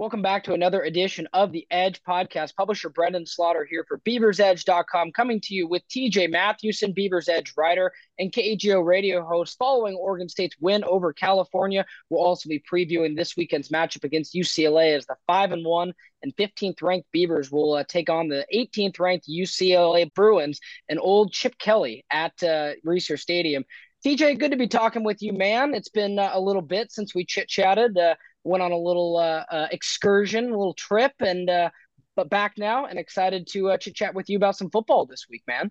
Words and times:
Welcome 0.00 0.22
back 0.22 0.44
to 0.44 0.54
another 0.54 0.80
edition 0.80 1.28
of 1.34 1.52
the 1.52 1.66
Edge 1.70 2.02
podcast. 2.02 2.56
Publisher 2.56 2.88
Brenden 2.88 3.28
Slaughter 3.28 3.66
here 3.68 3.84
for 3.86 3.98
BeaversEdge.com, 3.98 5.12
coming 5.12 5.42
to 5.42 5.54
you 5.54 5.68
with 5.68 5.86
TJ 5.88 6.30
Mathewson, 6.30 6.94
Beavers 6.94 7.28
Edge 7.28 7.52
writer 7.54 7.92
and 8.18 8.32
KGO 8.32 8.82
radio 8.82 9.22
host. 9.22 9.58
Following 9.58 9.94
Oregon 9.96 10.30
State's 10.30 10.56
win 10.58 10.84
over 10.84 11.12
California, 11.12 11.84
we'll 12.08 12.24
also 12.24 12.48
be 12.48 12.62
previewing 12.72 13.14
this 13.14 13.36
weekend's 13.36 13.68
matchup 13.68 14.04
against 14.04 14.32
UCLA 14.32 14.96
as 14.96 15.04
the 15.04 15.16
5 15.26 15.52
and 15.52 15.66
1 15.66 15.92
and 16.22 16.34
15th 16.34 16.80
ranked 16.80 17.12
Beavers 17.12 17.52
will 17.52 17.74
uh, 17.74 17.84
take 17.86 18.08
on 18.08 18.28
the 18.28 18.46
18th 18.54 18.98
ranked 19.00 19.28
UCLA 19.28 20.10
Bruins 20.14 20.60
and 20.88 20.98
old 20.98 21.30
Chip 21.30 21.58
Kelly 21.58 22.06
at 22.10 22.42
uh, 22.42 22.72
Stadium. 23.16 23.66
TJ, 24.02 24.38
good 24.38 24.52
to 24.52 24.56
be 24.56 24.66
talking 24.66 25.04
with 25.04 25.20
you, 25.20 25.34
man. 25.34 25.74
It's 25.74 25.90
been 25.90 26.18
uh, 26.18 26.30
a 26.32 26.40
little 26.40 26.62
bit 26.62 26.90
since 26.90 27.14
we 27.14 27.26
chit 27.26 27.48
chatted. 27.48 27.98
Uh, 27.98 28.14
went 28.44 28.62
on 28.62 28.72
a 28.72 28.78
little 28.78 29.16
uh, 29.16 29.44
uh, 29.50 29.68
excursion, 29.70 30.46
a 30.46 30.56
little 30.56 30.74
trip, 30.74 31.12
and 31.20 31.48
uh, 31.48 31.70
but 32.16 32.30
back 32.30 32.54
now 32.58 32.86
and 32.86 32.98
excited 32.98 33.46
to 33.52 33.70
uh, 33.70 33.76
chit 33.76 33.94
chat 33.94 34.14
with 34.14 34.28
you 34.28 34.36
about 34.36 34.56
some 34.56 34.70
football 34.70 35.06
this 35.06 35.26
week, 35.30 35.42
man. 35.46 35.70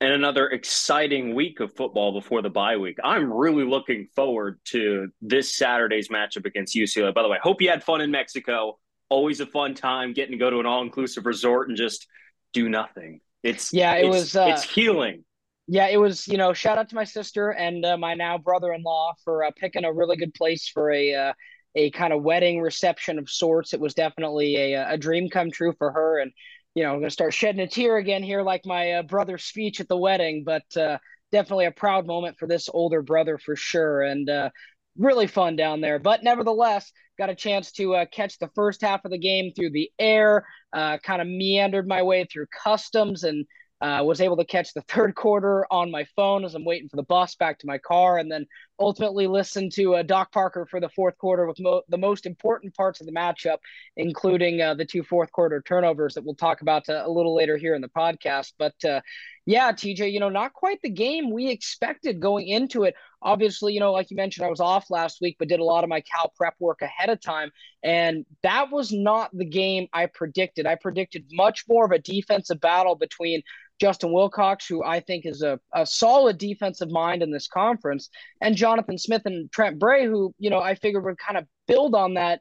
And 0.00 0.12
another 0.12 0.48
exciting 0.48 1.34
week 1.34 1.60
of 1.60 1.74
football 1.74 2.12
before 2.12 2.42
the 2.42 2.50
bye 2.50 2.76
week. 2.76 2.98
I'm 3.02 3.32
really 3.32 3.64
looking 3.64 4.08
forward 4.14 4.60
to 4.66 5.08
this 5.22 5.54
Saturday's 5.54 6.08
matchup 6.08 6.44
against 6.44 6.74
UCLA. 6.74 7.14
By 7.14 7.22
the 7.22 7.28
way, 7.28 7.38
hope 7.42 7.62
you 7.62 7.70
had 7.70 7.82
fun 7.82 8.00
in 8.00 8.10
Mexico. 8.10 8.78
Always 9.08 9.40
a 9.40 9.46
fun 9.46 9.74
time 9.74 10.12
getting 10.12 10.32
to 10.32 10.38
go 10.38 10.50
to 10.50 10.58
an 10.58 10.66
all 10.66 10.82
inclusive 10.82 11.26
resort 11.26 11.68
and 11.68 11.76
just 11.76 12.06
do 12.52 12.68
nothing. 12.68 13.20
It's 13.42 13.72
yeah, 13.72 13.94
it 13.94 14.06
it's, 14.06 14.14
was 14.14 14.36
uh, 14.36 14.46
it's 14.50 14.64
healing. 14.64 15.24
Yeah, 15.66 15.88
it 15.88 15.98
was. 15.98 16.26
You 16.26 16.38
know, 16.38 16.52
shout 16.52 16.76
out 16.76 16.88
to 16.88 16.94
my 16.94 17.04
sister 17.04 17.50
and 17.50 17.84
uh, 17.84 17.96
my 17.96 18.14
now 18.14 18.36
brother-in-law 18.36 19.14
for 19.24 19.44
uh, 19.44 19.50
picking 19.56 19.84
a 19.84 19.92
really 19.92 20.16
good 20.16 20.34
place 20.34 20.68
for 20.68 20.90
a 20.90 21.14
uh, 21.14 21.32
a 21.74 21.90
kind 21.90 22.12
of 22.12 22.22
wedding 22.22 22.60
reception 22.60 23.18
of 23.18 23.28
sorts. 23.28 23.74
It 23.74 23.80
was 23.80 23.94
definitely 23.94 24.56
a, 24.56 24.92
a 24.92 24.98
dream 24.98 25.28
come 25.28 25.50
true 25.50 25.74
for 25.78 25.90
her. 25.92 26.18
And, 26.18 26.32
you 26.74 26.82
know, 26.82 26.90
I'm 26.90 26.98
going 26.98 27.08
to 27.08 27.10
start 27.10 27.34
shedding 27.34 27.60
a 27.60 27.66
tear 27.66 27.96
again 27.96 28.22
here, 28.22 28.42
like 28.42 28.64
my 28.64 28.92
uh, 28.92 29.02
brother's 29.02 29.44
speech 29.44 29.80
at 29.80 29.88
the 29.88 29.96
wedding, 29.96 30.44
but 30.44 30.76
uh, 30.76 30.98
definitely 31.32 31.66
a 31.66 31.72
proud 31.72 32.06
moment 32.06 32.38
for 32.38 32.46
this 32.46 32.68
older 32.72 33.02
brother 33.02 33.38
for 33.38 33.56
sure. 33.56 34.02
And 34.02 34.28
uh, 34.28 34.50
really 34.98 35.26
fun 35.26 35.56
down 35.56 35.80
there. 35.80 35.98
But 35.98 36.22
nevertheless, 36.22 36.90
got 37.18 37.30
a 37.30 37.34
chance 37.34 37.72
to 37.72 37.94
uh, 37.94 38.06
catch 38.12 38.38
the 38.38 38.50
first 38.54 38.82
half 38.82 39.04
of 39.04 39.10
the 39.10 39.18
game 39.18 39.52
through 39.52 39.70
the 39.70 39.90
air, 39.98 40.46
uh, 40.72 40.98
kind 40.98 41.20
of 41.20 41.28
meandered 41.28 41.86
my 41.86 42.02
way 42.02 42.24
through 42.24 42.46
customs 42.62 43.24
and 43.24 43.46
uh, 43.84 44.02
was 44.02 44.22
able 44.22 44.38
to 44.38 44.46
catch 44.46 44.72
the 44.72 44.80
third 44.88 45.14
quarter 45.14 45.66
on 45.70 45.90
my 45.90 46.04
phone 46.16 46.42
as 46.44 46.54
I'm 46.54 46.64
waiting 46.64 46.88
for 46.88 46.96
the 46.96 47.02
bus 47.02 47.34
back 47.34 47.58
to 47.58 47.66
my 47.66 47.76
car, 47.76 48.16
and 48.16 48.32
then 48.32 48.46
ultimately 48.80 49.26
listen 49.26 49.68
to 49.70 49.96
uh, 49.96 50.02
Doc 50.02 50.32
Parker 50.32 50.66
for 50.70 50.80
the 50.80 50.88
fourth 50.88 51.18
quarter 51.18 51.46
with 51.46 51.60
mo- 51.60 51.82
the 51.88 51.98
most 51.98 52.24
important 52.24 52.74
parts 52.74 53.00
of 53.00 53.06
the 53.06 53.12
matchup, 53.12 53.58
including 53.98 54.62
uh, 54.62 54.72
the 54.74 54.86
two 54.86 55.02
fourth 55.02 55.30
quarter 55.32 55.62
turnovers 55.66 56.14
that 56.14 56.24
we'll 56.24 56.34
talk 56.34 56.62
about 56.62 56.88
uh, 56.88 57.02
a 57.04 57.10
little 57.10 57.34
later 57.34 57.58
here 57.58 57.74
in 57.74 57.82
the 57.82 57.88
podcast. 57.88 58.54
But 58.58 58.82
uh, 58.84 59.02
yeah, 59.46 59.72
TJ, 59.72 60.10
you 60.10 60.20
know, 60.20 60.30
not 60.30 60.54
quite 60.54 60.80
the 60.82 60.88
game 60.88 61.30
we 61.30 61.50
expected 61.50 62.20
going 62.20 62.48
into 62.48 62.84
it. 62.84 62.94
Obviously, 63.20 63.74
you 63.74 63.80
know, 63.80 63.92
like 63.92 64.10
you 64.10 64.16
mentioned, 64.16 64.46
I 64.46 64.50
was 64.50 64.60
off 64.60 64.90
last 64.90 65.20
week, 65.20 65.36
but 65.38 65.48
did 65.48 65.60
a 65.60 65.64
lot 65.64 65.84
of 65.84 65.90
my 65.90 66.00
Cal 66.00 66.32
prep 66.34 66.54
work 66.58 66.80
ahead 66.80 67.10
of 67.10 67.20
time. 67.20 67.50
And 67.82 68.24
that 68.42 68.70
was 68.70 68.90
not 68.90 69.30
the 69.34 69.44
game 69.44 69.86
I 69.92 70.06
predicted. 70.06 70.66
I 70.66 70.76
predicted 70.76 71.26
much 71.32 71.64
more 71.68 71.84
of 71.84 71.90
a 71.90 71.98
defensive 71.98 72.60
battle 72.60 72.94
between 72.96 73.42
Justin 73.80 74.12
Wilcox, 74.12 74.66
who 74.66 74.84
I 74.84 75.00
think 75.00 75.26
is 75.26 75.42
a, 75.42 75.58
a 75.74 75.84
solid 75.84 76.38
defensive 76.38 76.90
mind 76.90 77.22
in 77.22 77.30
this 77.30 77.48
conference, 77.48 78.08
and 78.40 78.56
Jonathan 78.56 78.98
Smith 78.98 79.22
and 79.24 79.50
Trent 79.50 79.78
Bray, 79.78 80.06
who, 80.06 80.32
you 80.38 80.50
know, 80.50 80.60
I 80.60 80.74
figured 80.74 81.04
would 81.04 81.18
kind 81.18 81.38
of 81.38 81.46
build 81.66 81.94
on 81.94 82.14
that 82.14 82.40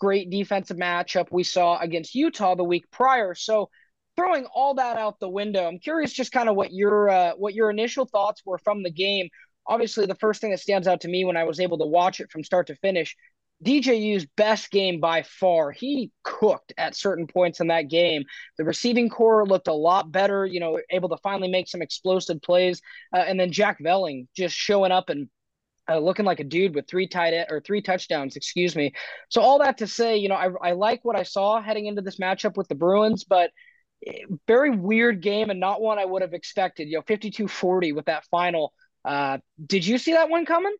great 0.00 0.30
defensive 0.30 0.76
matchup 0.76 1.26
we 1.32 1.42
saw 1.42 1.78
against 1.78 2.14
Utah 2.14 2.54
the 2.54 2.64
week 2.64 2.84
prior. 2.90 3.34
So 3.34 3.68
throwing 4.16 4.46
all 4.46 4.74
that 4.74 4.96
out 4.96 5.18
the 5.18 5.28
window, 5.28 5.66
I'm 5.66 5.78
curious 5.80 6.12
just 6.12 6.32
kind 6.32 6.48
of 6.48 6.54
what 6.54 6.72
your 6.72 7.08
uh, 7.08 7.32
what 7.36 7.54
your 7.54 7.70
initial 7.70 8.06
thoughts 8.06 8.42
were 8.44 8.58
from 8.58 8.82
the 8.82 8.90
game. 8.90 9.28
Obviously, 9.66 10.06
the 10.06 10.14
first 10.14 10.40
thing 10.40 10.50
that 10.50 10.60
stands 10.60 10.88
out 10.88 11.02
to 11.02 11.08
me 11.08 11.24
when 11.24 11.36
I 11.36 11.44
was 11.44 11.60
able 11.60 11.78
to 11.78 11.86
watch 11.86 12.20
it 12.20 12.30
from 12.30 12.44
start 12.44 12.68
to 12.68 12.76
finish 12.76 13.16
DJU's 13.64 14.26
best 14.36 14.70
game 14.70 15.00
by 15.00 15.22
far. 15.22 15.72
He 15.72 16.12
cooked 16.22 16.72
at 16.78 16.94
certain 16.94 17.26
points 17.26 17.60
in 17.60 17.68
that 17.68 17.88
game. 17.88 18.24
The 18.56 18.64
receiving 18.64 19.08
corps 19.08 19.46
looked 19.46 19.68
a 19.68 19.72
lot 19.72 20.12
better, 20.12 20.46
you 20.46 20.60
know, 20.60 20.80
able 20.90 21.08
to 21.08 21.16
finally 21.18 21.48
make 21.48 21.68
some 21.68 21.82
explosive 21.82 22.40
plays. 22.40 22.80
Uh, 23.12 23.24
and 23.26 23.38
then 23.38 23.50
Jack 23.50 23.78
Velling 23.80 24.28
just 24.36 24.54
showing 24.54 24.92
up 24.92 25.08
and 25.08 25.28
uh, 25.90 25.98
looking 25.98 26.24
like 26.24 26.40
a 26.40 26.44
dude 26.44 26.74
with 26.74 26.86
three 26.86 27.08
tight 27.08 27.34
or 27.50 27.60
three 27.60 27.82
touchdowns, 27.82 28.36
excuse 28.36 28.76
me. 28.76 28.92
So 29.28 29.40
all 29.40 29.58
that 29.60 29.78
to 29.78 29.86
say, 29.86 30.18
you 30.18 30.28
know, 30.28 30.34
I, 30.34 30.50
I 30.62 30.72
like 30.72 31.04
what 31.04 31.16
I 31.16 31.22
saw 31.22 31.60
heading 31.60 31.86
into 31.86 32.02
this 32.02 32.18
matchup 32.18 32.56
with 32.56 32.68
the 32.68 32.74
Bruins, 32.74 33.24
but 33.24 33.50
eh, 34.06 34.24
very 34.46 34.70
weird 34.70 35.22
game 35.22 35.50
and 35.50 35.58
not 35.58 35.80
one 35.80 35.98
I 35.98 36.04
would 36.04 36.22
have 36.22 36.34
expected. 36.34 36.88
You 36.88 36.98
know, 36.98 37.02
52-40 37.02 37.94
with 37.94 38.04
that 38.06 38.24
final. 38.30 38.72
Uh, 39.04 39.38
did 39.64 39.86
you 39.86 39.98
see 39.98 40.12
that 40.12 40.28
one 40.28 40.44
coming? 40.44 40.74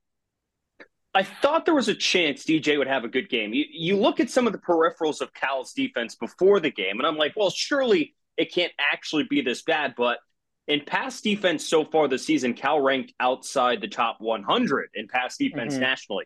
I 1.14 1.22
thought 1.22 1.64
there 1.64 1.74
was 1.74 1.88
a 1.88 1.94
chance 1.94 2.44
DJ 2.44 2.78
would 2.78 2.86
have 2.86 3.04
a 3.04 3.08
good 3.08 3.28
game. 3.28 3.52
You, 3.52 3.64
you 3.70 3.96
look 3.96 4.20
at 4.20 4.30
some 4.30 4.46
of 4.46 4.52
the 4.52 4.58
peripherals 4.58 5.20
of 5.20 5.32
Cal's 5.32 5.72
defense 5.72 6.14
before 6.14 6.60
the 6.60 6.70
game, 6.70 6.98
and 6.98 7.06
I'm 7.06 7.16
like, 7.16 7.34
well, 7.34 7.50
surely 7.50 8.14
it 8.36 8.52
can't 8.52 8.72
actually 8.78 9.24
be 9.24 9.40
this 9.40 9.62
bad. 9.62 9.94
But 9.96 10.18
in 10.66 10.82
pass 10.86 11.20
defense 11.20 11.66
so 11.66 11.84
far 11.84 12.08
this 12.08 12.26
season, 12.26 12.54
Cal 12.54 12.80
ranked 12.80 13.14
outside 13.18 13.80
the 13.80 13.88
top 13.88 14.18
100 14.20 14.90
in 14.94 15.08
pass 15.08 15.36
defense 15.36 15.74
mm-hmm. 15.74 15.82
nationally. 15.82 16.24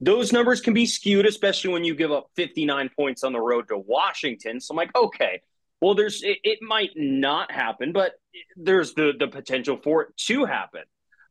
Those 0.00 0.32
numbers 0.32 0.60
can 0.60 0.74
be 0.74 0.84
skewed, 0.84 1.24
especially 1.24 1.72
when 1.72 1.84
you 1.84 1.94
give 1.94 2.12
up 2.12 2.26
59 2.36 2.90
points 2.94 3.24
on 3.24 3.32
the 3.32 3.40
road 3.40 3.68
to 3.68 3.78
Washington. 3.78 4.60
So 4.60 4.72
I'm 4.72 4.76
like, 4.76 4.94
okay, 4.94 5.40
well, 5.80 5.94
there's 5.94 6.22
it, 6.22 6.38
it 6.42 6.58
might 6.60 6.90
not 6.96 7.50
happen, 7.50 7.92
but 7.92 8.12
there's 8.56 8.92
the 8.94 9.12
the 9.18 9.28
potential 9.28 9.78
for 9.82 10.02
it 10.02 10.16
to 10.26 10.44
happen. 10.44 10.82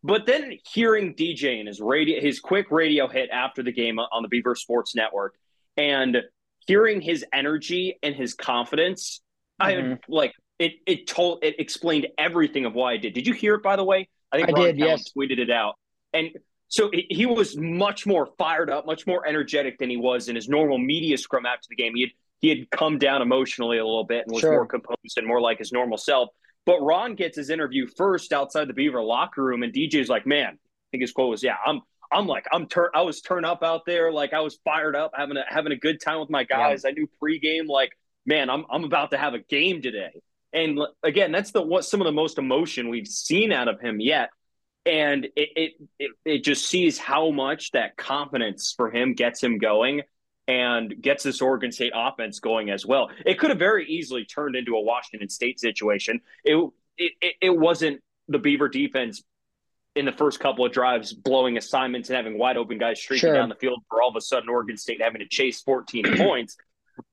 But 0.06 0.28
then 0.28 0.60
hearing 0.72 1.16
DJ 1.16 1.58
and 1.58 1.68
his 1.68 1.82
radio, 1.82 2.22
his 2.22 2.40
quick 2.40 2.70
radio 2.70 3.08
hit 3.08 3.32
after 3.32 3.64
the 3.64 3.72
game 3.72 3.98
on 3.98 4.22
the 4.22 4.30
Beaver 4.30 4.54
Sports 4.54 4.96
Network, 4.96 5.34
and 5.78 6.22
hearing 6.68 7.02
his 7.02 7.26
energy 7.34 7.98
and 8.04 8.14
his 8.14 8.36
confidence, 8.36 9.22
mm-hmm. 9.60 9.94
I 9.94 9.98
like 10.08 10.34
it. 10.60 10.74
It 10.86 11.08
told 11.08 11.44
it 11.44 11.60
explained 11.60 12.06
everything 12.20 12.66
of 12.66 12.76
why 12.76 12.94
I 12.94 12.98
did. 12.98 13.16
Did 13.16 13.26
you 13.26 13.34
hear 13.34 13.56
it? 13.56 13.64
By 13.64 13.78
the 13.78 13.84
way, 13.84 14.08
I 14.32 14.38
think 14.38 14.50
I 14.50 14.52
Ron 14.52 14.64
did. 14.66 14.78
yes, 14.78 15.12
tweeted 15.18 15.40
it 15.40 15.50
out, 15.50 15.74
and 16.14 16.30
so 16.68 16.92
he 16.94 17.26
was 17.26 17.58
much 17.58 18.06
more 18.06 18.28
fired 18.38 18.70
up, 18.70 18.86
much 18.86 19.08
more 19.08 19.28
energetic 19.28 19.80
than 19.80 19.90
he 19.90 19.98
was 19.98 20.30
in 20.30 20.36
his 20.36 20.48
normal 20.48 20.78
media 20.78 21.18
scrum 21.18 21.48
after 21.48 21.66
the 21.68 21.76
game. 21.76 21.94
He 21.96 22.02
had 22.02 22.12
he 22.42 22.50
had 22.50 22.70
come 22.70 23.00
down 23.00 23.24
emotionally 23.24 23.80
a 23.80 23.86
little 23.86 24.04
bit 24.04 24.26
and 24.28 24.34
was 24.36 24.42
sure. 24.42 24.52
more 24.52 24.68
composed 24.68 25.18
and 25.18 25.26
more 25.26 25.42
like 25.42 25.58
his 25.58 25.72
normal 25.72 25.98
self. 25.98 26.30
But 26.66 26.82
Ron 26.82 27.16
gets 27.16 27.38
his 27.38 27.50
interview 27.50 27.88
first 27.88 28.34
outside 28.34 28.68
the 28.68 28.74
Beaver 28.74 29.02
locker 29.02 29.44
room, 29.44 29.64
and 29.64 29.74
DJ's 29.74 30.10
like, 30.10 30.26
"Man, 30.26 30.54
I 30.54 30.88
think 30.92 31.02
his 31.02 31.12
quote 31.12 31.30
was, 31.30 31.44
yeah, 31.44 31.58
I'm." 31.66 31.82
I'm 32.12 32.28
like 32.28 32.46
I'm 32.52 32.68
turn 32.68 32.90
I 32.94 33.02
was 33.02 33.20
turned 33.20 33.48
up 33.48 33.64
out 33.64 33.86
there 33.88 34.12
like 34.12 34.32
I 34.32 34.40
was 34.42 34.60
fired 34.64 34.96
up 34.96 35.14
having 35.16 35.38
a 35.38 35.44
having 35.48 35.72
a 35.72 35.76
good 35.76 36.00
time 36.00 36.20
with 36.20 36.30
my 36.30 36.44
guys. 36.44 36.84
Yeah. 36.84 36.92
I 36.92 36.94
knew 36.94 37.10
pregame 37.22 37.68
like 37.68 37.98
man 38.28 38.52
I'm 38.52 38.64
I'm 38.70 38.84
about 38.84 39.10
to 39.12 39.18
have 39.18 39.34
a 39.34 39.40
game 39.40 39.82
today. 39.82 40.22
And 40.54 40.80
again, 41.04 41.32
that's 41.32 41.52
the 41.52 41.62
what 41.62 41.84
some 41.84 42.02
of 42.02 42.06
the 42.06 42.14
most 42.14 42.38
emotion 42.38 42.90
we've 42.90 43.08
seen 43.08 43.52
out 43.52 43.68
of 43.68 43.82
him 43.82 44.00
yet. 44.00 44.30
And 44.86 45.26
it 45.36 45.50
it 45.56 45.72
it, 46.00 46.12
it 46.24 46.44
just 46.44 46.70
sees 46.70 46.98
how 46.98 47.32
much 47.32 47.72
that 47.72 47.98
confidence 47.98 48.74
for 48.78 48.90
him 48.90 49.14
gets 49.16 49.44
him 49.44 49.58
going 49.58 50.04
and 50.48 51.02
gets 51.02 51.24
this 51.24 51.42
Oregon 51.42 51.72
State 51.72 51.94
offense 51.96 52.40
going 52.40 52.70
as 52.70 52.86
well. 52.86 53.10
It 53.26 53.40
could 53.40 53.50
have 53.50 53.60
very 53.60 53.88
easily 53.88 54.26
turned 54.26 54.56
into 54.56 54.76
a 54.76 54.82
Washington 54.82 55.30
State 55.30 55.60
situation. 55.60 56.22
It 56.44 56.70
it, 56.98 57.36
it 57.42 57.50
wasn't 57.50 58.02
the 58.28 58.40
Beaver 58.40 58.70
defense 58.70 59.24
in 59.96 60.06
the 60.06 60.12
first 60.12 60.40
couple 60.40 60.66
of 60.66 60.72
drives 60.72 61.14
blowing 61.14 61.58
assignments 61.58 62.10
and 62.10 62.18
having 62.18 62.38
wide 62.38 62.58
open 62.58 62.78
guys 62.78 63.00
streaking 63.00 63.30
sure. 63.30 63.34
down 63.34 63.50
the 63.50 63.56
field 63.56 63.82
for 63.90 64.02
all 64.02 64.10
of 64.10 64.16
a 64.16 64.22
sudden 64.22 64.50
Oregon 64.50 64.78
State 64.78 65.02
having 65.02 65.20
to 65.20 65.28
chase 65.28 65.62
14 65.62 66.04
points. 66.18 66.58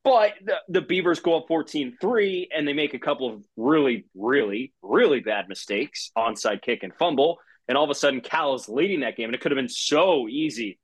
But 0.04 0.34
the, 0.44 0.56
the 0.68 0.80
Beavers 0.80 1.20
go 1.20 1.38
up 1.38 1.48
14 1.48 1.96
3 2.00 2.48
and 2.54 2.66
they 2.66 2.72
make 2.72 2.94
a 2.94 2.98
couple 2.98 3.32
of 3.32 3.44
really, 3.56 4.06
really, 4.14 4.72
really 4.82 5.20
bad 5.20 5.48
mistakes 5.48 6.10
onside 6.16 6.62
kick 6.62 6.82
and 6.82 6.94
fumble. 6.94 7.38
And 7.68 7.78
all 7.78 7.84
of 7.84 7.90
a 7.90 7.94
sudden, 7.94 8.20
Cal 8.20 8.54
is 8.54 8.68
leading 8.68 9.00
that 9.00 9.16
game. 9.16 9.26
And 9.26 9.34
it 9.34 9.40
could 9.40 9.52
have 9.52 9.56
been 9.56 9.68
so 9.68 10.28
easy 10.28 10.78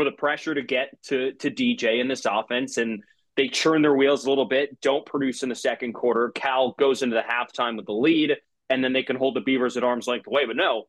for 0.00 0.04
the 0.04 0.12
pressure 0.12 0.54
to 0.54 0.62
get 0.62 0.90
to 1.02 1.32
to 1.34 1.50
DJ 1.50 2.00
in 2.00 2.08
this 2.08 2.24
offense 2.24 2.78
and 2.78 3.02
they 3.36 3.48
churn 3.48 3.82
their 3.82 3.94
wheels 3.94 4.24
a 4.24 4.30
little 4.30 4.46
bit, 4.46 4.80
don't 4.80 5.04
produce 5.04 5.42
in 5.42 5.50
the 5.50 5.54
second 5.54 5.92
quarter. 5.92 6.30
Cal 6.34 6.74
goes 6.78 7.02
into 7.02 7.16
the 7.16 7.22
halftime 7.22 7.76
with 7.76 7.84
the 7.84 7.92
lead, 7.92 8.36
and 8.70 8.82
then 8.82 8.94
they 8.94 9.02
can 9.02 9.16
hold 9.16 9.36
the 9.36 9.40
Beavers 9.40 9.76
at 9.76 9.84
arm's 9.84 10.06
length 10.06 10.26
away. 10.26 10.46
But 10.46 10.56
no, 10.56 10.84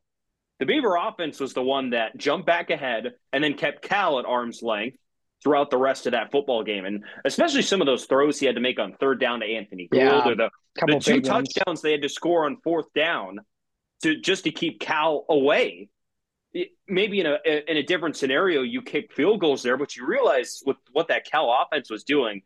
the 0.60 0.66
Beaver 0.66 0.96
offense 0.96 1.40
was 1.40 1.52
the 1.52 1.62
one 1.62 1.90
that 1.90 2.16
jumped 2.16 2.46
back 2.46 2.70
ahead 2.70 3.12
and 3.34 3.44
then 3.44 3.52
kept 3.54 3.82
Cal 3.82 4.18
at 4.18 4.24
arm's 4.24 4.62
length 4.62 4.96
throughout 5.42 5.70
the 5.70 5.76
rest 5.76 6.06
of 6.06 6.12
that 6.12 6.32
football 6.32 6.64
game. 6.64 6.86
And 6.86 7.04
especially 7.26 7.62
some 7.62 7.82
of 7.82 7.86
those 7.86 8.06
throws 8.06 8.38
he 8.38 8.46
had 8.46 8.54
to 8.54 8.62
make 8.62 8.78
on 8.78 8.94
third 8.94 9.20
down 9.20 9.40
to 9.40 9.46
Anthony 9.46 9.88
Gould 9.92 10.02
yeah, 10.02 10.26
or 10.26 10.34
the, 10.34 10.50
the 10.86 11.00
two 11.00 11.20
touchdowns 11.20 11.66
ones. 11.66 11.82
they 11.82 11.92
had 11.92 12.02
to 12.02 12.08
score 12.08 12.46
on 12.46 12.56
fourth 12.64 12.86
down 12.94 13.40
to 14.04 14.18
just 14.20 14.44
to 14.44 14.50
keep 14.50 14.80
Cal 14.80 15.26
away 15.28 15.90
maybe 16.88 17.20
in 17.20 17.26
a 17.26 17.38
in 17.44 17.76
a 17.76 17.82
different 17.82 18.16
scenario, 18.16 18.62
you 18.62 18.82
kick 18.82 19.12
field 19.12 19.40
goals 19.40 19.62
there, 19.62 19.76
but 19.76 19.96
you 19.96 20.06
realize 20.06 20.62
with 20.66 20.76
what 20.92 21.08
that 21.08 21.24
Cal 21.24 21.50
offense 21.50 21.90
was 21.90 22.04
doing, 22.04 22.42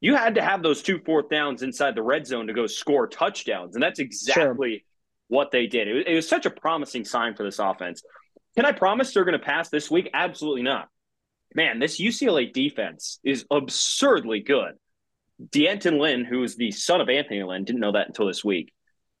you 0.00 0.16
had 0.16 0.34
to 0.34 0.42
have 0.42 0.62
those 0.62 0.82
two 0.82 1.00
fourth 1.04 1.28
downs 1.28 1.62
inside 1.62 1.94
the 1.94 2.02
red 2.02 2.26
zone 2.26 2.48
to 2.48 2.52
go 2.52 2.66
score 2.66 3.06
touchdowns, 3.06 3.74
and 3.74 3.82
that's 3.82 4.00
exactly 4.00 4.70
sure. 4.70 4.80
what 5.28 5.50
they 5.50 5.66
did. 5.66 5.88
It 5.88 5.92
was, 5.94 6.04
it 6.06 6.14
was 6.14 6.28
such 6.28 6.46
a 6.46 6.50
promising 6.50 7.04
sign 7.04 7.34
for 7.34 7.44
this 7.44 7.58
offense. 7.58 8.02
Can 8.56 8.66
I 8.66 8.72
promise 8.72 9.14
they're 9.14 9.24
going 9.24 9.38
to 9.38 9.44
pass 9.44 9.70
this 9.70 9.90
week? 9.90 10.10
Absolutely 10.12 10.62
not. 10.62 10.88
Man, 11.54 11.78
this 11.78 12.00
UCLA 12.00 12.52
defense 12.52 13.18
is 13.24 13.44
absurdly 13.50 14.40
good. 14.40 14.72
D'Anton 15.50 15.98
Lynn, 15.98 16.24
who 16.24 16.42
is 16.42 16.56
the 16.56 16.70
son 16.70 17.00
of 17.00 17.08
Anthony 17.08 17.42
Lynn, 17.42 17.64
didn't 17.64 17.80
know 17.80 17.92
that 17.92 18.08
until 18.08 18.26
this 18.26 18.44
week. 18.44 18.72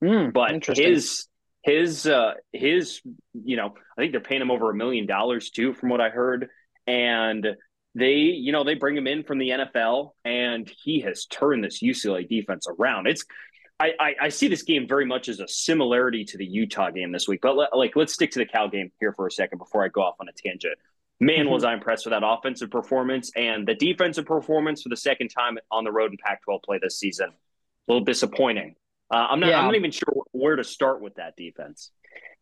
Mm, 0.02 0.32
but 0.32 0.64
his 0.76 1.26
his 1.62 2.06
uh 2.06 2.34
his 2.52 3.00
you 3.32 3.56
know 3.56 3.74
i 3.96 4.00
think 4.00 4.12
they're 4.12 4.20
paying 4.20 4.42
him 4.42 4.50
over 4.50 4.70
a 4.70 4.74
million 4.74 5.06
dollars 5.06 5.50
too 5.50 5.72
from 5.72 5.88
what 5.88 6.00
i 6.00 6.08
heard 6.08 6.48
and 6.86 7.46
they 7.94 8.14
you 8.14 8.52
know 8.52 8.64
they 8.64 8.74
bring 8.74 8.96
him 8.96 9.06
in 9.06 9.22
from 9.22 9.38
the 9.38 9.50
nfl 9.50 10.10
and 10.24 10.70
he 10.82 11.00
has 11.00 11.26
turned 11.26 11.62
this 11.62 11.82
ucla 11.82 12.28
defense 12.28 12.66
around 12.68 13.06
it's 13.06 13.24
I, 13.82 13.92
I, 13.98 14.14
I 14.22 14.28
see 14.28 14.46
this 14.46 14.62
game 14.62 14.86
very 14.86 15.04
much 15.04 15.28
as 15.28 15.40
a 15.40 15.48
similarity 15.48 16.24
to 16.26 16.38
the 16.38 16.44
Utah 16.44 16.90
game 16.90 17.10
this 17.10 17.26
week, 17.26 17.40
but 17.42 17.56
let, 17.56 17.76
like 17.76 17.96
let's 17.96 18.12
stick 18.12 18.30
to 18.32 18.38
the 18.38 18.46
Cal 18.46 18.68
game 18.68 18.92
here 19.00 19.12
for 19.12 19.26
a 19.26 19.30
second 19.30 19.58
before 19.58 19.84
I 19.84 19.88
go 19.88 20.02
off 20.02 20.14
on 20.20 20.28
a 20.28 20.32
tangent. 20.32 20.78
Man, 21.18 21.40
mm-hmm. 21.40 21.50
was 21.50 21.64
I 21.64 21.74
impressed 21.74 22.06
with 22.06 22.12
that 22.12 22.22
offensive 22.24 22.70
performance 22.70 23.32
and 23.34 23.66
the 23.66 23.74
defensive 23.74 24.24
performance 24.24 24.82
for 24.82 24.88
the 24.88 24.96
second 24.96 25.30
time 25.30 25.58
on 25.70 25.82
the 25.82 25.90
road 25.90 26.12
in 26.12 26.18
Pac-12 26.18 26.62
play 26.62 26.78
this 26.80 26.96
season. 26.96 27.30
A 27.30 27.92
little 27.92 28.04
disappointing. 28.04 28.76
Uh, 29.12 29.26
I'm 29.30 29.40
not. 29.40 29.50
Yeah. 29.50 29.58
I'm 29.58 29.66
not 29.66 29.74
even 29.74 29.90
sure 29.90 30.24
where 30.32 30.56
to 30.56 30.64
start 30.64 31.02
with 31.02 31.16
that 31.16 31.36
defense. 31.36 31.90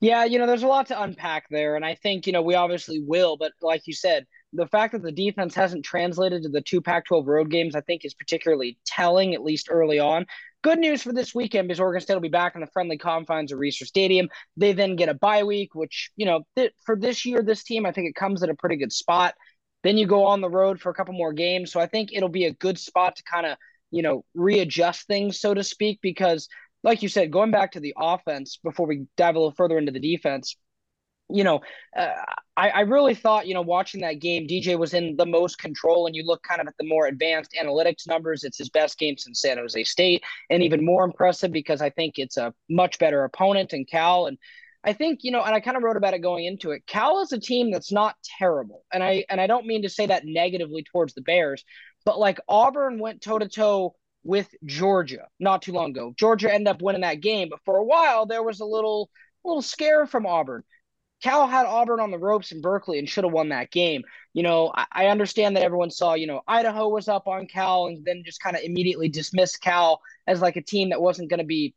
Yeah, 0.00 0.24
you 0.24 0.38
know, 0.38 0.46
there's 0.46 0.62
a 0.62 0.68
lot 0.68 0.86
to 0.86 1.02
unpack 1.02 1.44
there, 1.50 1.76
and 1.76 1.84
I 1.84 1.94
think 1.94 2.26
you 2.26 2.32
know 2.32 2.42
we 2.42 2.54
obviously 2.54 3.00
will, 3.00 3.36
but 3.36 3.52
like 3.60 3.86
you 3.86 3.92
said, 3.92 4.26
the 4.52 4.66
fact 4.66 4.92
that 4.92 5.02
the 5.02 5.12
defense 5.12 5.54
hasn't 5.54 5.84
translated 5.84 6.42
to 6.42 6.48
the 6.48 6.62
two 6.62 6.80
Pac-12 6.80 7.26
road 7.26 7.50
games, 7.50 7.74
I 7.74 7.80
think, 7.82 8.04
is 8.04 8.14
particularly 8.14 8.78
telling, 8.86 9.34
at 9.34 9.44
least 9.44 9.68
early 9.70 9.98
on. 9.98 10.26
Good 10.62 10.78
news 10.78 11.02
for 11.02 11.12
this 11.12 11.34
weekend 11.34 11.68
because 11.68 11.80
Oregon 11.80 12.00
State 12.00 12.14
will 12.14 12.20
be 12.20 12.28
back 12.28 12.54
in 12.54 12.60
the 12.60 12.66
friendly 12.68 12.98
confines 12.98 13.52
of 13.52 13.58
Reser 13.58 13.86
Stadium. 13.86 14.28
They 14.56 14.72
then 14.72 14.96
get 14.96 15.08
a 15.08 15.14
bye 15.14 15.42
week, 15.42 15.74
which 15.74 16.10
you 16.16 16.26
know, 16.26 16.42
th- 16.56 16.72
for 16.84 16.96
this 16.96 17.26
year, 17.26 17.42
this 17.42 17.64
team, 17.64 17.84
I 17.84 17.92
think 17.92 18.08
it 18.08 18.14
comes 18.14 18.42
at 18.42 18.50
a 18.50 18.54
pretty 18.54 18.76
good 18.76 18.92
spot. 18.92 19.34
Then 19.82 19.98
you 19.98 20.06
go 20.06 20.24
on 20.26 20.40
the 20.40 20.50
road 20.50 20.80
for 20.80 20.90
a 20.90 20.94
couple 20.94 21.14
more 21.14 21.32
games, 21.32 21.72
so 21.72 21.80
I 21.80 21.86
think 21.86 22.10
it'll 22.12 22.28
be 22.28 22.44
a 22.44 22.52
good 22.52 22.78
spot 22.78 23.16
to 23.16 23.22
kind 23.24 23.46
of 23.46 23.56
you 23.90 24.02
know, 24.02 24.24
readjust 24.34 25.06
things, 25.06 25.40
so 25.40 25.54
to 25.54 25.64
speak, 25.64 26.00
because 26.02 26.48
like 26.82 27.02
you 27.02 27.08
said, 27.08 27.30
going 27.30 27.50
back 27.50 27.72
to 27.72 27.80
the 27.80 27.94
offense 27.98 28.58
before 28.62 28.86
we 28.86 29.06
dive 29.16 29.34
a 29.34 29.38
little 29.38 29.54
further 29.54 29.78
into 29.78 29.92
the 29.92 30.00
defense, 30.00 30.56
you 31.32 31.44
know, 31.44 31.60
uh, 31.96 32.08
I, 32.56 32.70
I 32.70 32.80
really 32.80 33.14
thought, 33.14 33.46
you 33.46 33.54
know, 33.54 33.62
watching 33.62 34.00
that 34.00 34.20
game, 34.20 34.46
DJ 34.46 34.78
was 34.78 34.94
in 34.94 35.16
the 35.16 35.26
most 35.26 35.58
control. 35.58 36.06
And 36.06 36.16
you 36.16 36.24
look 36.24 36.42
kind 36.42 36.60
of 36.60 36.66
at 36.66 36.74
the 36.78 36.86
more 36.86 37.06
advanced 37.06 37.56
analytics 37.60 38.08
numbers, 38.08 38.44
it's 38.44 38.58
his 38.58 38.68
best 38.68 38.98
game 38.98 39.16
since 39.16 39.40
San 39.40 39.58
Jose 39.58 39.84
State, 39.84 40.22
and 40.48 40.62
even 40.62 40.84
more 40.84 41.04
impressive 41.04 41.52
because 41.52 41.80
I 41.80 41.90
think 41.90 42.14
it's 42.16 42.36
a 42.36 42.52
much 42.68 42.98
better 42.98 43.24
opponent 43.24 43.72
in 43.72 43.84
Cal. 43.84 44.26
And 44.26 44.38
I 44.82 44.92
think, 44.92 45.20
you 45.22 45.30
know, 45.30 45.42
and 45.42 45.54
I 45.54 45.60
kind 45.60 45.76
of 45.76 45.82
wrote 45.82 45.96
about 45.96 46.14
it 46.14 46.20
going 46.20 46.46
into 46.46 46.70
it. 46.70 46.86
Cal 46.86 47.22
is 47.22 47.32
a 47.32 47.38
team 47.38 47.70
that's 47.70 47.92
not 47.92 48.16
terrible. 48.38 48.84
And 48.92 49.02
I 49.02 49.24
and 49.28 49.40
I 49.40 49.46
don't 49.46 49.66
mean 49.66 49.82
to 49.82 49.90
say 49.90 50.06
that 50.06 50.24
negatively 50.24 50.82
towards 50.82 51.14
the 51.14 51.22
Bears, 51.22 51.64
but 52.04 52.18
like 52.18 52.40
Auburn 52.48 52.98
went 52.98 53.22
toe 53.22 53.38
to 53.38 53.48
toe 53.48 53.94
with 54.22 54.48
Georgia 54.64 55.26
not 55.38 55.62
too 55.62 55.72
long 55.72 55.90
ago. 55.90 56.12
Georgia 56.16 56.52
ended 56.52 56.68
up 56.68 56.82
winning 56.82 57.02
that 57.02 57.20
game, 57.20 57.48
but 57.50 57.60
for 57.64 57.76
a 57.76 57.84
while 57.84 58.26
there 58.26 58.42
was 58.42 58.60
a 58.60 58.64
little 58.64 59.10
little 59.44 59.62
scare 59.62 60.06
from 60.06 60.26
Auburn. 60.26 60.62
Cal 61.22 61.46
had 61.46 61.66
Auburn 61.66 62.00
on 62.00 62.10
the 62.10 62.18
ropes 62.18 62.50
in 62.52 62.60
Berkeley 62.60 62.98
and 62.98 63.08
should 63.08 63.24
have 63.24 63.32
won 63.32 63.50
that 63.50 63.70
game. 63.70 64.02
You 64.32 64.42
know, 64.42 64.72
I, 64.74 64.86
I, 64.90 65.06
understand 65.08 65.54
that 65.56 65.62
everyone 65.62 65.90
saw, 65.90 66.14
you 66.14 66.26
know, 66.26 66.40
Idaho 66.48 66.88
was 66.88 67.08
up 67.08 67.28
on 67.28 67.46
Cal 67.46 67.88
and 67.88 68.02
then 68.06 68.22
just 68.24 68.42
kind 68.42 68.56
of 68.56 68.62
immediately 68.62 69.10
dismissed 69.10 69.60
Cal 69.60 70.00
as 70.26 70.40
like 70.40 70.56
a 70.56 70.62
team 70.62 70.90
that 70.90 71.02
wasn't 71.02 71.28
going 71.28 71.40
to 71.40 71.44
be 71.44 71.74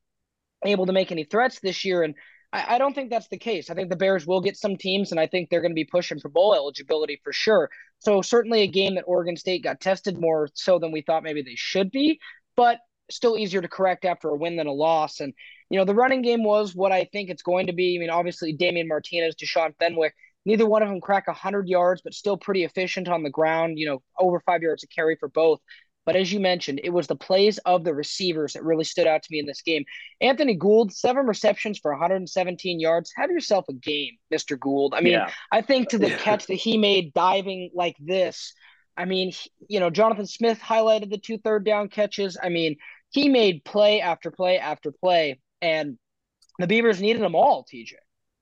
able 0.63 0.85
to 0.85 0.93
make 0.93 1.11
any 1.11 1.25
threats 1.25 1.59
this 1.59 1.83
year. 1.83 2.03
And 2.03 2.15
I, 2.53 2.75
I 2.75 2.77
don't 2.77 2.93
think 2.93 3.09
that's 3.09 3.27
the 3.27 3.37
case. 3.37 3.69
I 3.69 3.73
think 3.73 3.89
the 3.89 3.97
Bears 3.97 4.25
will 4.25 4.39
get 4.39 4.55
some 4.55 4.77
teams, 4.77 5.11
and 5.11 5.19
I 5.19 5.27
think 5.27 5.49
they're 5.49 5.61
going 5.61 5.71
to 5.71 5.75
be 5.75 5.83
pushing 5.83 6.19
for 6.19 6.29
bowl 6.29 6.55
eligibility 6.55 7.19
for 7.23 7.33
sure. 7.33 7.69
So 7.99 8.21
certainly 8.21 8.61
a 8.61 8.67
game 8.67 8.95
that 8.95 9.05
Oregon 9.07 9.35
State 9.35 9.63
got 9.63 9.81
tested 9.81 10.19
more 10.19 10.47
so 10.53 10.79
than 10.79 10.91
we 10.91 11.01
thought 11.01 11.23
maybe 11.23 11.41
they 11.41 11.55
should 11.55 11.91
be, 11.91 12.19
but 12.55 12.77
still 13.09 13.37
easier 13.37 13.61
to 13.61 13.67
correct 13.67 14.05
after 14.05 14.29
a 14.29 14.35
win 14.37 14.55
than 14.55 14.67
a 14.67 14.71
loss. 14.71 15.19
And 15.19 15.33
you 15.69 15.79
know 15.79 15.85
the 15.85 15.95
running 15.95 16.21
game 16.21 16.43
was 16.43 16.75
what 16.75 16.91
I 16.91 17.05
think 17.11 17.29
it's 17.29 17.41
going 17.41 17.67
to 17.67 17.73
be. 17.73 17.97
I 17.97 17.99
mean, 17.99 18.09
obviously 18.09 18.53
Damian 18.53 18.87
Martinez, 18.87 19.35
Deshaun 19.35 19.73
Fenwick, 19.79 20.13
neither 20.45 20.65
one 20.65 20.83
of 20.83 20.89
them 20.89 21.01
crack 21.01 21.27
100 21.27 21.67
yards, 21.67 22.01
but 22.03 22.13
still 22.13 22.37
pretty 22.37 22.63
efficient 22.63 23.07
on 23.07 23.23
the 23.23 23.29
ground. 23.29 23.79
You 23.79 23.87
know, 23.87 24.03
over 24.19 24.39
five 24.45 24.61
yards 24.61 24.83
a 24.83 24.87
carry 24.87 25.17
for 25.19 25.29
both. 25.29 25.59
But 26.05 26.15
as 26.15 26.31
you 26.33 26.39
mentioned, 26.39 26.81
it 26.83 26.89
was 26.89 27.07
the 27.07 27.15
plays 27.15 27.57
of 27.59 27.83
the 27.83 27.93
receivers 27.93 28.53
that 28.53 28.63
really 28.63 28.83
stood 28.83 29.07
out 29.07 29.23
to 29.23 29.27
me 29.31 29.39
in 29.39 29.45
this 29.45 29.61
game. 29.61 29.85
Anthony 30.19 30.55
Gould, 30.55 30.93
seven 30.93 31.25
receptions 31.25 31.79
for 31.79 31.91
117 31.91 32.79
yards. 32.79 33.11
Have 33.15 33.31
yourself 33.31 33.65
a 33.69 33.73
game, 33.73 34.17
Mr. 34.33 34.59
Gould. 34.59 34.93
I 34.93 35.01
mean, 35.01 35.13
yeah. 35.13 35.31
I 35.51 35.61
think 35.61 35.89
to 35.89 35.97
the 35.97 36.09
catch 36.09 36.47
that 36.47 36.55
he 36.55 36.77
made 36.77 37.13
diving 37.13 37.71
like 37.73 37.95
this, 37.99 38.53
I 38.97 39.05
mean, 39.05 39.31
you 39.67 39.79
know, 39.79 39.89
Jonathan 39.89 40.27
Smith 40.27 40.59
highlighted 40.59 41.09
the 41.09 41.17
two 41.17 41.37
third 41.37 41.65
down 41.65 41.89
catches. 41.89 42.37
I 42.41 42.49
mean, 42.49 42.75
he 43.09 43.29
made 43.29 43.63
play 43.63 44.01
after 44.01 44.29
play 44.29 44.59
after 44.59 44.91
play, 44.91 45.39
and 45.61 45.97
the 46.59 46.67
Beavers 46.67 47.01
needed 47.01 47.21
them 47.21 47.35
all, 47.35 47.65
TJ. 47.65 47.93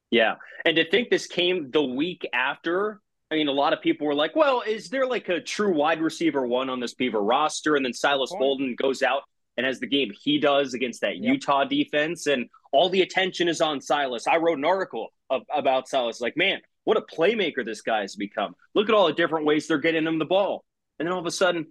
Yeah. 0.10 0.36
And 0.66 0.76
to 0.76 0.90
think 0.90 1.10
this 1.10 1.26
came 1.26 1.72
the 1.72 1.84
week 1.84 2.28
after 2.34 3.00
I 3.32 3.36
mean, 3.36 3.48
a 3.48 3.54
lot 3.54 3.72
of 3.72 3.82
people 3.82 4.08
were 4.08 4.14
like, 4.14 4.36
well, 4.36 4.62
is 4.62 4.90
there 4.90 5.08
like 5.08 5.30
a 5.30 5.40
true 5.40 5.74
wide 5.74 6.02
receiver 6.02 6.46
one 6.46 6.70
on 6.70 6.82
this 6.82 6.94
Beaver 6.94 7.22
roster? 7.22 7.78
And 7.78 7.86
then 7.86 7.94
Silas 7.94 8.34
Bolden 8.38 8.76
goes 8.76 9.02
out 9.02 9.22
and 9.56 9.66
has 9.66 9.80
the 9.80 9.88
game 9.88 10.12
he 10.22 10.38
does 10.38 10.74
against 10.74 11.02
that 11.02 11.18
yep. 11.18 11.34
Utah 11.34 11.64
defense. 11.64 12.28
And 12.28 12.50
all 12.74 12.90
the 12.90 13.02
attention 13.02 13.48
is 13.48 13.62
on 13.62 13.80
Silas. 13.80 14.28
I 14.28 14.38
wrote 14.38 14.58
an 14.58 14.66
article 14.66 15.14
of, 15.30 15.44
about 15.54 15.88
Silas, 15.88 16.20
like, 16.20 16.36
man, 16.36 16.60
what 16.84 16.98
a 16.98 17.02
playmaker 17.02 17.64
this 17.64 17.82
guy 17.82 18.02
has 18.02 18.18
become. 18.18 18.54
Look 18.76 18.90
at 18.90 18.96
all 18.96 19.08
the 19.08 19.14
different 19.14 19.46
ways 19.46 19.66
they're 19.66 19.78
getting 19.78 20.06
him 20.06 20.20
the 20.20 20.26
ball. 20.26 20.66
And 21.00 21.08
then 21.08 21.14
all 21.14 21.20
of 21.20 21.26
a 21.26 21.32
sudden, 21.32 21.68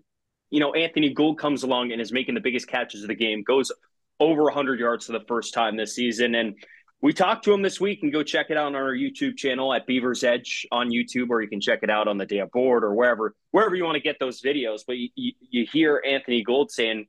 you 0.49 0.61
know, 0.61 0.73
Anthony 0.73 1.13
Gould 1.13 1.39
comes 1.39 1.63
along 1.63 1.93
and 1.93 2.01
is 2.01 2.11
making 2.11 2.37
the 2.37 2.41
biggest 2.41 2.69
catches 2.69 3.03
of 3.03 3.09
the 3.09 3.15
game, 3.15 3.43
goes 3.43 3.71
over 4.19 4.45
100 4.45 4.81
yards 4.81 5.07
for 5.07 5.13
the 5.13 5.25
first 5.29 5.53
time 5.53 5.77
this 5.77 5.95
season. 5.95 6.35
And 6.35 6.55
we 7.03 7.13
talked 7.13 7.45
to 7.45 7.53
him 7.53 7.63
this 7.63 7.81
week 7.81 8.01
and 8.03 8.13
go 8.13 8.23
check 8.23 8.47
it 8.51 8.57
out 8.57 8.67
on 8.67 8.75
our 8.75 8.93
YouTube 8.93 9.37
channel 9.37 9.73
at 9.73 9.87
Beaver's 9.87 10.23
Edge 10.23 10.67
on 10.71 10.91
YouTube, 10.91 11.31
or 11.31 11.41
you 11.41 11.49
can 11.49 11.61
check 11.61 11.81
it 11.83 11.91
out 11.91 12.09
on 12.09 12.19
the 12.19 12.27
day 12.27 12.39
of 12.39 12.51
board 12.51 12.85
or 12.85 12.95
wherever 12.95 13.35
wherever 13.53 13.75
you 13.75 13.85
want 13.85 13.97
to 13.97 14.03
get 14.03 14.19
those 14.21 14.43
videos. 14.43 14.81
But 14.87 14.99
you, 14.99 15.09
you, 15.15 15.33
you 15.41 15.67
hear 15.71 16.03
Anthony 16.07 16.43
Gould 16.43 16.71
saying, 16.71 17.07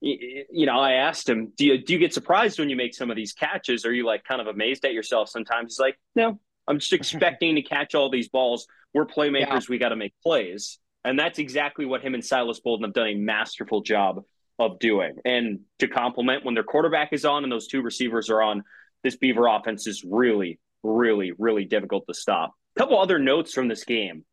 you 0.00 0.66
know, 0.66 0.78
I 0.78 0.92
asked 0.92 1.28
him, 1.28 1.52
do 1.56 1.66
you 1.66 1.78
do 1.78 1.92
you 1.94 1.98
get 1.98 2.14
surprised 2.14 2.58
when 2.60 2.70
you 2.70 2.76
make 2.76 2.94
some 2.94 3.10
of 3.10 3.16
these 3.16 3.32
catches? 3.32 3.84
Are 3.84 3.92
you 3.92 4.06
like 4.06 4.22
kind 4.22 4.40
of 4.40 4.46
amazed 4.46 4.84
at 4.84 4.92
yourself 4.92 5.28
sometimes? 5.28 5.74
He's 5.74 5.80
like, 5.80 5.98
no, 6.14 6.38
I'm 6.68 6.78
just 6.78 6.92
expecting 6.92 7.56
to 7.56 7.62
catch 7.62 7.94
all 7.94 8.10
these 8.10 8.28
balls. 8.28 8.68
We're 8.94 9.06
playmakers. 9.06 9.62
Yeah. 9.62 9.70
We 9.70 9.78
got 9.78 9.88
to 9.88 9.96
make 9.96 10.14
plays, 10.22 10.78
and 11.04 11.18
that's 11.18 11.40
exactly 11.40 11.84
what 11.84 12.00
him 12.00 12.14
and 12.14 12.24
Silas 12.24 12.60
Bolden 12.60 12.84
have 12.84 12.94
done 12.94 13.08
a 13.08 13.14
masterful 13.14 13.80
job 13.80 14.22
of 14.58 14.78
doing. 14.78 15.16
And 15.24 15.60
to 15.80 15.88
complement 15.88 16.44
when 16.44 16.54
their 16.54 16.62
quarterback 16.62 17.12
is 17.12 17.24
on 17.24 17.42
and 17.42 17.52
those 17.52 17.66
two 17.66 17.82
receivers 17.82 18.30
are 18.30 18.40
on 18.40 18.62
this 19.06 19.16
Beaver 19.16 19.46
offense 19.46 19.86
is 19.86 20.04
really, 20.04 20.58
really, 20.82 21.32
really 21.38 21.64
difficult 21.64 22.04
to 22.08 22.14
stop. 22.14 22.54
A 22.76 22.80
couple 22.80 22.98
other 22.98 23.20
notes 23.20 23.52
from 23.52 23.68
this 23.68 23.84
game. 23.84 24.24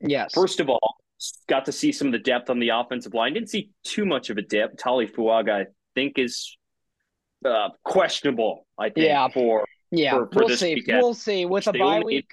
Yes. 0.00 0.32
First 0.32 0.60
of 0.60 0.68
all, 0.68 0.96
got 1.48 1.64
to 1.64 1.72
see 1.72 1.90
some 1.90 2.06
of 2.06 2.12
the 2.12 2.20
depth 2.20 2.48
on 2.48 2.60
the 2.60 2.68
offensive 2.68 3.14
line. 3.14 3.34
Didn't 3.34 3.50
see 3.50 3.70
too 3.82 4.06
much 4.06 4.30
of 4.30 4.38
a 4.38 4.42
dip. 4.42 4.78
Tali 4.78 5.08
Fuaga, 5.08 5.50
I 5.50 5.66
think, 5.96 6.18
is 6.18 6.56
uh, 7.44 7.70
questionable. 7.84 8.64
I 8.78 8.90
think 8.90 9.06
yeah. 9.06 9.26
for 9.28 9.64
yeah. 9.90 10.12
For, 10.12 10.28
for 10.32 10.44
we'll 10.44 10.56
see. 10.56 10.74
Weekend. 10.76 10.98
We'll 10.98 11.14
see 11.14 11.44
with 11.44 11.66
a 11.66 11.72
bye 11.72 12.00
week. 12.00 12.32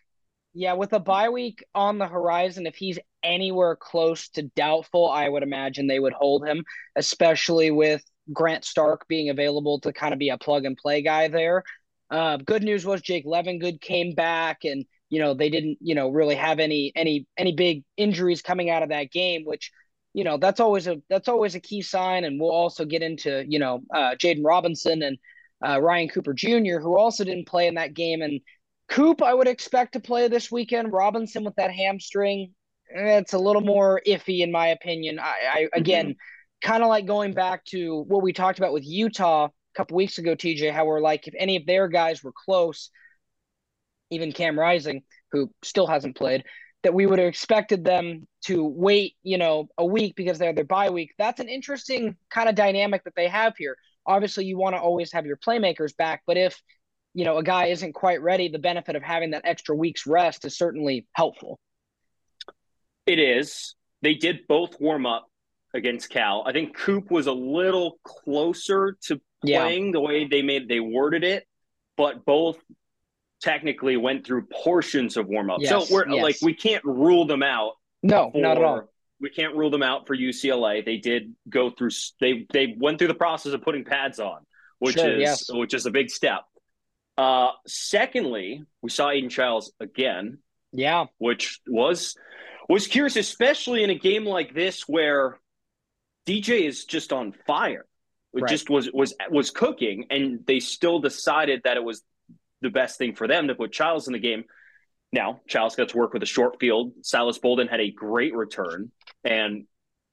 Yeah, 0.53 0.74
with 0.74 0.93
a 0.93 1.00
bye 1.00 1.29
week 1.29 1.63
on 1.74 1.98
the 1.98 2.08
horizon, 2.08 2.67
if 2.67 2.75
he's 2.75 3.00
anywhere 3.24 3.75
close 3.75 4.29
to 4.29 4.43
doubtful, 4.43 5.10
I 5.10 5.27
would 5.27 5.43
imagine 5.43 5.88
they 5.88 6.00
would 6.00 6.13
hold 6.13 6.46
him, 6.46 6.63
especially 6.96 7.72
with 7.72 8.03
Grant 8.34 8.65
Stark 8.65 9.08
being 9.08 9.29
available 9.29 9.79
to 9.81 9.93
kind 9.93 10.13
of 10.13 10.19
be 10.19 10.29
a 10.29 10.38
plug 10.38 10.65
and 10.65 10.77
play 10.77 11.01
guy 11.01 11.27
there. 11.27 11.63
Uh, 12.12 12.38
good 12.38 12.63
news 12.63 12.86
was 12.86 13.01
Jake 13.01 13.25
Levengood 13.25 13.82
came 13.82 14.16
back, 14.16 14.63
and 14.63 14.86
you 15.10 15.20
know 15.20 15.34
they 15.34 15.50
didn't 15.50 15.78
you 15.82 15.96
know 15.96 16.10
really 16.10 16.36
have 16.36 16.60
any 16.60 16.92
any 16.96 17.28
any 17.38 17.54
big 17.54 17.84
injuries 17.98 18.42
coming 18.42 18.70
out 18.70 18.84
of 18.84 18.89
that 18.89 19.12
game, 19.12 19.44
which 19.46 19.72
you 20.13 20.24
know 20.24 20.38
that's 20.38 20.60
always 20.60 20.88
a 20.88 21.01
that's 21.10 21.28
always 21.28 21.56
a 21.56 21.60
key 21.60 21.82
sign. 21.82 22.24
And 22.24 22.39
we'll 22.39 22.51
also 22.51 22.86
get 22.86 23.04
into 23.04 23.44
you 23.48 23.60
know 23.60 23.82
uh, 23.94 24.16
Jaden 24.16 24.44
Robinson 24.44 25.04
and 25.04 25.18
uh, 25.66 25.80
Ryan 25.80 26.10
Cooper 26.10 26.34
Jr., 26.34 26.80
who 26.80 26.98
also 26.98 27.24
didn't 27.24 27.48
play 27.48 27.68
in 27.68 27.75
that 27.75 27.94
game. 27.94 28.22
And 28.22 28.42
Coop, 28.88 29.22
I 29.22 29.34
would 29.34 29.48
expect 29.48 29.94
to 29.94 30.00
play 30.00 30.28
this 30.28 30.51
weekend. 30.51 30.92
Robinson 30.92 31.44
with 31.44 31.56
that 31.56 31.72
hamstring, 31.72 32.54
it's 32.89 33.34
a 33.34 33.39
little 33.39 33.62
more 33.62 34.01
iffy 34.08 34.39
in 34.39 34.51
my 34.51 34.68
opinion. 34.68 35.20
I, 35.20 35.36
I 35.54 35.70
again, 35.74 36.10
mm-hmm. 36.10 36.68
kind 36.68 36.82
of 36.82 36.89
like 36.89 37.06
going 37.06 37.34
back 37.34 37.66
to 37.66 38.04
what 38.08 38.24
we 38.24 38.34
talked 38.34 38.58
about 38.58 38.74
with 38.74 38.86
Utah 38.86 39.50
couple 39.76 39.98
weeks 39.98 40.18
ago, 40.18 40.36
TJ, 40.36 40.72
how 40.72 40.86
we're 40.86 41.02
like, 41.02 41.28
if 41.28 41.34
any 41.38 41.56
of 41.58 41.66
their 41.66 41.88
guys 41.88 42.24
were 42.24 42.34
close, 42.34 42.90
even 44.10 44.32
Cam 44.32 44.60
Rising, 44.60 45.04
who 45.32 45.52
still 45.64 45.88
hasn't 45.88 46.18
played, 46.18 46.44
that 46.84 46.94
we 46.94 47.06
would 47.06 47.20
have 47.20 47.28
expected 47.28 47.84
them 47.84 48.28
to 48.46 48.64
wait, 48.64 49.16
you 49.22 49.38
know, 49.38 49.68
a 49.78 49.86
week 49.86 50.16
because 50.16 50.40
they're 50.40 50.54
their 50.54 50.64
bye 50.64 50.90
week. 50.90 51.14
That's 51.18 51.40
an 51.40 51.50
interesting 51.50 52.16
kind 52.30 52.48
of 52.48 52.56
dynamic 52.56 53.04
that 53.04 53.16
they 53.16 53.28
have 53.28 53.54
here. 53.58 53.76
Obviously, 54.06 54.46
you 54.46 54.58
want 54.58 54.76
to 54.76 54.82
always 54.82 55.12
have 55.12 55.26
your 55.26 55.38
playmakers 55.38 55.96
back, 55.96 56.24
but 56.26 56.38
if 56.38 56.60
you 57.14 57.26
know 57.26 57.38
a 57.38 57.44
guy 57.44 57.66
isn't 57.66 57.94
quite 57.94 58.22
ready, 58.22 58.48
the 58.48 58.60
benefit 58.60 58.96
of 58.96 59.04
having 59.04 59.32
that 59.32 59.42
extra 59.44 59.76
week's 59.76 60.08
rest 60.08 60.46
is 60.46 60.58
certainly 60.58 61.06
helpful. 61.14 61.60
It 63.06 63.20
is. 63.20 63.76
They 64.02 64.14
did 64.14 64.48
both 64.48 64.80
warm 64.80 65.06
up 65.06 65.28
against 65.74 66.10
Cal. 66.10 66.44
I 66.46 66.54
think 66.54 66.76
Coop 66.76 67.12
was 67.12 67.28
a 67.28 67.34
little 67.34 68.00
closer 68.04 68.98
to 69.04 69.20
playing 69.41 69.88
yeah. 69.88 69.91
the 69.91 70.01
way 70.01 70.27
they 70.27 70.41
made 70.41 70.67
they 70.67 70.79
worded 70.79 71.24
it, 71.24 71.46
but 71.98 72.25
both 72.25 72.58
technically 73.41 73.98
went 73.98 74.25
through 74.25 74.48
portions 74.63 75.17
of 75.17 75.27
warm 75.27 75.50
up. 75.50 75.60
Yes, 75.62 75.88
so 75.88 75.93
we're 75.93 76.08
yes. 76.10 76.24
like 76.24 76.36
we 76.41 76.53
can't 76.53 76.84
rule 76.84 77.25
them 77.25 77.43
out. 77.43 77.74
No, 78.03 78.31
for, 78.31 78.39
not 78.39 78.58
at 78.58 78.63
all. 78.63 78.89
We 79.19 79.29
can't 79.29 79.55
rule 79.55 79.69
them 79.69 79.84
out 79.84 80.08
for 80.08 80.15
UCLA. 80.15 80.86
They 80.86 80.98
did 80.98 81.36
go 81.48 81.69
through 81.69 81.91
they 82.19 82.46
they 82.51 82.75
went 82.77 83.00
through 83.00 83.10
the 83.10 83.15
process 83.15 83.53
of 83.53 83.62
putting 83.62 83.86
pads 83.86 84.19
on, 84.19 84.46
which 84.79 84.96
sure, 84.96 85.15
is 85.15 85.22
yes. 85.22 85.46
which 85.50 85.74
is 85.74 85.86
a 85.86 85.91
big 85.91 86.10
step. 86.10 86.41
Uh 87.17 87.51
secondly, 87.67 88.63
we 88.81 88.89
saw 88.89 89.10
Aidan 89.10 89.29
Chiles 89.29 89.74
again. 89.79 90.39
Yeah. 90.72 91.05
Which 91.17 91.60
was 91.67 92.15
was 92.69 92.88
curious, 92.88 93.15
especially 93.15 93.84
in 93.84 93.89
a 93.89 93.96
game 93.96 94.25
like 94.25 94.53
this 94.53 94.88
where 94.88 95.39
DJ 96.27 96.67
is 96.67 96.86
just 96.86 97.12
on 97.12 97.34
fire. 97.48 97.86
It 98.33 98.41
right. 98.41 98.50
just 98.50 98.69
was 98.69 98.89
was 98.93 99.13
was 99.29 99.50
cooking, 99.51 100.05
and 100.09 100.45
they 100.45 100.59
still 100.59 101.00
decided 101.00 101.62
that 101.63 101.77
it 101.77 101.83
was 101.83 102.03
the 102.62 102.69
best 102.69 102.98
thing 102.98 103.15
for 103.15 103.27
them 103.27 103.48
to 103.48 103.55
put 103.55 103.71
Chiles 103.71 104.07
in 104.07 104.13
the 104.13 104.19
game. 104.19 104.43
Now, 105.12 105.41
Chiles 105.48 105.75
got 105.75 105.89
to 105.89 105.98
work 105.98 106.13
with 106.13 106.21
a 106.21 106.27
short 106.27 106.59
field. 106.59 106.93
Silas 107.01 107.39
Bolden 107.39 107.67
had 107.67 107.79
a 107.79 107.89
great 107.89 108.36
return, 108.36 108.91
and 109.24 109.65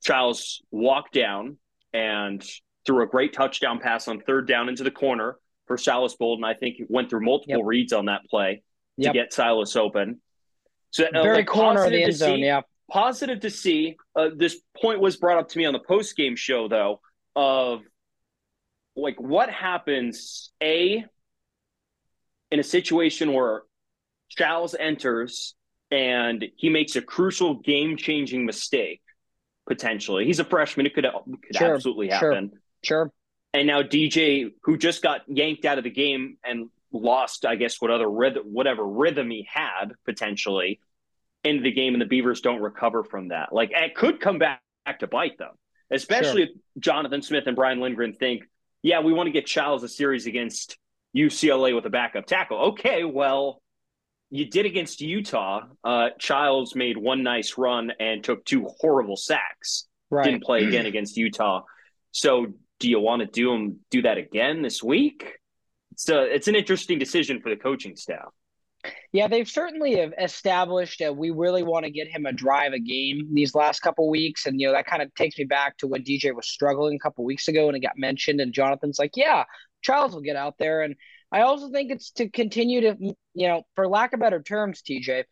Chiles 0.03 0.63
walked 0.71 1.13
down 1.13 1.59
and 1.93 2.43
threw 2.87 3.03
a 3.03 3.07
great 3.07 3.33
touchdown 3.33 3.81
pass 3.81 4.09
on 4.09 4.21
third 4.21 4.49
down 4.49 4.69
into 4.69 4.85
the 4.85 4.91
corner 4.91 5.37
for 5.67 5.77
Silas 5.77 6.15
Bolden. 6.15 6.45
I 6.45 6.55
think 6.55 6.77
he 6.77 6.85
went 6.89 7.11
through 7.11 7.25
multiple 7.25 7.59
yep. 7.59 7.67
reads 7.67 7.93
on 7.93 8.07
that 8.07 8.23
play 8.31 8.63
yep. 8.97 9.13
to 9.13 9.19
get 9.19 9.33
Silas 9.33 9.77
open. 9.77 10.21
So 10.91 11.05
uh, 11.05 11.23
very 11.23 11.39
like, 11.39 11.47
corner 11.47 11.85
of 11.85 11.91
the 11.91 12.05
end 12.05 12.15
zone, 12.15 12.37
see, 12.37 12.45
yeah. 12.45 12.63
Positive 12.91 13.41
to 13.41 13.51
see. 13.51 13.97
Uh, 14.15 14.31
this 14.35 14.61
point 14.81 15.01
was 15.01 15.17
brought 15.17 15.39
up 15.39 15.49
to 15.49 15.59
me 15.59 15.67
on 15.67 15.73
the 15.73 15.81
post 15.81 16.17
game 16.17 16.37
show, 16.37 16.69
though, 16.69 17.01
of 17.35 17.83
like 18.97 19.21
what 19.21 19.51
happens 19.51 20.53
a 20.63 21.05
in 22.51 22.61
a 22.61 22.65
situation 22.65 23.33
where 23.33 23.63
Chiles 24.29 24.75
enters 24.79 25.55
and 25.91 26.45
he 26.57 26.69
makes 26.69 26.97
a 26.97 27.03
crucial 27.03 27.57
game 27.61 27.97
changing 27.97 28.47
mistake 28.47 29.03
potentially. 29.67 30.25
He's 30.25 30.41
a 30.41 30.45
freshman; 30.45 30.87
it 30.87 30.95
could 30.95 31.05
could 31.05 31.57
sure, 31.57 31.75
absolutely 31.75 32.09
happen. 32.09 32.51
Sure. 32.83 33.07
sure. 33.07 33.13
And 33.53 33.67
now 33.67 33.83
DJ, 33.83 34.53
who 34.65 34.77
just 34.77 35.03
got 35.03 35.23
yanked 35.29 35.65
out 35.65 35.79
of 35.79 35.85
the 35.85 35.91
game 35.91 36.37
and 36.45 36.69
lost, 36.93 37.47
I 37.47 37.57
guess, 37.57 37.81
what 37.81 37.91
other 37.91 38.11
rhythm, 38.11 38.45
whatever 38.53 38.87
rhythm 38.87 39.31
he 39.31 39.49
had 39.51 39.93
potentially 40.05 40.81
into 41.45 41.63
the 41.63 41.73
game, 41.73 41.95
and 41.95 42.01
the 42.01 42.07
Beavers 42.07 42.41
don't 42.41 42.61
recover 42.61 43.05
from 43.05 43.29
that. 43.29 43.53
Like 43.53 43.71
it 43.73 43.95
could 43.95 44.21
come 44.21 44.39
back, 44.39 44.61
back 44.85 45.01
to 45.01 45.07
bite 45.07 45.39
them, 45.39 45.53
especially 45.91 46.47
sure. 46.47 46.55
if 46.55 46.83
Jonathan 46.83 47.23
Smith 47.23 47.45
and 47.47 47.57
Brian 47.57 47.81
Lindgren 47.81 48.13
think, 48.13 48.45
yeah, 48.87 49.01
we 49.01 49.13
want 49.13 49.27
to 49.27 49.33
get 49.33 49.47
Chiles 49.47 49.83
a 49.83 49.89
series 49.89 50.27
against 50.27 50.79
UCLA 51.15 51.75
with 51.75 51.85
a 51.87 51.91
backup 51.91 52.25
tackle. 52.25 52.69
Okay, 52.69 53.03
well, 53.03 53.61
you 54.31 54.49
did 54.49 54.65
against 54.65 55.01
Utah. 55.01 55.63
Uh, 55.83 56.11
Chiles 56.21 56.77
made 56.77 56.97
one 56.97 57.25
nice 57.25 57.59
run 57.59 57.93
and 57.99 58.23
took 58.23 58.45
two 58.45 58.69
horrible 58.79 59.17
sacks. 59.17 59.89
Right. 60.09 60.27
Didn't 60.27 60.45
play 60.45 60.65
again 60.65 60.87
against 60.93 61.17
Utah. 61.17 61.63
So, 62.13 62.47
do 62.79 62.89
you 62.89 63.01
want 63.01 63.23
to 63.23 63.27
do 63.27 63.53
him 63.53 63.81
do 63.91 64.03
that 64.03 64.19
again 64.19 64.63
this 64.63 64.85
week? 64.85 65.33
So, 65.97 66.21
it's 66.21 66.47
an 66.47 66.55
interesting 66.55 67.01
decision 67.01 67.41
for 67.41 67.51
the 67.51 67.57
coaching 67.57 67.97
staff. 67.97 68.33
Yeah, 69.13 69.29
they've 69.29 69.49
certainly 69.49 69.97
have 69.97 70.13
established 70.19 70.99
that 71.01 71.17
we 71.17 71.31
really 71.31 71.63
want 71.63 71.85
to 71.85 71.91
get 71.91 72.09
him 72.09 72.27
a 72.27 72.33
drive 72.33 72.73
a 72.73 72.79
game 72.79 73.29
these 73.33 73.55
last 73.55 73.81
couple 73.81 74.09
weeks, 74.11 74.47
and 74.47 74.61
you 74.61 74.67
know 74.67 74.73
that 74.73 74.87
kind 74.87 75.03
of 75.03 75.15
takes 75.15 75.39
me 75.39 75.45
back 75.45 75.77
to 75.79 75.87
when 75.87 76.03
DJ 76.03 76.35
was 76.35 76.49
struggling 76.49 76.97
a 76.97 76.99
couple 76.99 77.25
weeks 77.25 77.49
ago, 77.49 77.69
and 77.69 77.77
it 77.77 77.81
got 77.81 77.99
mentioned, 77.99 78.41
and 78.41 78.53
Jonathan's 78.53 78.99
like, 78.99 79.13
"Yeah, 79.17 79.45
Charles 79.83 80.15
will 80.15 80.23
get 80.23 80.37
out 80.37 80.59
there," 80.59 80.83
and 80.83 80.97
I 81.33 81.43
also 81.43 81.71
think 81.71 81.91
it's 81.91 82.11
to 82.13 82.29
continue 82.29 82.81
to, 82.83 82.97
you 83.35 83.49
know, 83.49 83.63
for 83.75 83.89
lack 83.89 84.13
of 84.13 84.21
better 84.21 84.43
terms, 84.43 84.83
TJ, 84.83 85.25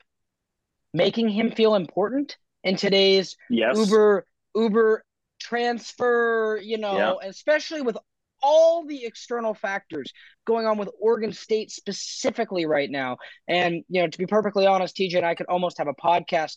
making 0.92 1.28
him 1.28 1.50
feel 1.52 1.74
important 1.74 2.36
in 2.62 2.76
today's 2.76 3.36
yes. 3.50 3.76
Uber 3.76 4.26
Uber 4.54 5.04
transfer, 5.40 6.58
you 6.62 6.78
know, 6.78 7.20
yeah. 7.20 7.28
especially 7.28 7.82
with 7.82 7.96
all 8.44 8.86
the 8.86 9.06
external 9.06 9.54
factors 9.54 10.12
going 10.46 10.66
on 10.66 10.76
with 10.76 10.90
Oregon 11.00 11.32
State 11.32 11.70
specifically 11.70 12.66
right 12.66 12.90
now. 12.90 13.16
And, 13.48 13.82
you 13.88 14.02
know, 14.02 14.08
to 14.08 14.18
be 14.18 14.26
perfectly 14.26 14.66
honest, 14.66 14.96
TJ 14.96 15.16
and 15.16 15.26
I 15.26 15.34
could 15.34 15.46
almost 15.46 15.78
have 15.78 15.88
a 15.88 15.94
podcast 15.94 16.56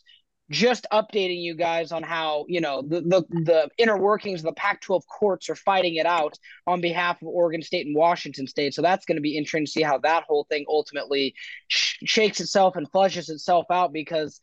just 0.50 0.86
updating 0.94 1.42
you 1.42 1.56
guys 1.56 1.92
on 1.92 2.04
how 2.04 2.46
you 2.48 2.62
know 2.62 2.82
the, 2.82 3.02
the 3.02 3.24
the 3.30 3.70
inner 3.78 3.98
workings 3.98 4.40
of 4.40 4.46
the 4.46 4.54
Pac-12 4.54 5.02
courts 5.08 5.50
are 5.50 5.56
fighting 5.56 5.96
it 5.96 6.06
out 6.06 6.38
on 6.66 6.80
behalf 6.80 7.22
of 7.22 7.28
Oregon 7.28 7.62
State 7.62 7.86
and 7.86 7.96
Washington 7.96 8.48
State. 8.48 8.74
So 8.74 8.82
that's 8.82 9.06
going 9.06 9.18
to 9.18 9.22
be 9.22 9.38
interesting 9.38 9.66
to 9.66 9.72
see 9.72 9.82
how 9.82 9.98
that 10.00 10.24
whole 10.24 10.46
thing 10.50 10.66
ultimately 10.70 11.36
sh- 11.68 11.98
shakes 12.06 12.40
itself 12.40 12.76
and 12.78 12.90
flushes 12.92 13.30
itself 13.30 13.66
out. 13.70 13.92
Because 13.92 14.40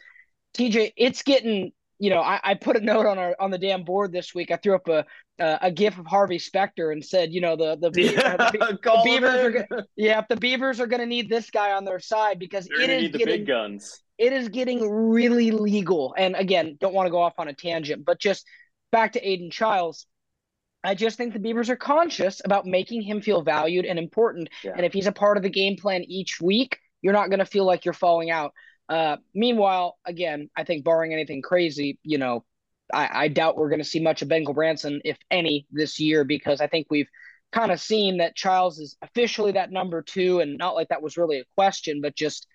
TJ, 0.54 0.92
it's 0.96 1.22
getting 1.22 1.72
you 2.04 2.11
know 2.11 2.20
I, 2.20 2.40
I 2.44 2.54
put 2.54 2.76
a 2.76 2.80
note 2.80 3.06
on 3.06 3.18
our 3.18 3.34
on 3.40 3.50
the 3.50 3.58
damn 3.58 3.84
board 3.84 4.12
this 4.12 4.34
week. 4.34 4.50
I 4.50 4.56
threw 4.56 4.75
up 4.75 4.88
a 4.88 5.04
uh, 5.42 5.58
a 5.62 5.70
gif 5.70 5.99
of 5.99 6.06
Harvey 6.06 6.38
Specter 6.38 6.92
and 6.92 7.04
said, 7.04 7.32
you 7.32 7.40
know, 7.40 7.56
the 7.56 7.76
the, 7.76 7.90
yeah, 8.02 8.37
the, 8.37 8.78
the, 8.82 9.00
Beavers 9.04 9.34
are 9.34 9.50
gonna, 9.50 9.87
yeah, 9.96 10.20
if 10.20 10.28
the 10.28 10.37
Beavers 10.37 10.80
are 10.80 10.87
going 10.87 11.00
to 11.00 11.06
need 11.06 11.28
this 11.28 11.50
guy 11.50 11.73
on 11.73 11.84
their 11.84 11.99
side 11.99 12.38
because 12.38 12.68
They're 12.68 12.82
it 12.82 12.90
is 12.90 13.11
getting, 13.11 13.26
big 13.26 13.46
guns 13.49 14.00
it 14.18 14.32
is 14.32 14.49
getting 14.49 14.88
really 14.88 15.50
legal. 15.50 16.14
And 16.16 16.37
again, 16.37 16.76
don't 16.80 16.94
want 16.94 17.06
to 17.06 17.11
go 17.11 17.20
off 17.20 17.34
on 17.38 17.49
a 17.49 17.54
tangent, 17.54 18.04
but 18.04 18.20
just 18.20 18.46
back 18.92 19.12
to 19.14 19.28
Aidan 19.28 19.50
Chiles. 19.50 20.06
I 20.84 20.94
just 20.94 21.16
think 21.16 21.32
the 21.32 21.40
Beavers 21.40 21.70
are 21.70 21.76
conscious 21.76 22.42
about 22.44 22.66
making 22.66 23.02
him 23.02 23.23
feel 23.23 23.42
valued 23.42 23.87
and 23.87 23.99
important. 23.99 24.50
Yeah. 24.62 24.73
And 24.76 24.84
if 24.84 24.92
he's 24.92 25.06
a 25.06 25.12
part 25.12 25.37
of 25.37 25.42
the 25.42 25.50
game 25.50 25.76
plan 25.76 26.04
each 26.04 26.40
week, 26.40 26.78
you're 27.00 27.14
not 27.14 27.30
going 27.30 27.38
to 27.38 27.46
feel 27.46 27.64
like 27.64 27.84
you're 27.84 27.94
falling 27.94 28.30
out. 28.30 28.52
Uh, 28.88 29.16
meanwhile, 29.34 29.98
again, 30.04 30.50
I 30.56 30.64
think 30.64 30.84
barring 30.84 31.12
anything 31.12 31.42
crazy, 31.42 31.98
you 32.02 32.18
know, 32.18 32.44
I, 32.92 33.08
I 33.24 33.28
doubt 33.28 33.56
we're 33.56 33.70
going 33.70 33.80
to 33.80 33.84
see 33.84 34.00
much 34.00 34.22
of 34.22 34.28
Ben 34.28 34.44
Gulbranson, 34.44 35.00
if 35.04 35.16
any, 35.30 35.66
this 35.70 35.98
year 35.98 36.24
because 36.24 36.60
I 36.60 36.66
think 36.66 36.86
we've 36.90 37.08
kind 37.50 37.72
of 37.72 37.80
seen 37.80 38.18
that 38.18 38.36
Chiles 38.36 38.78
is 38.78 38.96
officially 39.00 39.52
that 39.52 39.70
number 39.70 40.02
two, 40.02 40.40
and 40.40 40.58
not 40.58 40.74
like 40.74 40.88
that 40.88 41.02
was 41.02 41.16
really 41.16 41.38
a 41.38 41.44
question, 41.56 42.00
but 42.02 42.14
just 42.14 42.46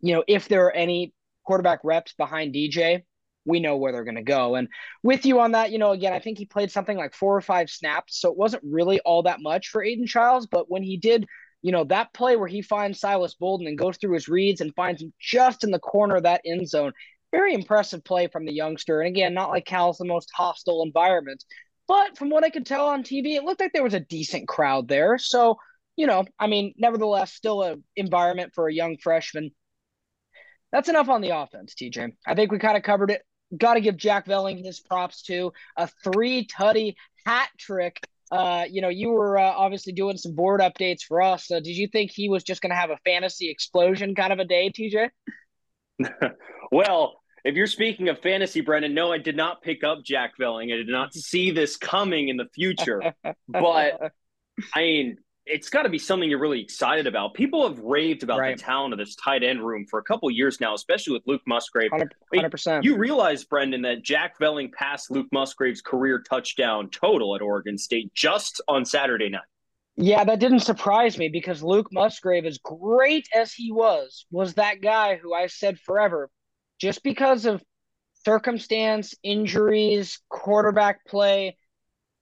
you 0.00 0.14
know, 0.14 0.24
if 0.26 0.48
there 0.48 0.66
are 0.66 0.72
any 0.72 1.12
quarterback 1.44 1.80
reps 1.84 2.12
behind 2.14 2.54
DJ, 2.54 3.02
we 3.44 3.60
know 3.60 3.76
where 3.76 3.92
they're 3.92 4.04
going 4.04 4.16
to 4.16 4.22
go. 4.22 4.56
And 4.56 4.68
with 5.02 5.24
you 5.24 5.40
on 5.40 5.52
that, 5.52 5.70
you 5.70 5.78
know, 5.78 5.92
again, 5.92 6.12
I 6.12 6.18
think 6.18 6.38
he 6.38 6.44
played 6.44 6.70
something 6.70 6.96
like 6.96 7.14
four 7.14 7.36
or 7.36 7.40
five 7.40 7.70
snaps. 7.70 8.20
So 8.20 8.30
it 8.30 8.36
wasn't 8.36 8.64
really 8.64 9.00
all 9.00 9.22
that 9.22 9.40
much 9.40 9.68
for 9.68 9.82
Aidan 9.82 10.06
Chiles. 10.06 10.46
But 10.46 10.70
when 10.70 10.82
he 10.82 10.96
did, 10.96 11.26
you 11.66 11.72
know, 11.72 11.82
that 11.82 12.14
play 12.14 12.36
where 12.36 12.46
he 12.46 12.62
finds 12.62 13.00
Silas 13.00 13.34
Bolden 13.34 13.66
and 13.66 13.76
goes 13.76 13.96
through 13.96 14.14
his 14.14 14.28
reads 14.28 14.60
and 14.60 14.72
finds 14.76 15.02
him 15.02 15.12
just 15.18 15.64
in 15.64 15.72
the 15.72 15.80
corner 15.80 16.14
of 16.14 16.22
that 16.22 16.42
end 16.46 16.68
zone, 16.68 16.92
very 17.32 17.54
impressive 17.54 18.04
play 18.04 18.28
from 18.28 18.44
the 18.44 18.52
youngster. 18.52 19.00
And 19.00 19.08
again, 19.08 19.34
not 19.34 19.50
like 19.50 19.66
Cal's 19.66 19.98
the 19.98 20.04
most 20.04 20.30
hostile 20.32 20.84
environment. 20.84 21.42
But 21.88 22.16
from 22.16 22.30
what 22.30 22.44
I 22.44 22.50
could 22.50 22.66
tell 22.66 22.86
on 22.86 23.02
TV, 23.02 23.34
it 23.34 23.42
looked 23.42 23.60
like 23.60 23.72
there 23.72 23.82
was 23.82 23.94
a 23.94 24.00
decent 24.00 24.46
crowd 24.46 24.86
there. 24.86 25.18
So, 25.18 25.56
you 25.96 26.06
know, 26.06 26.24
I 26.38 26.46
mean, 26.46 26.72
nevertheless, 26.78 27.32
still 27.32 27.64
an 27.64 27.82
environment 27.96 28.52
for 28.54 28.68
a 28.68 28.72
young 28.72 28.96
freshman 29.02 29.50
that's 30.72 30.88
enough 30.88 31.08
on 31.08 31.20
the 31.20 31.36
offense, 31.36 31.74
TJ. 31.74 32.12
I 32.26 32.34
think 32.34 32.52
we 32.52 32.58
kind 32.58 32.76
of 32.76 32.82
covered 32.82 33.10
it. 33.10 33.22
Got 33.56 33.74
to 33.74 33.80
give 33.80 33.96
Jack 33.96 34.26
Velling 34.26 34.64
his 34.64 34.80
props 34.80 35.22
too. 35.22 35.52
A 35.76 35.88
three 36.04 36.46
tutty 36.46 36.94
hat 37.24 37.48
trick. 37.58 37.98
Uh, 38.30 38.64
you 38.68 38.80
know, 38.80 38.88
you 38.88 39.10
were 39.10 39.38
uh, 39.38 39.42
obviously 39.42 39.92
doing 39.92 40.16
some 40.16 40.34
board 40.34 40.60
updates 40.60 41.02
for 41.02 41.22
us. 41.22 41.50
Uh, 41.50 41.60
did 41.60 41.76
you 41.76 41.86
think 41.88 42.10
he 42.10 42.28
was 42.28 42.42
just 42.42 42.60
going 42.60 42.70
to 42.70 42.76
have 42.76 42.90
a 42.90 42.98
fantasy 43.04 43.50
explosion 43.50 44.14
kind 44.14 44.32
of 44.32 44.38
a 44.38 44.44
day, 44.44 44.70
TJ? 44.70 45.10
well, 46.72 47.20
if 47.44 47.54
you're 47.54 47.68
speaking 47.68 48.08
of 48.08 48.18
fantasy, 48.18 48.62
Brenden, 48.62 48.92
no, 48.92 49.12
I 49.12 49.18
did 49.18 49.36
not 49.36 49.62
pick 49.62 49.84
up 49.84 49.98
Jack 50.04 50.32
Velling. 50.40 50.72
I 50.72 50.76
did 50.76 50.88
not 50.88 51.14
see 51.14 51.52
this 51.52 51.76
coming 51.76 52.28
in 52.28 52.36
the 52.36 52.48
future. 52.52 53.14
but 53.48 54.12
I 54.74 54.80
mean, 54.80 55.18
it's 55.46 55.70
got 55.70 55.82
to 55.82 55.88
be 55.88 55.98
something 55.98 56.28
you're 56.28 56.40
really 56.40 56.60
excited 56.60 57.06
about. 57.06 57.34
People 57.34 57.66
have 57.66 57.78
raved 57.78 58.24
about 58.24 58.40
right. 58.40 58.56
the 58.56 58.62
talent 58.62 58.92
of 58.92 58.98
this 58.98 59.14
tight 59.14 59.44
end 59.44 59.64
room 59.64 59.86
for 59.88 60.00
a 60.00 60.02
couple 60.02 60.28
years 60.30 60.60
now, 60.60 60.74
especially 60.74 61.12
with 61.12 61.22
Luke 61.26 61.42
Musgrave. 61.46 61.90
100%. 61.92 62.50
percent 62.50 62.84
you 62.84 62.96
realize, 62.96 63.44
Brenden, 63.44 63.82
that 63.84 64.02
Jack 64.02 64.38
Velling 64.38 64.72
passed 64.72 65.10
Luke 65.10 65.28
Musgrave's 65.32 65.80
career 65.80 66.20
touchdown 66.20 66.90
total 66.90 67.36
at 67.36 67.42
Oregon 67.42 67.78
State 67.78 68.12
just 68.12 68.60
on 68.66 68.84
Saturday 68.84 69.28
night. 69.28 69.42
Yeah, 69.96 70.24
that 70.24 70.40
didn't 70.40 70.60
surprise 70.60 71.16
me 71.16 71.28
because 71.28 71.62
Luke 71.62 71.88
Musgrave, 71.90 72.44
as 72.44 72.58
great 72.58 73.28
as 73.34 73.52
he 73.52 73.72
was, 73.72 74.26
was 74.30 74.54
that 74.54 74.82
guy 74.82 75.16
who 75.16 75.32
I 75.32 75.46
said 75.46 75.78
forever, 75.78 76.28
just 76.78 77.02
because 77.02 77.46
of 77.46 77.62
circumstance, 78.24 79.14
injuries, 79.22 80.20
quarterback 80.28 81.06
play, 81.06 81.56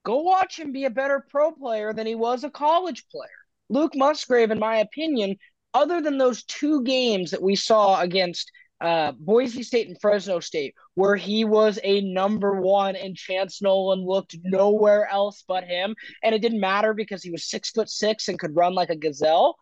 go 0.05 0.19
watch 0.23 0.59
him 0.59 0.73
be 0.73 0.85
a 0.85 0.91
better 0.91 1.25
pro 1.31 1.53
player 1.53 1.93
than 1.93 2.07
he 2.07 2.15
was 2.15 2.45
a 2.45 2.51
college 2.51 3.05
player. 3.09 3.29
Luke 3.69 3.93
Musgrave, 3.97 4.51
in 4.51 4.59
my 4.59 4.77
opinion, 4.77 5.37
other 5.73 6.01
than 6.01 6.19
those 6.19 6.45
two 6.45 6.83
games 6.85 7.31
that 7.31 7.43
we 7.43 7.57
saw 7.57 8.01
against 8.01 8.51
uh, 8.81 9.13
Boise 9.19 9.63
State 9.63 9.89
and 9.89 9.97
Fresno 10.01 10.41
State, 10.41 10.75
where 10.95 11.17
he 11.17 11.45
was 11.45 11.79
a 11.83 12.03
number 12.03 12.61
one 12.61 12.97
and 12.97 13.17
Chance 13.17 13.63
Nolan 13.63 14.05
looked 14.05 14.37
nowhere 14.45 15.09
else 15.11 15.43
but 15.49 15.65
him. 15.65 15.95
And 16.23 16.35
it 16.35 16.43
didn't 16.43 16.61
matter 16.61 16.93
because 16.93 17.23
he 17.23 17.31
was 17.31 17.49
six 17.49 17.71
foot 17.71 17.89
six 17.89 18.29
and 18.29 18.39
could 18.39 18.55
run 18.55 18.75
like 18.75 18.91
a 18.91 18.97
gazelle. 18.97 19.57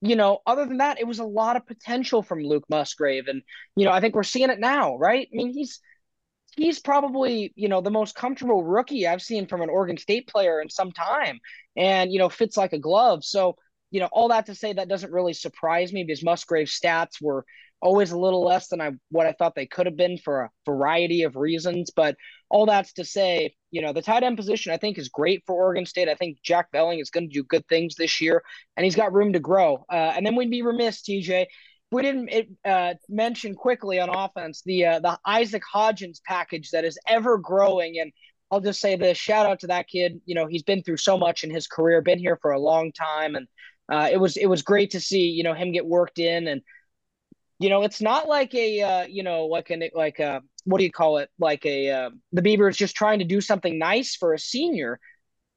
You 0.00 0.16
know, 0.16 0.38
other 0.46 0.66
than 0.66 0.78
that, 0.78 1.00
it 1.00 1.06
was 1.06 1.18
a 1.18 1.24
lot 1.24 1.56
of 1.56 1.66
potential 1.66 2.22
from 2.22 2.44
Luke 2.44 2.64
Musgrave. 2.68 3.26
And, 3.26 3.42
you 3.74 3.86
know, 3.86 3.90
I 3.90 4.00
think 4.00 4.14
we're 4.14 4.22
seeing 4.22 4.50
it 4.50 4.60
now, 4.60 4.96
right? 4.98 5.26
I 5.32 5.36
mean, 5.36 5.52
he's 5.52 5.80
he's 6.56 6.78
probably, 6.80 7.52
you 7.56 7.68
know, 7.68 7.80
the 7.80 7.90
most 7.90 8.14
comfortable 8.14 8.62
rookie 8.62 9.06
I've 9.06 9.22
seen 9.22 9.46
from 9.46 9.62
an 9.62 9.70
Oregon 9.70 9.96
State 9.96 10.28
player 10.28 10.60
in 10.60 10.68
some 10.70 10.92
time. 10.92 11.40
And, 11.76 12.12
you 12.12 12.18
know, 12.18 12.28
fits 12.28 12.56
like 12.56 12.72
a 12.72 12.78
glove. 12.78 13.24
So, 13.24 13.56
you 13.90 14.00
know, 14.00 14.08
all 14.12 14.28
that 14.28 14.46
to 14.46 14.54
say 14.54 14.72
that 14.72 14.88
doesn't 14.88 15.12
really 15.12 15.34
surprise 15.34 15.92
me 15.92 16.04
because 16.04 16.24
Musgrave's 16.24 16.78
stats 16.78 17.20
were 17.20 17.44
always 17.80 18.12
a 18.12 18.18
little 18.18 18.42
less 18.42 18.68
than 18.68 18.80
I 18.80 18.92
what 19.10 19.26
I 19.26 19.32
thought 19.32 19.54
they 19.54 19.66
could 19.66 19.86
have 19.86 19.96
been 19.96 20.16
for 20.18 20.42
a 20.42 20.50
variety 20.64 21.22
of 21.22 21.36
reasons. 21.36 21.90
But 21.94 22.16
all 22.48 22.66
that's 22.66 22.94
to 22.94 23.04
say, 23.04 23.54
you 23.70 23.82
know, 23.82 23.92
the 23.92 24.02
tight 24.02 24.22
end 24.22 24.36
position 24.36 24.72
I 24.72 24.78
think 24.78 24.98
is 24.98 25.08
great 25.08 25.42
for 25.46 25.54
Oregon 25.54 25.86
State. 25.86 26.08
I 26.08 26.14
think 26.14 26.38
Jack 26.42 26.68
Velling 26.72 27.00
is 27.00 27.10
going 27.10 27.28
to 27.28 27.34
do 27.34 27.44
good 27.44 27.66
things 27.68 27.94
this 27.94 28.20
year, 28.20 28.42
and 28.76 28.84
he's 28.84 28.96
got 28.96 29.12
room 29.12 29.34
to 29.34 29.40
grow. 29.40 29.84
Uh, 29.92 30.12
and 30.16 30.24
then 30.24 30.34
we'd 30.34 30.50
be 30.50 30.62
remiss, 30.62 31.02
TJ. 31.02 31.46
We 31.90 32.02
didn't 32.02 32.58
uh, 32.64 32.94
mention 33.08 33.54
quickly 33.54 34.00
on 34.00 34.08
offense 34.08 34.62
the 34.64 34.86
uh, 34.86 35.00
the 35.00 35.18
Isaac 35.24 35.62
Hodgins 35.72 36.20
package 36.24 36.70
that 36.70 36.84
is 36.84 36.98
ever 37.06 37.38
growing, 37.38 38.00
and 38.00 38.12
I'll 38.50 38.60
just 38.60 38.80
say 38.80 38.96
this: 38.96 39.16
shout 39.16 39.46
out 39.46 39.60
to 39.60 39.68
that 39.68 39.88
kid. 39.88 40.20
You 40.24 40.34
know, 40.34 40.46
he's 40.46 40.62
been 40.62 40.82
through 40.82 40.96
so 40.96 41.16
much 41.16 41.44
in 41.44 41.50
his 41.50 41.66
career, 41.66 42.00
been 42.00 42.18
here 42.18 42.38
for 42.42 42.50
a 42.50 42.58
long 42.58 42.90
time, 42.92 43.36
and 43.36 43.46
uh, 43.92 44.08
it 44.10 44.16
was 44.16 44.36
it 44.36 44.46
was 44.46 44.62
great 44.62 44.90
to 44.92 45.00
see 45.00 45.28
you 45.28 45.44
know 45.44 45.54
him 45.54 45.72
get 45.72 45.86
worked 45.86 46.18
in 46.18 46.48
and 46.48 46.62
you 47.58 47.70
know, 47.70 47.82
it's 47.82 48.00
not 48.00 48.28
like 48.28 48.54
a 48.54 48.82
uh, 48.82 49.06
you 49.06 49.22
know 49.22 49.46
like 49.46 49.70
an 49.70 49.84
like 49.94 50.18
a 50.18 50.42
what 50.64 50.78
do 50.78 50.84
you 50.84 50.90
call 50.90 51.18
it 51.18 51.30
like 51.38 51.64
a 51.64 51.90
uh, 51.90 52.10
the 52.32 52.42
Beaver 52.42 52.68
is 52.68 52.76
just 52.76 52.96
trying 52.96 53.20
to 53.20 53.24
do 53.24 53.40
something 53.40 53.78
nice 53.78 54.16
for 54.16 54.34
a 54.34 54.38
senior. 54.38 54.98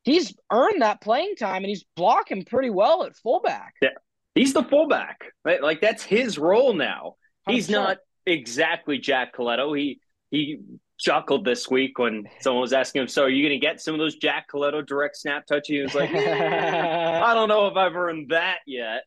He's 0.03 0.33
earned 0.51 0.81
that 0.83 1.01
playing 1.01 1.35
time 1.35 1.63
and 1.63 1.69
he's 1.69 1.83
blocking 1.95 2.45
pretty 2.45 2.69
well 2.69 3.03
at 3.03 3.15
fullback. 3.15 3.73
Yeah, 3.81 3.89
he's 4.37 4.53
the 4.53 4.63
fullback. 4.63 5.19
Right? 5.43 5.61
Like 5.61 5.81
that's 5.81 6.03
his 6.03 6.37
role 6.37 6.73
now. 6.73 7.15
He's 7.47 7.67
100%. 7.67 7.71
not 7.71 7.97
exactly 8.25 8.97
Jack 8.97 9.35
Colletto. 9.35 9.77
He 9.77 9.99
he 10.29 10.59
chuckled 10.99 11.45
this 11.45 11.69
week 11.69 11.99
when 11.99 12.25
someone 12.41 12.61
was 12.61 12.73
asking 12.73 13.03
him, 13.03 13.07
"So 13.07 13.23
are 13.23 13.29
you 13.29 13.43
going 13.47 13.59
to 13.59 13.65
get 13.65 13.81
some 13.81 13.93
of 13.93 13.99
those 13.99 14.15
Jack 14.15 14.47
Colletto 14.51 14.85
direct 14.85 15.17
snap 15.17 15.45
touches?" 15.45 15.67
He 15.67 15.81
was 15.81 15.95
like, 15.95 16.09
hmm, 16.11 16.17
"I 16.17 17.33
don't 17.33 17.49
know 17.49 17.67
if 17.67 17.75
I've 17.75 17.95
earned 17.95 18.29
that 18.29 18.59
yet." 18.65 19.03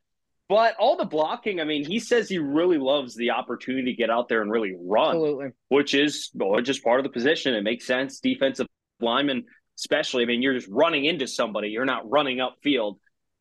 But 0.49 0.75
all 0.81 0.97
the 0.97 1.05
blocking, 1.05 1.61
I 1.61 1.65
mean, 1.65 1.85
he 1.85 2.01
says 2.01 2.29
he 2.29 2.39
really 2.39 2.79
loves 2.79 3.15
the 3.15 3.31
opportunity 3.31 3.93
to 3.93 3.97
get 3.97 4.11
out 4.11 4.29
there 4.29 4.43
and 4.43 4.51
really 4.51 4.75
run, 4.77 5.11
Absolutely. 5.11 5.49
which 5.69 5.95
is 5.95 6.31
which 6.35 6.69
is 6.69 6.81
part 6.81 6.99
of 6.99 7.05
the 7.05 7.11
position. 7.11 7.55
It 7.55 7.63
makes 7.63 7.87
sense. 7.87 8.19
Defensive 8.19 8.67
lineman, 9.01 9.45
especially. 9.79 10.25
I 10.25 10.27
mean, 10.27 10.43
you're 10.43 10.55
just 10.55 10.69
running 10.69 11.05
into 11.05 11.29
somebody. 11.29 11.69
You're 11.69 11.85
not 11.85 12.11
running 12.11 12.39
upfield. 12.39 12.97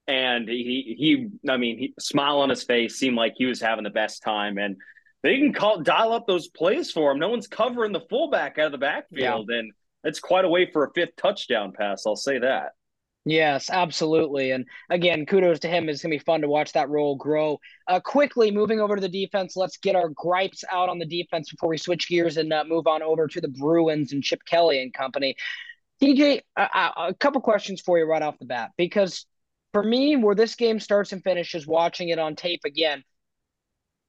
And 0.09 0.49
he 0.49 0.95
he, 0.97 1.27
I 1.49 1.57
mean, 1.57 1.77
he 1.77 1.93
smile 1.99 2.39
on 2.39 2.49
his 2.49 2.63
face 2.63 2.95
seemed 2.95 3.15
like 3.15 3.33
he 3.37 3.45
was 3.45 3.61
having 3.61 3.83
the 3.83 3.91
best 3.91 4.23
time. 4.23 4.57
And 4.57 4.75
they 5.21 5.37
can 5.37 5.53
call 5.53 5.81
dial 5.81 6.13
up 6.13 6.25
those 6.25 6.47
plays 6.47 6.91
for 6.91 7.11
him. 7.11 7.19
No 7.19 7.29
one's 7.29 7.47
covering 7.47 7.91
the 7.91 8.05
fullback 8.09 8.57
out 8.57 8.65
of 8.65 8.71
the 8.71 8.79
backfield, 8.79 9.49
yeah. 9.51 9.59
and 9.59 9.71
it's 10.03 10.19
quite 10.19 10.45
a 10.45 10.49
way 10.49 10.71
for 10.71 10.85
a 10.85 10.91
fifth 10.95 11.15
touchdown 11.15 11.73
pass. 11.77 12.07
I'll 12.07 12.15
say 12.15 12.39
that. 12.39 12.71
Yes, 13.25 13.69
absolutely. 13.69 14.49
And 14.51 14.65
again, 14.89 15.27
kudos 15.27 15.59
to 15.59 15.67
him. 15.67 15.89
It's 15.89 16.01
going 16.01 16.11
to 16.11 16.17
be 16.17 16.23
fun 16.23 16.41
to 16.41 16.47
watch 16.47 16.71
that 16.71 16.89
role 16.89 17.15
grow. 17.15 17.59
Uh, 17.87 17.99
quickly 17.99 18.49
moving 18.49 18.79
over 18.79 18.95
to 18.95 19.01
the 19.01 19.09
defense, 19.09 19.55
let's 19.55 19.77
get 19.77 19.95
our 19.95 20.09
gripes 20.09 20.63
out 20.71 20.89
on 20.89 20.97
the 20.97 21.05
defense 21.05 21.51
before 21.51 21.69
we 21.69 21.77
switch 21.77 22.07
gears 22.09 22.37
and 22.37 22.51
uh, 22.51 22.63
move 22.65 22.87
on 22.87 23.03
over 23.03 23.27
to 23.27 23.41
the 23.41 23.49
Bruins 23.49 24.13
and 24.13 24.23
Chip 24.23 24.39
Kelly 24.45 24.81
and 24.81 24.93
company. 24.93 25.35
DJ, 26.01 26.41
uh, 26.55 26.89
a 26.97 27.13
couple 27.13 27.41
questions 27.41 27.81
for 27.81 27.99
you 27.99 28.05
right 28.05 28.21
off 28.21 28.39
the 28.39 28.45
bat, 28.45 28.71
because 28.77 29.25
for 29.73 29.83
me, 29.83 30.15
where 30.15 30.35
this 30.35 30.55
game 30.55 30.79
starts 30.79 31.11
and 31.11 31.23
finishes, 31.23 31.67
watching 31.67 32.09
it 32.09 32.19
on 32.19 32.35
tape 32.35 32.61
again, 32.65 33.03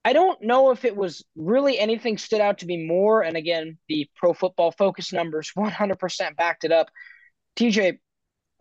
I 0.04 0.14
don't 0.14 0.40
know 0.42 0.70
if 0.70 0.84
it 0.84 0.96
was 0.96 1.24
really 1.36 1.78
anything 1.78 2.16
stood 2.16 2.40
out 2.40 2.58
to 2.58 2.66
me 2.66 2.86
more. 2.86 3.22
And 3.22 3.36
again, 3.36 3.76
the 3.88 4.08
pro 4.16 4.32
football 4.32 4.72
focus 4.72 5.12
numbers 5.12 5.52
100% 5.56 6.36
backed 6.36 6.64
it 6.64 6.72
up. 6.72 6.90
TJ, 7.56 7.98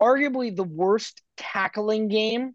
arguably 0.00 0.54
the 0.54 0.64
worst 0.64 1.22
tackling 1.36 2.08
game 2.08 2.54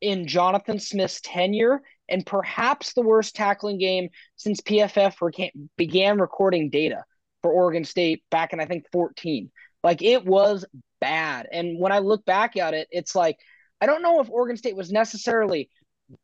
in 0.00 0.26
Jonathan 0.26 0.78
Smith's 0.78 1.20
tenure, 1.22 1.82
and 2.08 2.24
perhaps 2.26 2.92
the 2.92 3.02
worst 3.02 3.36
tackling 3.36 3.78
game 3.78 4.08
since 4.36 4.60
PFF 4.60 5.52
began 5.76 6.18
recording 6.18 6.70
data 6.70 7.04
for 7.42 7.52
Oregon 7.52 7.84
State 7.84 8.22
back 8.30 8.52
in, 8.52 8.60
I 8.60 8.66
think, 8.66 8.84
14. 8.92 9.50
Like 9.82 10.02
it 10.02 10.26
was 10.26 10.64
bad. 11.00 11.48
And 11.50 11.78
when 11.78 11.92
I 11.92 11.98
look 11.98 12.24
back 12.24 12.56
at 12.56 12.74
it, 12.74 12.88
it's 12.90 13.14
like, 13.14 13.38
I 13.80 13.86
don't 13.86 14.02
know 14.02 14.20
if 14.20 14.30
Oregon 14.30 14.56
State 14.56 14.76
was 14.76 14.90
necessarily 14.90 15.70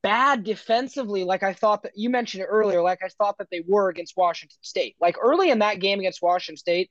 bad 0.03 0.45
defensively, 0.45 1.25
like 1.25 1.43
I 1.43 1.53
thought 1.53 1.83
that 1.85 1.93
you 1.95 2.11
mentioned 2.11 2.43
it 2.43 2.49
earlier, 2.51 2.83
like 2.83 3.01
I 3.03 3.09
thought 3.19 3.39
that 3.39 3.49
they 3.51 3.63
were 3.67 3.89
against 3.89 4.17
Washington 4.17 4.59
State. 4.61 4.97
Like 5.01 5.17
early 5.21 5.51
in 5.51 5.61
that 5.61 5.81
game 5.81 5.99
against 6.01 6.23
Washington 6.23 6.59
State, 6.59 6.91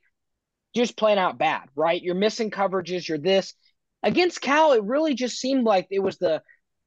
just 0.75 0.97
playing 0.97 1.17
out 1.19 1.38
bad, 1.38 1.69
right? 1.75 2.01
You're 2.01 2.15
missing 2.15 2.51
coverages. 2.51 3.08
You're 3.08 3.17
this 3.17 3.54
against 4.04 4.41
Cal. 4.41 4.73
It 4.73 4.84
really 4.84 5.13
just 5.13 5.38
seemed 5.39 5.63
like 5.63 5.88
it 5.89 5.99
was 5.99 6.17
the 6.17 6.41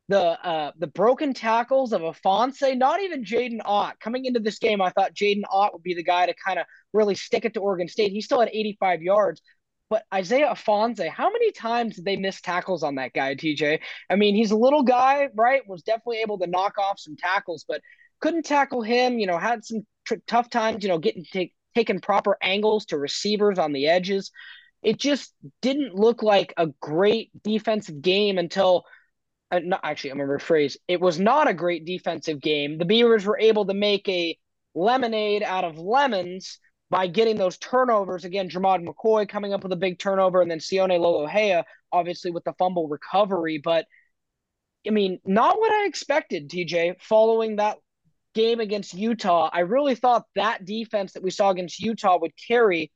the 0.09 0.19
uh, 0.19 0.73
the 0.79 0.87
broken 0.87 1.35
tackles 1.35 1.93
of 1.93 2.01
Ifanse, 2.01 2.77
not 2.77 3.03
even 3.03 3.25
Jaydn 3.25 3.61
Ott. 3.64 4.01
Coming 4.01 4.25
into 4.25 4.41
this 4.41 4.59
game, 4.59 4.81
I 4.81 4.91
thought 4.91 5.14
Jaydn 5.14 5.43
Ott 5.51 5.75
would 5.75 5.83
be 5.83 5.95
the 5.95 6.03
guy 6.03 6.27
to 6.27 6.35
kind 6.35 6.59
of 6.59 6.67
really 6.95 7.14
stick 7.14 7.45
it 7.45 7.55
to 7.55 7.61
Oregon 7.61 7.88
State. 7.88 8.12
He 8.12 8.23
still 8.23 8.41
had 8.41 8.49
85 8.51 9.03
yards, 9.03 9.43
but 9.90 10.05
Isaiah 10.12 10.51
Ifanse, 10.51 11.09
how 11.09 11.31
many 11.31 11.51
times 11.53 11.96
did 11.96 12.05
they 12.05 12.16
miss 12.16 12.40
tackles 12.40 12.83
on 12.83 12.96
that 12.96 13.12
guy, 13.14 13.35
TJ? 13.35 13.81
I 14.11 14.16
mean, 14.16 14.35
he's 14.35 14.51
a 14.51 14.57
little 14.57 14.83
guy, 14.83 15.29
right? 15.35 15.66
Was 15.66 15.83
definitely 15.83 16.20
able 16.20 16.38
to 16.38 16.46
knock 16.46 16.79
off 16.79 16.98
some 16.98 17.16
tackles, 17.16 17.64
but 17.66 17.81
couldn't 18.20 18.44
tackle 18.44 18.83
him. 18.83 19.18
You 19.18 19.27
know, 19.27 19.38
had 19.38 19.64
some 19.64 19.87
tr- 20.05 20.16
tough 20.27 20.51
times. 20.51 20.83
You 20.83 20.90
know, 20.90 20.98
getting 20.98 21.24
take, 21.24 21.55
taking 21.74 22.01
proper 22.01 22.37
angles 22.42 22.87
to 22.87 22.98
receivers 22.98 23.59
on 23.59 23.72
the 23.72 23.88
edges. 23.88 24.31
It 24.83 24.98
just 24.98 25.33
didn't 25.62 25.94
look 25.94 26.22
like 26.22 26.53
a 26.57 26.68
great 26.81 27.31
defensive 27.42 28.03
game 28.03 28.38
until. 28.38 28.85
Uh, 29.51 29.61
not, 29.64 29.81
actually, 29.83 30.11
I'm 30.11 30.18
gonna 30.18 30.31
rephrase. 30.31 30.77
It 30.88 31.01
was 31.01 31.18
not 31.18 31.48
a 31.48 31.55
great 31.55 31.87
defensive 31.87 32.38
game. 32.38 32.77
The 32.77 32.85
Beavers 32.85 33.24
were 33.24 33.38
able 33.38 33.64
to 33.64 33.72
make 33.74 34.07
a 34.07 34.37
lemonade 34.74 35.42
out 35.42 35.64
of 35.64 35.79
lemons 35.79 36.59
by 36.90 37.07
getting 37.07 37.37
those 37.37 37.59
turnovers. 37.59 38.24
Again, 38.24 38.48
Jermod 38.48 38.87
McCoy 38.87 39.29
coming 39.29 39.53
up 39.53 39.62
with 39.62 39.72
a 39.72 39.77
big 39.77 39.98
turnover, 39.98 40.40
and 40.40 40.51
then 40.51 40.59
Sione 40.59 40.98
Lolohea, 40.98 41.64
obviously 41.92 42.31
with 42.31 42.44
the 42.44 42.55
fumble 42.59 42.88
recovery. 42.88 43.61
But 43.62 43.87
I 44.87 44.90
mean, 44.90 45.20
not 45.24 45.59
what 45.59 45.72
I 45.72 45.87
expected, 45.87 46.48
TJ, 46.48 47.01
following 47.01 47.57
that 47.57 47.79
game 48.35 48.61
against 48.61 48.94
Utah. 48.94 49.51
I 49.53 49.61
really 49.61 49.94
thought 49.94 50.24
that 50.35 50.64
defense 50.64 51.12
that 51.12 51.22
we 51.22 51.31
saw 51.31 51.51
against 51.51 51.81
Utah 51.81 52.18
would 52.18 52.33
carry. 52.46 52.92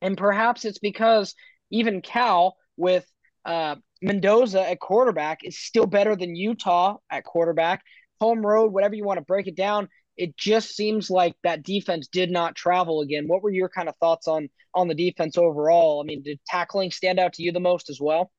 And 0.00 0.16
perhaps 0.16 0.64
it's 0.64 0.78
because 0.78 1.34
even 1.70 2.02
Cal 2.02 2.56
with 2.76 3.06
uh, 3.44 3.76
Mendoza 4.00 4.68
at 4.68 4.80
quarterback 4.80 5.40
is 5.44 5.58
still 5.58 5.86
better 5.86 6.16
than 6.16 6.34
Utah 6.34 6.96
at 7.10 7.24
quarterback. 7.24 7.82
Home 8.20 8.44
road, 8.44 8.72
whatever 8.72 8.94
you 8.94 9.04
want 9.04 9.18
to 9.18 9.24
break 9.24 9.46
it 9.46 9.56
down, 9.56 9.88
it 10.16 10.36
just 10.36 10.76
seems 10.76 11.10
like 11.10 11.34
that 11.42 11.62
defense 11.62 12.08
did 12.08 12.30
not 12.30 12.54
travel 12.54 13.00
again. 13.00 13.26
What 13.26 13.42
were 13.42 13.50
your 13.50 13.68
kind 13.68 13.88
of 13.88 13.96
thoughts 13.96 14.28
on 14.28 14.48
on 14.74 14.88
the 14.88 14.94
defense 14.94 15.38
overall? 15.38 16.00
I 16.00 16.04
mean, 16.04 16.22
did 16.22 16.40
tackling 16.46 16.90
stand 16.90 17.18
out 17.18 17.34
to 17.34 17.42
you 17.42 17.52
the 17.52 17.60
most 17.60 17.90
as 17.90 18.00
well? 18.00 18.30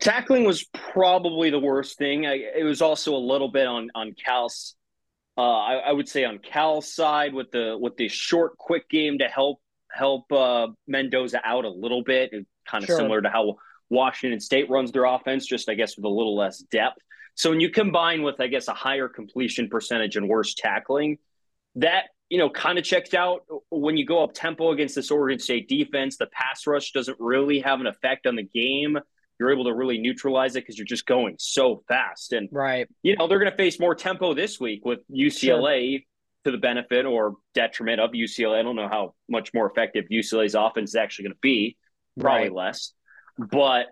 Tackling 0.00 0.44
was 0.44 0.64
probably 0.72 1.50
the 1.50 1.58
worst 1.58 1.98
thing. 1.98 2.26
I, 2.26 2.34
it 2.56 2.64
was 2.64 2.80
also 2.80 3.14
a 3.14 3.18
little 3.18 3.48
bit 3.48 3.66
on 3.66 3.90
on 3.94 4.14
Cal's 4.24 4.76
uh, 5.38 5.40
I, 5.40 5.74
I, 5.74 5.92
would 5.92 6.08
say 6.08 6.24
on 6.24 6.38
Cal's 6.38 6.92
side 6.92 7.32
with 7.32 7.52
the 7.52 7.78
with 7.78 7.96
the 7.96 8.08
short, 8.08 8.58
quick 8.58 8.88
game 8.88 9.18
to 9.18 9.28
help 9.28 9.60
help 9.88 10.30
uh, 10.32 10.66
Mendoza 10.88 11.40
out 11.44 11.64
a 11.64 11.68
little 11.68 12.02
bit, 12.02 12.32
kind 12.66 12.82
of 12.82 12.88
sure. 12.88 12.96
similar 12.96 13.22
to 13.22 13.30
how 13.30 13.56
Washington 13.88 14.40
State 14.40 14.68
runs 14.68 14.90
their 14.90 15.04
offense, 15.04 15.46
just 15.46 15.68
I 15.68 15.74
guess 15.74 15.96
with 15.96 16.04
a 16.04 16.08
little 16.08 16.36
less 16.36 16.58
depth. 16.58 16.98
So 17.38 17.50
when 17.50 17.60
you 17.60 17.70
combine 17.70 18.22
with 18.24 18.40
I 18.40 18.48
guess 18.48 18.66
a 18.66 18.74
higher 18.74 19.08
completion 19.08 19.68
percentage 19.68 20.16
and 20.16 20.28
worse 20.28 20.54
tackling, 20.54 21.18
that 21.76 22.06
you 22.28 22.36
know 22.36 22.50
kind 22.50 22.78
of 22.78 22.84
checked 22.84 23.14
out 23.14 23.42
when 23.70 23.96
you 23.96 24.04
go 24.04 24.24
up 24.24 24.34
tempo 24.34 24.72
against 24.72 24.96
this 24.96 25.12
Oregon 25.12 25.38
State 25.38 25.68
defense. 25.68 26.16
The 26.16 26.26
pass 26.26 26.66
rush 26.66 26.90
doesn't 26.90 27.16
really 27.20 27.60
have 27.60 27.78
an 27.78 27.86
effect 27.86 28.26
on 28.26 28.34
the 28.34 28.42
game. 28.42 28.98
you're 29.38 29.52
able 29.52 29.66
to 29.66 29.72
really 29.72 29.98
neutralize 29.98 30.56
it 30.56 30.64
because 30.64 30.76
you're 30.76 30.84
just 30.84 31.06
going 31.06 31.36
so 31.38 31.84
fast. 31.86 32.32
And 32.32 32.48
right, 32.50 32.88
you 33.04 33.14
know, 33.14 33.28
they're 33.28 33.38
going 33.38 33.52
to 33.52 33.56
face 33.56 33.78
more 33.78 33.94
tempo 33.94 34.34
this 34.34 34.58
week 34.58 34.84
with 34.84 34.98
UCLA 35.08 35.92
sure. 35.92 36.00
to 36.46 36.50
the 36.50 36.58
benefit 36.58 37.06
or 37.06 37.36
detriment 37.54 38.00
of 38.00 38.10
UCLA. 38.10 38.58
I 38.58 38.62
don't 38.62 38.74
know 38.74 38.88
how 38.88 39.14
much 39.28 39.54
more 39.54 39.70
effective 39.70 40.06
UCLA's 40.10 40.56
offense 40.56 40.90
is 40.90 40.96
actually 40.96 41.26
going 41.26 41.34
to 41.34 41.40
be. 41.40 41.76
Probably 42.18 42.48
right. 42.48 42.52
less, 42.52 42.94
but 43.38 43.86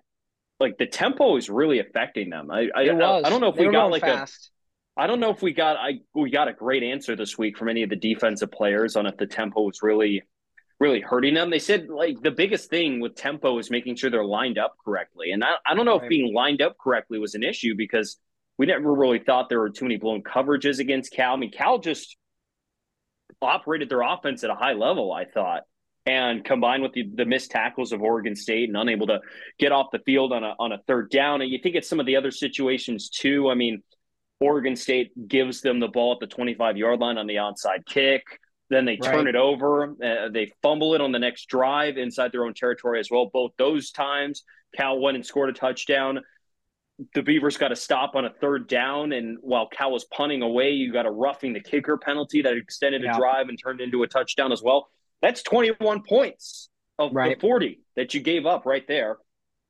like 0.58 0.78
the 0.78 0.86
tempo 0.86 1.36
is 1.36 1.48
really 1.50 1.78
affecting 1.78 2.30
them. 2.30 2.50
I 2.50 2.68
I, 2.74 2.82
I, 2.82 3.18
I 3.24 3.28
don't 3.30 3.40
know 3.40 3.48
if 3.48 3.56
they 3.56 3.66
we 3.66 3.72
got 3.72 3.90
like 3.90 4.02
fast. 4.02 4.50
a 4.96 5.02
I 5.02 5.06
don't 5.06 5.20
know 5.20 5.30
if 5.30 5.42
we 5.42 5.52
got 5.52 5.76
I 5.76 6.00
we 6.14 6.30
got 6.30 6.48
a 6.48 6.52
great 6.52 6.82
answer 6.82 7.16
this 7.16 7.36
week 7.36 7.58
from 7.58 7.68
any 7.68 7.82
of 7.82 7.90
the 7.90 7.96
defensive 7.96 8.50
players 8.50 8.96
on 8.96 9.06
if 9.06 9.16
the 9.16 9.26
tempo 9.26 9.62
was 9.62 9.82
really 9.82 10.22
really 10.78 11.00
hurting 11.00 11.34
them. 11.34 11.50
They 11.50 11.58
said 11.58 11.88
like 11.88 12.20
the 12.22 12.30
biggest 12.30 12.70
thing 12.70 13.00
with 13.00 13.14
tempo 13.14 13.58
is 13.58 13.70
making 13.70 13.96
sure 13.96 14.10
they're 14.10 14.24
lined 14.24 14.58
up 14.58 14.76
correctly. 14.84 15.32
And 15.32 15.42
I, 15.42 15.54
I 15.66 15.74
don't 15.74 15.86
know 15.86 15.98
right. 15.98 16.04
if 16.04 16.08
being 16.08 16.34
lined 16.34 16.62
up 16.62 16.76
correctly 16.78 17.18
was 17.18 17.34
an 17.34 17.42
issue 17.42 17.74
because 17.76 18.18
we 18.58 18.66
never 18.66 18.92
really 18.92 19.18
thought 19.18 19.48
there 19.48 19.60
were 19.60 19.70
too 19.70 19.84
many 19.84 19.96
blown 19.96 20.22
coverages 20.22 20.78
against 20.78 21.12
Cal. 21.12 21.34
I 21.34 21.36
mean, 21.36 21.50
Cal 21.50 21.78
just 21.78 22.16
operated 23.42 23.88
their 23.88 24.02
offense 24.02 24.44
at 24.44 24.50
a 24.50 24.54
high 24.54 24.72
level, 24.72 25.12
I 25.12 25.24
thought. 25.24 25.62
And 26.06 26.44
combined 26.44 26.84
with 26.84 26.92
the, 26.92 27.10
the 27.14 27.24
missed 27.24 27.50
tackles 27.50 27.90
of 27.90 28.00
Oregon 28.00 28.36
State 28.36 28.68
and 28.68 28.76
unable 28.76 29.08
to 29.08 29.20
get 29.58 29.72
off 29.72 29.88
the 29.90 29.98
field 29.98 30.32
on 30.32 30.44
a 30.44 30.54
on 30.60 30.70
a 30.70 30.78
third 30.86 31.10
down. 31.10 31.40
And 31.42 31.50
you 31.50 31.58
think 31.60 31.74
it's 31.74 31.88
some 31.88 31.98
of 31.98 32.06
the 32.06 32.14
other 32.14 32.30
situations 32.30 33.08
too. 33.08 33.50
I 33.50 33.54
mean, 33.54 33.82
Oregon 34.40 34.76
State 34.76 35.28
gives 35.28 35.60
them 35.60 35.80
the 35.80 35.88
ball 35.88 36.12
at 36.12 36.20
the 36.20 36.26
25 36.26 36.76
yard 36.76 37.00
line 37.00 37.18
on 37.18 37.26
the 37.26 37.36
onside 37.36 37.84
kick. 37.86 38.22
Then 38.68 38.84
they 38.84 38.96
turn 38.96 39.26
right. 39.26 39.28
it 39.28 39.36
over. 39.36 39.94
Uh, 40.02 40.28
they 40.32 40.52
fumble 40.62 40.94
it 40.94 41.00
on 41.00 41.12
the 41.12 41.18
next 41.18 41.46
drive 41.48 41.96
inside 41.96 42.32
their 42.32 42.44
own 42.44 42.54
territory 42.54 42.98
as 42.98 43.10
well. 43.10 43.30
Both 43.32 43.52
those 43.58 43.92
times, 43.92 44.42
Cal 44.74 44.98
went 44.98 45.16
and 45.16 45.24
scored 45.24 45.50
a 45.50 45.52
touchdown. 45.52 46.20
The 47.14 47.22
Beavers 47.22 47.56
got 47.58 47.68
to 47.68 47.76
stop 47.76 48.16
on 48.16 48.24
a 48.24 48.30
third 48.40 48.68
down, 48.68 49.12
and 49.12 49.38
while 49.40 49.68
Cal 49.68 49.92
was 49.92 50.04
punting 50.06 50.42
away, 50.42 50.70
you 50.70 50.92
got 50.92 51.06
a 51.06 51.10
roughing 51.10 51.52
the 51.52 51.60
kicker 51.60 51.96
penalty 51.96 52.42
that 52.42 52.56
extended 52.56 53.02
yeah. 53.02 53.14
a 53.14 53.18
drive 53.18 53.48
and 53.48 53.58
turned 53.62 53.80
into 53.80 54.02
a 54.02 54.08
touchdown 54.08 54.50
as 54.50 54.62
well. 54.62 54.88
That's 55.22 55.42
21 55.42 56.02
points 56.02 56.68
of 56.98 57.12
right. 57.14 57.36
the 57.36 57.40
40 57.40 57.80
that 57.96 58.14
you 58.14 58.20
gave 58.20 58.46
up 58.46 58.66
right 58.66 58.86
there. 58.86 59.18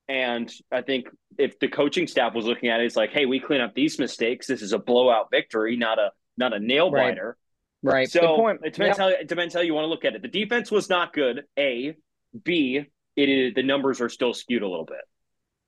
And 0.09 0.52
I 0.70 0.82
think 0.82 1.09
if 1.38 1.59
the 1.59 1.68
coaching 1.68 2.06
staff 2.06 2.35
was 2.35 2.44
looking 2.44 2.68
at 2.68 2.80
it, 2.80 2.87
it's 2.87 2.96
like, 2.96 3.11
hey, 3.11 3.26
we 3.26 3.40
clean 3.40 3.61
up 3.61 3.74
these 3.74 3.98
mistakes. 3.98 4.46
This 4.46 4.62
is 4.62 4.72
a 4.72 4.78
blowout 4.78 5.28
victory, 5.30 5.76
not 5.76 5.98
a 5.98 6.11
not 6.37 6.52
a 6.52 6.61
nail 6.61 6.90
biter. 6.90 7.37
Right. 7.82 7.92
Right. 7.92 8.11
So 8.11 8.37
point. 8.37 8.61
it 8.64 8.74
depends 8.74 8.98
yep. 8.98 9.09
how 9.14 9.20
it 9.20 9.28
depends 9.28 9.54
how 9.54 9.61
you 9.61 9.74
want 9.74 9.85
to 9.85 9.88
look 9.88 10.04
at 10.04 10.14
it. 10.14 10.22
The 10.22 10.28
defense 10.28 10.70
was 10.70 10.88
not 10.88 11.12
good. 11.12 11.44
A, 11.59 11.94
B, 12.42 12.82
it 13.16 13.28
is 13.28 13.54
the 13.54 13.62
numbers 13.62 14.00
are 14.00 14.09
still 14.09 14.35
skewed 14.35 14.62
a 14.62 14.68
little 14.68 14.85
bit. 14.85 15.00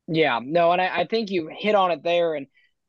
Yeah, 0.08 0.40
no, 0.42 0.72
and 0.72 0.80
I, 0.80 1.00
I 1.00 1.06
think 1.06 1.30
you 1.30 1.50
hit 1.52 1.74
on 1.74 1.90
it 1.90 2.02
there. 2.02 2.34
And 2.34 2.46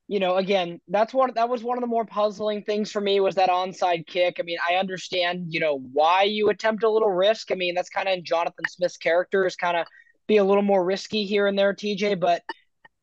you 0.09 0.19
know, 0.19 0.37
again, 0.37 0.81
that's 0.87 1.13
one 1.13 1.31
that 1.35 1.49
was 1.49 1.63
one 1.63 1.77
of 1.77 1.81
the 1.81 1.87
more 1.87 2.03
puzzling 2.03 2.63
things 2.63 2.91
for 2.91 2.99
me 2.99 3.19
was 3.19 3.35
that 3.35 3.49
onside 3.49 4.07
kick. 4.07 4.37
I 4.39 4.41
mean, 4.41 4.57
I 4.67 4.77
understand, 4.77 5.45
you 5.49 5.59
know, 5.59 5.77
why 5.93 6.23
you 6.23 6.49
attempt 6.49 6.83
a 6.83 6.89
little 6.89 7.11
risk. 7.11 7.51
I 7.51 7.55
mean, 7.55 7.75
that's 7.75 7.91
kind 7.91 8.07
of 8.07 8.15
in 8.15 8.25
Jonathan 8.25 8.65
Smith's 8.67 8.97
character 8.97 9.45
is 9.45 9.55
kind 9.55 9.77
of 9.77 9.85
be 10.27 10.37
a 10.37 10.43
little 10.43 10.63
more 10.63 10.83
risky 10.83 11.25
here 11.25 11.45
and 11.45 11.57
there, 11.57 11.75
TJ, 11.75 12.19
but 12.19 12.41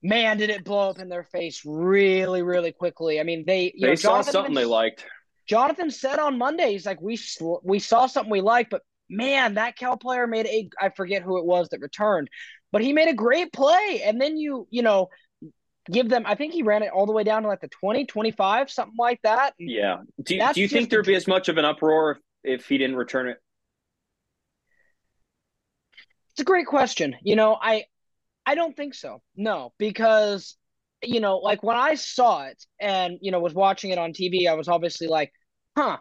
man, 0.03 0.37
did 0.37 0.51
it 0.51 0.65
blow 0.65 0.91
up 0.91 0.99
in 0.99 1.09
their 1.09 1.23
face 1.23 1.63
really, 1.65 2.43
really 2.43 2.73
quickly. 2.73 3.21
I 3.21 3.23
mean, 3.23 3.45
they 3.47 3.73
you 3.77 3.83
they 3.83 3.89
know, 3.91 3.95
saw 3.95 4.21
something 4.23 4.55
they 4.55 4.65
liked. 4.65 5.05
Jonathan 5.49 5.93
said 5.93 6.19
on 6.19 6.37
Monday, 6.39 6.73
he's 6.73 6.87
like, 6.87 7.01
we 7.01 7.17
we 7.63 7.79
saw 7.79 8.07
something 8.07 8.33
we 8.33 8.41
liked, 8.41 8.71
but 8.71 8.83
man, 9.09 9.55
that 9.55 9.77
Cal 9.77 9.97
player 9.97 10.27
made 10.27 10.47
a 10.47 10.69
I 10.81 10.89
forget 10.89 11.23
who 11.23 11.39
it 11.39 11.45
was 11.45 11.69
that 11.69 11.81
returned, 11.81 12.31
but 12.73 12.83
he 12.83 12.93
made 12.93 13.07
a 13.07 13.15
great 13.15 13.53
play. 13.53 14.03
And 14.05 14.21
then 14.21 14.37
you 14.37 14.67
you 14.71 14.83
know 14.83 15.09
give 15.91 16.09
them 16.09 16.25
I 16.27 16.35
think 16.35 16.53
he 16.53 16.63
ran 16.63 16.83
it 16.83 16.91
all 16.91 17.07
the 17.07 17.13
way 17.13 17.25
down 17.25 17.43
to 17.43 17.49
like 17.49 17.61
the 17.61 17.69
20, 17.69 18.07
25, 18.07 18.71
something 18.71 18.97
like 18.99 19.21
that. 19.23 19.55
Yeah. 19.59 19.99
Do, 20.23 20.37
you, 20.37 20.53
do 20.53 20.61
you 20.61 20.69
think 20.69 20.91
there'd 20.91 21.07
be 21.07 21.15
as 21.15 21.27
much 21.27 21.49
of 21.49 21.59
an 21.59 21.65
uproar 21.65 22.13
if, 22.43 22.61
if 22.61 22.69
he 22.69 22.79
didn't 22.79 22.97
return 22.97 23.29
it? 23.29 23.39
It's 26.33 26.41
a 26.41 26.45
great 26.45 26.67
question. 26.67 27.17
You 27.23 27.37
know, 27.37 27.57
I 27.61 27.85
I 28.45 28.55
don't 28.55 28.77
think 28.77 28.95
so. 28.95 29.23
No, 29.37 29.73
because 29.79 30.57
you 31.03 31.21
know, 31.21 31.39
like 31.39 31.63
when 31.63 31.77
I 31.77 31.95
saw 31.95 32.45
it 32.45 32.65
and, 32.81 33.19
you 33.21 33.31
know, 33.31 33.41
was 33.41 33.55
watching 33.55 33.91
it 33.91 33.99
on 33.99 34.13
TV, 34.13 34.49
I 34.49 34.55
was 34.55 34.69
obviously 34.69 35.07
like, 35.07 35.33
huh, 35.77 35.99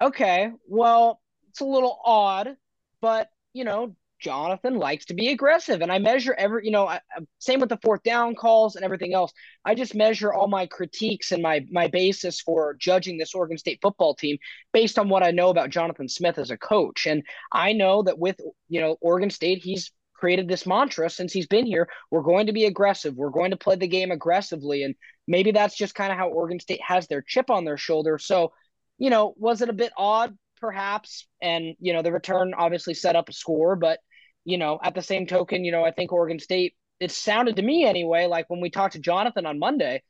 okay, 0.00 0.50
well, 0.66 1.20
it's 1.50 1.60
a 1.60 1.64
little 1.64 1.98
odd, 2.04 2.56
but, 3.00 3.28
you 3.52 3.64
know, 3.64 3.94
Jonathan 4.20 4.76
likes 4.76 5.06
to 5.06 5.14
be 5.14 5.28
aggressive. 5.28 5.80
And 5.80 5.90
I 5.90 5.98
measure 5.98 6.34
every, 6.36 6.64
you 6.64 6.70
know, 6.70 6.86
I, 6.86 7.00
same 7.38 7.60
with 7.60 7.68
the 7.68 7.78
fourth 7.82 8.02
down 8.02 8.34
calls 8.34 8.76
and 8.76 8.84
everything 8.84 9.14
else. 9.14 9.32
I 9.64 9.74
just 9.74 9.94
measure 9.94 10.32
all 10.32 10.48
my 10.48 10.66
critiques 10.66 11.32
and 11.32 11.42
my 11.42 11.64
my 11.70 11.88
basis 11.88 12.40
for 12.40 12.76
judging 12.78 13.18
this 13.18 13.34
Oregon 13.34 13.58
State 13.58 13.80
football 13.82 14.14
team 14.14 14.38
based 14.72 14.98
on 14.98 15.08
what 15.08 15.22
I 15.22 15.30
know 15.30 15.48
about 15.48 15.70
Jonathan 15.70 16.08
Smith 16.08 16.38
as 16.38 16.50
a 16.50 16.56
coach. 16.56 17.06
And 17.06 17.22
I 17.50 17.72
know 17.72 18.02
that 18.02 18.18
with, 18.18 18.40
you 18.68 18.80
know, 18.80 18.96
Oregon 19.00 19.30
State, 19.30 19.62
he's 19.62 19.90
created 20.14 20.48
this 20.48 20.66
mantra 20.66 21.08
since 21.08 21.32
he's 21.32 21.46
been 21.46 21.64
here. 21.64 21.88
We're 22.10 22.20
going 22.20 22.46
to 22.46 22.52
be 22.52 22.66
aggressive. 22.66 23.14
We're 23.14 23.30
going 23.30 23.52
to 23.52 23.56
play 23.56 23.76
the 23.76 23.88
game 23.88 24.10
aggressively. 24.10 24.84
And 24.84 24.94
maybe 25.26 25.50
that's 25.50 25.74
just 25.74 25.94
kind 25.94 26.12
of 26.12 26.18
how 26.18 26.28
Oregon 26.28 26.60
State 26.60 26.82
has 26.86 27.06
their 27.08 27.22
chip 27.22 27.48
on 27.48 27.64
their 27.64 27.78
shoulder. 27.78 28.18
So, 28.18 28.52
you 28.98 29.08
know, 29.08 29.34
was 29.38 29.62
it 29.62 29.70
a 29.70 29.72
bit 29.72 29.92
odd, 29.96 30.36
perhaps? 30.60 31.26
And, 31.40 31.74
you 31.80 31.94
know, 31.94 32.02
the 32.02 32.12
return 32.12 32.52
obviously 32.54 32.92
set 32.92 33.16
up 33.16 33.30
a 33.30 33.32
score. 33.32 33.76
But, 33.76 33.98
you 34.44 34.58
know, 34.58 34.78
at 34.82 34.94
the 34.94 35.02
same 35.02 35.26
token, 35.26 35.64
you 35.64 35.72
know, 35.72 35.84
I 35.84 35.90
think 35.90 36.12
Oregon 36.12 36.38
State, 36.38 36.74
it 36.98 37.10
sounded 37.10 37.56
to 37.56 37.62
me 37.62 37.84
anyway, 37.84 38.26
like 38.26 38.48
when 38.48 38.60
we 38.60 38.70
talked 38.70 38.94
to 38.94 38.98
Jonathan 38.98 39.46
on 39.46 39.58
Monday, 39.58 40.02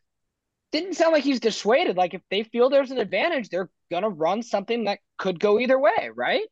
didn't 0.73 0.95
sound 0.95 1.13
like 1.13 1.25
he's 1.25 1.41
dissuaded. 1.41 1.97
Like 1.97 2.15
if 2.15 2.23
they 2.31 2.45
feel 2.45 2.71
there's 2.71 2.91
an 2.91 2.99
advantage, 2.99 3.49
they're 3.49 3.71
going 3.91 4.03
to 4.03 4.09
run 4.09 4.43
something 4.43 4.85
that 4.85 5.01
could 5.19 5.41
go 5.41 5.59
either 5.59 5.79
way, 5.79 6.11
right? 6.15 6.47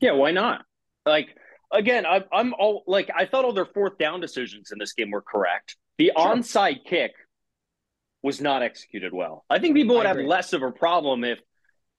Yeah, 0.00 0.12
why 0.12 0.32
not? 0.32 0.62
Like, 1.06 1.28
again, 1.72 2.04
I, 2.06 2.22
am 2.32 2.54
all 2.58 2.84
like 2.86 3.10
I 3.14 3.26
thought 3.26 3.44
all 3.44 3.52
their 3.52 3.66
fourth 3.66 3.98
down 3.98 4.20
decisions 4.20 4.70
in 4.72 4.78
this 4.78 4.92
game 4.92 5.10
were 5.10 5.22
correct. 5.22 5.76
The 5.98 6.12
sure. 6.16 6.34
onside 6.34 6.84
kick 6.84 7.12
was 8.22 8.40
not 8.40 8.62
executed 8.62 9.12
well. 9.12 9.44
I 9.48 9.58
think 9.58 9.74
people 9.74 9.96
would 9.96 10.06
have 10.06 10.16
less 10.16 10.52
of 10.52 10.62
a 10.62 10.70
problem 10.70 11.24
if, 11.24 11.38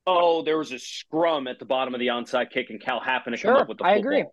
oh, 0.08 0.44
there 0.44 0.58
was 0.58 0.72
a 0.72 0.80
scrum 0.80 1.48
at 1.48 1.60
the 1.60 1.66
bottom 1.66 1.94
of 1.94 2.00
the 2.00 2.08
onside 2.08 2.52
kick 2.52 2.70
and 2.70 2.82
Cal 2.82 3.00
happened 3.00 3.36
to 3.36 3.42
sure. 3.42 3.54
come 3.54 3.62
up 3.62 3.70
with 3.70 3.78
the 3.78 3.84
football. 3.84 3.96
I 3.96 4.00
agree. 4.00 4.26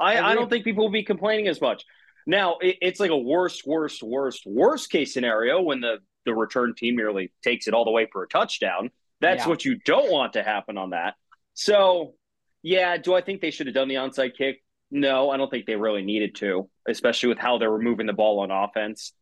I, 0.00 0.16
I. 0.16 0.30
I 0.30 0.34
don't 0.34 0.48
think 0.48 0.64
people 0.64 0.84
will 0.84 0.90
be 0.90 1.04
complaining 1.04 1.48
as 1.48 1.60
much. 1.60 1.84
Now 2.26 2.58
it, 2.60 2.78
it's 2.80 3.00
like 3.00 3.10
a 3.10 3.18
worst, 3.18 3.66
worst, 3.66 4.02
worst, 4.02 4.42
worst 4.46 4.90
case 4.90 5.12
scenario 5.14 5.60
when 5.60 5.80
the 5.80 5.98
the 6.26 6.34
return 6.34 6.74
team 6.74 6.96
merely 6.96 7.32
takes 7.42 7.66
it 7.66 7.74
all 7.74 7.84
the 7.84 7.90
way 7.90 8.06
for 8.10 8.22
a 8.22 8.28
touchdown. 8.28 8.90
That's 9.20 9.44
yeah. 9.44 9.48
what 9.48 9.64
you 9.64 9.78
don't 9.84 10.10
want 10.10 10.34
to 10.34 10.42
happen 10.42 10.78
on 10.78 10.90
that. 10.90 11.14
So, 11.54 12.14
yeah, 12.62 12.96
do 12.96 13.14
I 13.14 13.20
think 13.20 13.40
they 13.40 13.50
should 13.50 13.66
have 13.66 13.74
done 13.74 13.88
the 13.88 13.96
onside 13.96 14.36
kick? 14.36 14.62
No, 14.90 15.30
I 15.30 15.36
don't 15.36 15.50
think 15.50 15.66
they 15.66 15.76
really 15.76 16.02
needed 16.02 16.34
to, 16.36 16.68
especially 16.88 17.28
with 17.28 17.38
how 17.38 17.58
they 17.58 17.66
were 17.66 17.80
moving 17.80 18.06
the 18.06 18.12
ball 18.12 18.40
on 18.40 18.50
offense. 18.50 19.12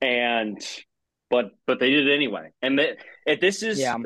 And 0.00 0.60
but 1.30 1.52
but 1.66 1.80
they 1.80 1.90
did 1.90 2.08
it 2.08 2.14
anyway. 2.14 2.50
And 2.62 2.78
that 2.78 2.98
this 3.40 3.62
is 3.62 3.78
yeah. 3.78 3.96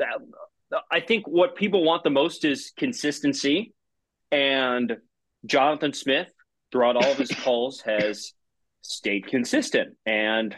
I 0.91 0.99
think 0.99 1.27
what 1.27 1.55
people 1.55 1.83
want 1.83 2.03
the 2.03 2.09
most 2.09 2.45
is 2.45 2.71
consistency. 2.77 3.73
And 4.31 4.97
Jonathan 5.45 5.93
Smith, 5.93 6.27
throughout 6.71 6.95
all 6.95 7.11
of 7.11 7.17
his 7.17 7.31
calls, 7.43 7.81
has 7.81 8.33
stayed 8.81 9.27
consistent. 9.27 9.95
And 10.05 10.55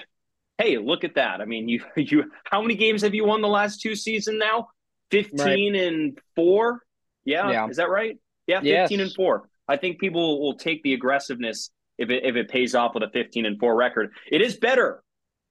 hey, 0.58 0.78
look 0.78 1.04
at 1.04 1.16
that. 1.16 1.42
I 1.42 1.46
mean, 1.46 1.68
you 1.68 1.84
you 1.96 2.26
how 2.44 2.62
many 2.62 2.76
games 2.76 3.02
have 3.02 3.16
you 3.16 3.26
won 3.26 3.42
the 3.42 3.48
last 3.48 3.82
two 3.82 3.96
seasons 3.96 4.38
now? 4.40 4.70
15 5.12 5.74
right. 5.74 5.82
and 5.82 6.18
4? 6.36 6.82
Yeah, 7.26 7.52
yeah, 7.52 7.68
is 7.68 7.78
that 7.78 7.90
right? 7.90 8.18
Yeah, 8.48 8.62
15 8.62 9.00
yes. 9.00 9.08
and 9.08 9.14
4. 9.14 9.50
I 9.68 9.78
think 9.78 10.00
people 10.00 10.42
will 10.42 10.56
take 10.56 10.82
the 10.84 10.94
aggressiveness 10.94 11.70
if 11.98 12.10
it 12.10 12.24
if 12.24 12.36
it 12.36 12.50
pays 12.50 12.76
off 12.76 12.94
with 12.94 13.04
a 13.04 13.10
15 13.10 13.46
and 13.46 13.60
4 13.60 13.76
record. 13.76 14.12
It 14.32 14.42
is 14.42 14.58
better 14.58 15.04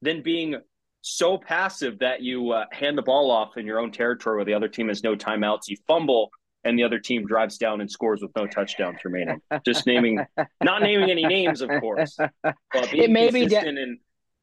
than 0.03 0.23
being 0.23 0.57
so 1.03 1.39
passive 1.39 1.99
that 2.01 2.23
you 2.23 2.51
uh, 2.51 2.65
hand 2.73 2.99
the 2.99 3.03
ball 3.03 3.31
off 3.31 3.57
in 3.57 3.67
your 3.67 3.79
own 3.79 3.91
territory 3.91 4.37
where 4.37 4.45
the 4.45 4.55
other 4.55 4.69
team 4.69 4.89
has 4.89 5.03
no 5.03 5.17
timeouts. 5.17 5.69
You 5.69 5.77
fumble 5.87 6.31
and 6.65 6.79
the 6.79 6.85
other 6.85 6.99
team 6.99 7.27
drives 7.27 7.59
down 7.59 7.81
and 7.81 7.91
scores 7.91 8.21
with 8.23 8.31
no 8.37 8.47
touchdowns 8.47 8.99
remaining. 9.05 9.41
Just 9.65 9.87
naming, 9.87 10.25
not 10.63 10.83
naming 10.83 11.11
any 11.11 11.25
names, 11.25 11.61
of 11.61 11.71
course, 11.81 12.17
but 12.43 12.91
being 12.91 13.05
it 13.05 13.11
may 13.11 13.31
consistent 13.31 13.77
be 13.77 13.85
de- 13.85 13.97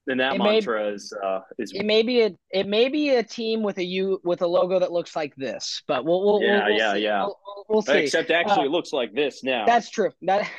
then 0.07 0.17
that 0.17 0.35
it 0.35 0.37
mantra 0.39 0.85
may, 0.85 0.93
is 0.93 1.13
uh, 1.21 1.41
is 1.59 1.73
it 1.75 1.85
may 1.85 2.01
be 2.01 2.21
a 2.21 2.31
it 2.49 2.65
may 2.65 2.87
be 2.87 3.09
a 3.09 3.21
team 3.21 3.61
with 3.61 3.77
a 3.77 3.83
U 3.83 4.21
with 4.23 4.41
a 4.41 4.47
logo 4.47 4.79
that 4.79 4.91
looks 4.91 5.15
like 5.15 5.35
this, 5.35 5.83
but 5.85 6.05
we'll 6.05 6.23
we'll 6.23 6.41
yeah 6.41 6.65
we'll, 6.65 6.77
yeah 6.77 6.93
see. 6.93 6.99
yeah 6.99 7.21
we'll, 7.23 7.37
we'll, 7.67 7.81
see. 7.81 7.97
Except 7.99 8.31
actually, 8.31 8.63
uh, 8.63 8.67
it 8.67 8.71
looks 8.71 8.93
like 8.93 9.13
this 9.13 9.43
now. 9.43 9.65
That's 9.65 9.89
true. 9.89 10.11
That 10.21 10.49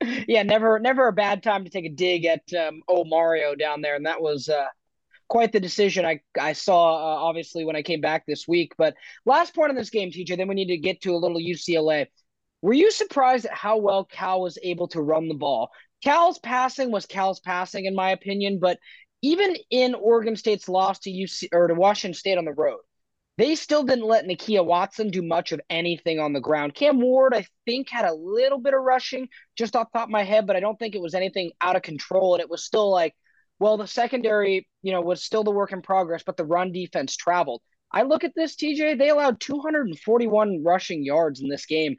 yeah, 0.26 0.42
never 0.42 0.80
never 0.80 1.06
a 1.06 1.12
bad 1.12 1.44
time 1.44 1.62
to 1.62 1.70
take 1.70 1.84
a 1.84 1.90
dig 1.90 2.24
at 2.24 2.42
um, 2.54 2.82
old 2.88 3.08
Mario 3.08 3.54
down 3.54 3.80
there, 3.80 3.94
and 3.94 4.06
that 4.06 4.20
was 4.20 4.48
uh, 4.48 4.66
quite 5.32 5.50
the 5.50 5.60
decision 5.60 6.04
I 6.04 6.20
I 6.38 6.52
saw 6.52 6.92
uh, 6.92 7.24
obviously 7.26 7.64
when 7.64 7.74
I 7.74 7.80
came 7.80 8.02
back 8.02 8.26
this 8.26 8.46
week. 8.46 8.74
But 8.76 8.94
last 9.24 9.54
point 9.54 9.70
in 9.70 9.76
this 9.76 9.88
game, 9.88 10.10
TJ, 10.10 10.36
then 10.36 10.46
we 10.46 10.54
need 10.54 10.66
to 10.66 10.76
get 10.76 11.00
to 11.02 11.14
a 11.14 11.16
little 11.16 11.38
UCLA. 11.38 12.08
Were 12.60 12.74
you 12.74 12.90
surprised 12.90 13.46
at 13.46 13.54
how 13.54 13.78
well 13.78 14.04
Cal 14.04 14.42
was 14.42 14.58
able 14.62 14.88
to 14.88 15.00
run 15.00 15.28
the 15.28 15.34
ball? 15.34 15.70
Cal's 16.04 16.38
passing 16.38 16.90
was 16.90 17.06
Cal's 17.06 17.40
passing, 17.40 17.86
in 17.86 17.94
my 17.94 18.10
opinion. 18.10 18.58
But 18.58 18.78
even 19.22 19.56
in 19.70 19.94
Oregon 19.94 20.36
State's 20.36 20.68
loss 20.68 20.98
to 21.00 21.10
UC 21.10 21.48
or 21.50 21.66
to 21.66 21.74
Washington 21.74 22.18
State 22.18 22.36
on 22.36 22.44
the 22.44 22.52
road, 22.52 22.80
they 23.38 23.54
still 23.54 23.84
didn't 23.84 24.04
let 24.04 24.26
Nakia 24.26 24.62
Watson 24.62 25.10
do 25.10 25.22
much 25.22 25.52
of 25.52 25.62
anything 25.70 26.20
on 26.20 26.34
the 26.34 26.40
ground. 26.40 26.74
Cam 26.74 27.00
Ward, 27.00 27.32
I 27.34 27.46
think, 27.64 27.88
had 27.88 28.04
a 28.04 28.12
little 28.12 28.58
bit 28.58 28.74
of 28.74 28.82
rushing 28.82 29.28
just 29.56 29.76
off 29.76 29.88
top 29.94 30.08
of 30.08 30.10
my 30.10 30.24
head, 30.24 30.46
but 30.46 30.56
I 30.56 30.60
don't 30.60 30.78
think 30.78 30.94
it 30.94 31.00
was 31.00 31.14
anything 31.14 31.52
out 31.62 31.76
of 31.76 31.80
control. 31.80 32.34
And 32.34 32.42
it 32.42 32.50
was 32.50 32.66
still 32.66 32.90
like, 32.90 33.14
well, 33.62 33.76
the 33.76 33.86
secondary, 33.86 34.66
you 34.82 34.92
know, 34.92 35.00
was 35.00 35.22
still 35.24 35.44
the 35.44 35.50
work 35.50 35.72
in 35.72 35.82
progress, 35.82 36.22
but 36.24 36.36
the 36.36 36.44
run 36.44 36.72
defense 36.72 37.16
traveled. 37.16 37.62
I 37.92 38.02
look 38.02 38.24
at 38.24 38.34
this, 38.34 38.56
TJ, 38.56 38.98
they 38.98 39.10
allowed 39.10 39.40
241 39.40 40.62
rushing 40.64 41.04
yards 41.04 41.40
in 41.40 41.48
this 41.48 41.66
game. 41.66 41.96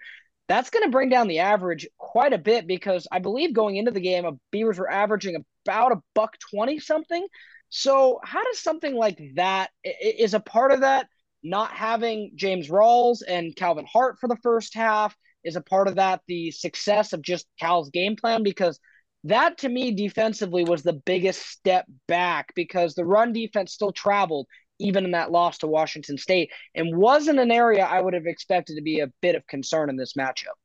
That's 0.49 0.69
going 0.69 0.83
to 0.83 0.91
bring 0.91 1.09
down 1.09 1.27
the 1.27 1.39
average 1.39 1.87
quite 1.97 2.33
a 2.33 2.37
bit 2.37 2.67
because 2.67 3.07
I 3.11 3.19
believe 3.19 3.53
going 3.53 3.77
into 3.77 3.91
the 3.91 4.01
game, 4.01 4.25
of 4.25 4.37
Beavers 4.51 4.77
were 4.77 4.91
averaging 4.91 5.43
about 5.65 5.93
a 5.93 6.01
buck 6.13 6.35
20 6.51 6.79
something. 6.79 7.25
So, 7.69 8.19
how 8.23 8.43
does 8.43 8.59
something 8.59 8.95
like 8.95 9.19
that 9.35 9.69
is 9.83 10.33
a 10.33 10.39
part 10.39 10.71
of 10.71 10.81
that? 10.81 11.07
not 11.43 11.71
having 11.71 12.31
James 12.35 12.69
Rawls 12.69 13.21
and 13.27 13.55
Calvin 13.55 13.85
Hart 13.91 14.17
for 14.19 14.27
the 14.27 14.37
first 14.37 14.73
half 14.73 15.15
is 15.43 15.57
a 15.57 15.61
part 15.61 15.89
of 15.89 15.95
that. 15.95 16.21
The 16.27 16.51
success 16.51 17.11
of 17.11 17.21
just 17.21 17.45
Cal's 17.59 17.89
game 17.89 18.15
plan, 18.15 18.43
because 18.43 18.79
that 19.25 19.59
to 19.59 19.69
me 19.69 19.91
defensively 19.91 20.63
was 20.63 20.83
the 20.83 20.93
biggest 20.93 21.47
step 21.47 21.85
back 22.07 22.53
because 22.55 22.95
the 22.95 23.05
run 23.05 23.33
defense 23.33 23.73
still 23.73 23.91
traveled 23.91 24.47
even 24.79 25.05
in 25.05 25.11
that 25.11 25.31
loss 25.31 25.59
to 25.59 25.67
Washington 25.67 26.17
State 26.17 26.51
and 26.75 26.97
wasn't 26.97 27.39
an 27.39 27.51
area 27.51 27.83
I 27.83 28.01
would 28.01 28.13
have 28.13 28.25
expected 28.25 28.75
to 28.75 28.81
be 28.81 28.99
a 28.99 29.07
bit 29.21 29.35
of 29.35 29.45
concern 29.47 29.89
in 29.89 29.95
this 29.95 30.13
matchup. 30.13 30.57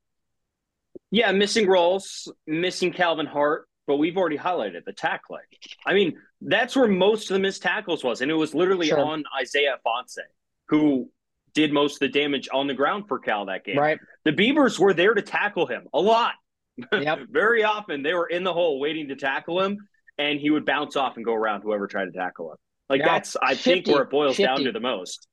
Yeah, 1.11 1.31
missing 1.33 1.67
Rawls, 1.67 2.29
missing 2.47 2.93
Calvin 2.93 3.27
Hart, 3.27 3.69
but 3.87 3.97
we've 3.97 4.17
already 4.17 4.39
highlighted 4.39 4.85
the 4.85 4.93
tackling. 4.93 5.43
I 5.87 5.95
mean, 5.95 6.19
that's 6.41 6.75
where 6.75 6.89
most 6.89 7.31
of 7.31 7.35
the 7.35 7.41
missed 7.41 7.63
tackles 7.63 8.03
was, 8.03 8.21
and 8.21 8.31
it 8.31 8.35
was 8.35 8.55
literally 8.55 8.89
sure. 8.89 8.99
on 8.99 9.25
Isaiah 9.41 9.77
Ifanse 9.87 10.19
who 10.69 11.11
did 11.55 11.73
most 11.73 11.95
of 11.95 12.01
the 12.01 12.09
damage 12.09 12.49
on 12.53 12.67
the 12.67 12.75
ground 12.75 13.05
for 13.09 13.19
Cal 13.19 13.47
that 13.47 13.65
game. 13.65 13.79
Right. 13.79 13.99
The 14.25 14.33
Beavers 14.33 14.79
were 14.79 14.95
there 14.95 15.15
to 15.15 15.23
tackle 15.23 15.67
him 15.67 15.89
a 15.93 16.01
lot. 16.01 16.33
Yep. 16.93 17.19
Very 17.31 17.65
often 17.65 18.03
they 18.03 18.15
were 18.15 18.27
in 18.27 18.45
the 18.45 18.53
hole 18.53 18.81
waiting 18.81 19.09
to 19.09 19.17
tackle 19.17 19.61
him, 19.61 19.79
and 20.19 20.41
he 20.41 20.51
would 20.51 20.65
bounce 20.65 20.97
off 20.97 21.17
and 21.17 21.25
go 21.25 21.35
around 21.35 21.63
whoever 21.63 21.87
tried 21.87 22.07
to 22.07 22.13
tackle 22.13 22.53
him. 22.53 22.57
Like 22.89 23.01
yeah. 23.01 23.15
that's 23.15 23.37
I 23.43 23.55
think 23.55 23.87
where 23.87 24.03
it 24.03 24.11
boils 24.11 24.37
down 24.37 24.65
to 24.65 24.73
the 24.73 24.81
most. 24.81 25.27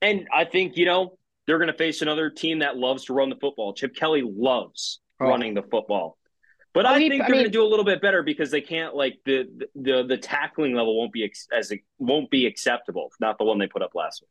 And 0.00 0.28
I 0.32 0.44
think, 0.44 0.76
you 0.76 0.84
know, 0.84 1.18
they're 1.46 1.58
gonna 1.58 1.72
face 1.72 2.02
another 2.02 2.30
team 2.30 2.60
that 2.60 2.76
loves 2.76 3.04
to 3.06 3.12
run 3.12 3.30
the 3.30 3.36
football. 3.36 3.72
Chip 3.74 3.94
Kelly 3.94 4.22
loves 4.24 5.00
oh. 5.20 5.26
running 5.26 5.54
the 5.54 5.62
football. 5.62 6.18
But 6.74 6.86
I 6.86 6.98
he, 6.98 7.08
think 7.08 7.22
they're 7.22 7.32
going 7.32 7.44
to 7.44 7.50
do 7.50 7.64
a 7.64 7.66
little 7.66 7.84
bit 7.84 8.00
better 8.00 8.22
because 8.22 8.50
they 8.50 8.60
can't 8.60 8.94
like 8.94 9.18
the 9.24 9.48
the 9.74 10.04
the 10.04 10.16
tackling 10.16 10.74
level 10.74 10.96
won't 10.96 11.12
be 11.12 11.24
ex- 11.24 11.48
as 11.52 11.72
it 11.72 11.80
won't 11.98 12.30
be 12.30 12.46
acceptable. 12.46 13.10
Not 13.20 13.38
the 13.38 13.44
one 13.44 13.58
they 13.58 13.66
put 13.66 13.82
up 13.82 13.94
last 13.94 14.22
week. 14.22 14.30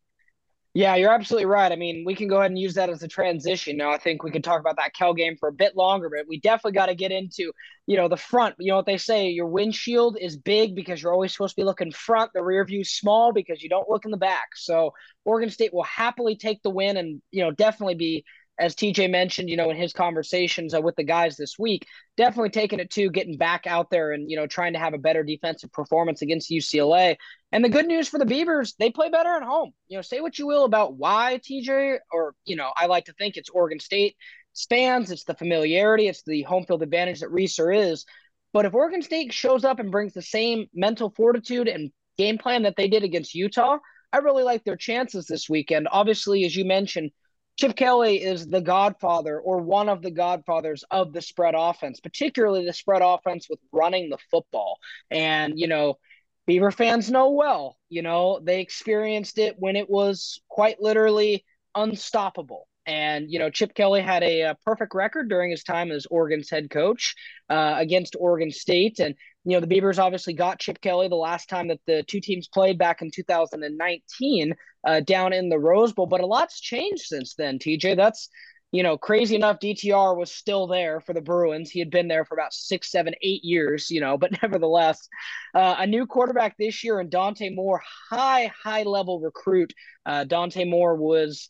Yeah, 0.77 0.93
you're 0.93 1.11
absolutely 1.11 1.47
right. 1.47 1.71
I 1.71 1.75
mean, 1.75 2.03
we 2.05 2.13
can 2.13 2.27
go 2.27 2.37
ahead 2.37 2.51
and 2.51 2.59
use 2.59 2.75
that 2.75 2.91
as 2.91 3.01
a 3.01 3.07
transition. 3.07 3.77
Now, 3.77 3.89
I 3.89 3.97
think 3.97 4.21
we 4.21 4.29
could 4.29 4.43
talk 4.43 4.59
about 4.59 4.75
that 4.75 4.93
Cal 4.93 5.15
game 5.15 5.35
for 5.35 5.49
a 5.49 5.51
bit 5.51 5.75
longer, 5.75 6.07
but 6.07 6.27
we 6.29 6.39
definitely 6.39 6.73
got 6.73 6.85
to 6.85 6.93
get 6.93 7.11
into, 7.11 7.51
you 7.87 7.97
know, 7.97 8.07
the 8.07 8.15
front. 8.15 8.53
You 8.59 8.73
know 8.73 8.75
what 8.75 8.85
they 8.85 8.97
say, 8.97 9.29
your 9.29 9.47
windshield 9.47 10.19
is 10.21 10.37
big 10.37 10.75
because 10.75 11.01
you're 11.01 11.11
always 11.11 11.31
supposed 11.31 11.55
to 11.55 11.61
be 11.61 11.65
looking 11.65 11.91
front. 11.91 12.29
The 12.35 12.43
rear 12.43 12.63
view 12.63 12.83
small 12.83 13.33
because 13.33 13.63
you 13.63 13.69
don't 13.69 13.89
look 13.89 14.05
in 14.05 14.11
the 14.11 14.17
back. 14.17 14.49
So 14.55 14.93
Oregon 15.25 15.49
State 15.49 15.73
will 15.73 15.81
happily 15.81 16.35
take 16.35 16.61
the 16.61 16.69
win 16.69 16.95
and, 16.95 17.23
you 17.31 17.43
know, 17.43 17.49
definitely 17.49 17.95
be 17.95 18.23
as 18.59 18.75
TJ 18.75 19.09
mentioned, 19.09 19.49
you 19.49 19.57
know, 19.57 19.69
in 19.69 19.77
his 19.77 19.93
conversations 19.93 20.73
uh, 20.73 20.81
with 20.81 20.95
the 20.95 21.03
guys 21.03 21.37
this 21.37 21.59
week, 21.59 21.85
definitely 22.15 22.49
taking 22.49 22.79
it 22.79 22.89
to 22.91 23.09
getting 23.09 23.37
back 23.37 23.67
out 23.67 23.89
there 23.89 24.11
and, 24.11 24.29
you 24.29 24.35
know, 24.35 24.47
trying 24.47 24.73
to 24.73 24.79
have 24.79 24.93
a 24.93 24.97
better 24.97 25.23
defensive 25.23 25.71
performance 25.71 26.21
against 26.21 26.49
UCLA. 26.49 27.15
And 27.51 27.63
the 27.63 27.69
good 27.69 27.85
news 27.85 28.07
for 28.07 28.17
the 28.17 28.25
Beavers, 28.25 28.73
they 28.79 28.89
play 28.89 29.09
better 29.09 29.35
at 29.35 29.43
home. 29.43 29.71
You 29.87 29.97
know, 29.97 30.01
say 30.01 30.21
what 30.21 30.39
you 30.39 30.47
will 30.47 30.65
about 30.65 30.95
why 30.95 31.39
TJ, 31.43 31.99
or, 32.11 32.33
you 32.45 32.55
know, 32.55 32.71
I 32.75 32.87
like 32.87 33.05
to 33.05 33.13
think 33.13 33.37
it's 33.37 33.49
Oregon 33.49 33.79
State 33.79 34.15
spans, 34.53 35.11
it's 35.11 35.23
the 35.23 35.35
familiarity, 35.35 36.07
it's 36.07 36.23
the 36.23 36.41
home 36.43 36.65
field 36.65 36.81
advantage 36.81 37.19
that 37.19 37.31
Reser 37.31 37.91
is. 37.91 38.05
But 38.53 38.65
if 38.65 38.73
Oregon 38.73 39.03
State 39.03 39.31
shows 39.33 39.63
up 39.63 39.79
and 39.79 39.91
brings 39.91 40.13
the 40.13 40.21
same 40.21 40.67
mental 40.73 41.11
fortitude 41.11 41.67
and 41.67 41.91
game 42.17 42.39
plan 42.39 42.63
that 42.63 42.75
they 42.75 42.87
did 42.87 43.03
against 43.03 43.35
Utah, 43.35 43.77
I 44.11 44.17
really 44.17 44.43
like 44.43 44.63
their 44.63 44.75
chances 44.77 45.27
this 45.27 45.47
weekend. 45.47 45.87
Obviously, 45.91 46.43
as 46.45 46.55
you 46.55 46.65
mentioned, 46.65 47.11
Chip 47.57 47.75
Kelly 47.75 48.21
is 48.21 48.47
the 48.47 48.61
godfather 48.61 49.39
or 49.39 49.59
one 49.59 49.89
of 49.89 50.01
the 50.01 50.11
godfathers 50.11 50.83
of 50.91 51.11
the 51.11 51.21
spread 51.21 51.55
offense, 51.57 51.99
particularly 51.99 52.65
the 52.65 52.73
spread 52.73 53.01
offense 53.01 53.47
with 53.49 53.59
running 53.71 54.09
the 54.09 54.19
football. 54.29 54.77
And, 55.09 55.59
you 55.59 55.67
know, 55.67 55.97
Beaver 56.45 56.71
fans 56.71 57.11
know 57.11 57.31
well, 57.31 57.77
you 57.89 58.03
know, 58.03 58.39
they 58.41 58.61
experienced 58.61 59.37
it 59.37 59.55
when 59.57 59.75
it 59.75 59.89
was 59.89 60.39
quite 60.47 60.81
literally 60.81 61.43
unstoppable. 61.75 62.67
And, 62.85 63.29
you 63.29 63.39
know, 63.39 63.49
Chip 63.49 63.73
Kelly 63.73 64.01
had 64.01 64.23
a, 64.23 64.41
a 64.41 64.57
perfect 64.63 64.95
record 64.95 65.27
during 65.27 65.51
his 65.51 65.63
time 65.63 65.91
as 65.91 66.05
Oregon's 66.05 66.49
head 66.49 66.69
coach 66.69 67.15
uh, 67.49 67.73
against 67.77 68.15
Oregon 68.17 68.51
State. 68.51 68.99
And, 68.99 69.15
you 69.47 69.53
know, 69.53 69.61
the 69.61 69.67
Beavers 69.67 69.97
obviously 69.97 70.33
got 70.33 70.59
Chip 70.59 70.81
Kelly 70.81 71.07
the 71.07 71.15
last 71.15 71.47
time 71.47 71.69
that 71.69 71.79
the 71.87 72.03
two 72.03 72.19
teams 72.19 72.49
played 72.49 72.77
back 72.77 73.01
in 73.01 73.09
2019 73.09 74.53
uh, 74.85 74.99
down 74.99 75.31
in 75.31 75.47
the 75.47 75.57
Rose 75.57 75.93
Bowl. 75.93 76.05
But 76.05 76.19
a 76.19 76.25
lot's 76.25 76.59
changed 76.59 77.03
since 77.03 77.33
then, 77.33 77.57
TJ. 77.57 77.95
That's, 77.95 78.27
you 78.73 78.83
know, 78.83 78.97
crazy 78.97 79.37
enough, 79.37 79.59
DTR 79.61 80.17
was 80.17 80.33
still 80.33 80.67
there 80.67 80.99
for 80.99 81.13
the 81.13 81.21
Bruins. 81.21 81.69
He 81.69 81.79
had 81.79 81.89
been 81.89 82.09
there 82.09 82.25
for 82.25 82.33
about 82.35 82.51
six, 82.51 82.91
seven, 82.91 83.15
eight 83.21 83.41
years, 83.45 83.89
you 83.89 84.01
know, 84.01 84.17
but 84.19 84.33
nevertheless, 84.43 85.07
uh, 85.55 85.75
a 85.77 85.87
new 85.87 86.05
quarterback 86.05 86.57
this 86.57 86.83
year 86.83 86.99
and 86.99 87.09
Dante 87.09 87.49
Moore, 87.49 87.81
high, 88.09 88.51
high 88.61 88.83
level 88.83 89.21
recruit. 89.21 89.73
Uh, 90.05 90.25
Dante 90.25 90.65
Moore 90.65 90.97
was 90.97 91.47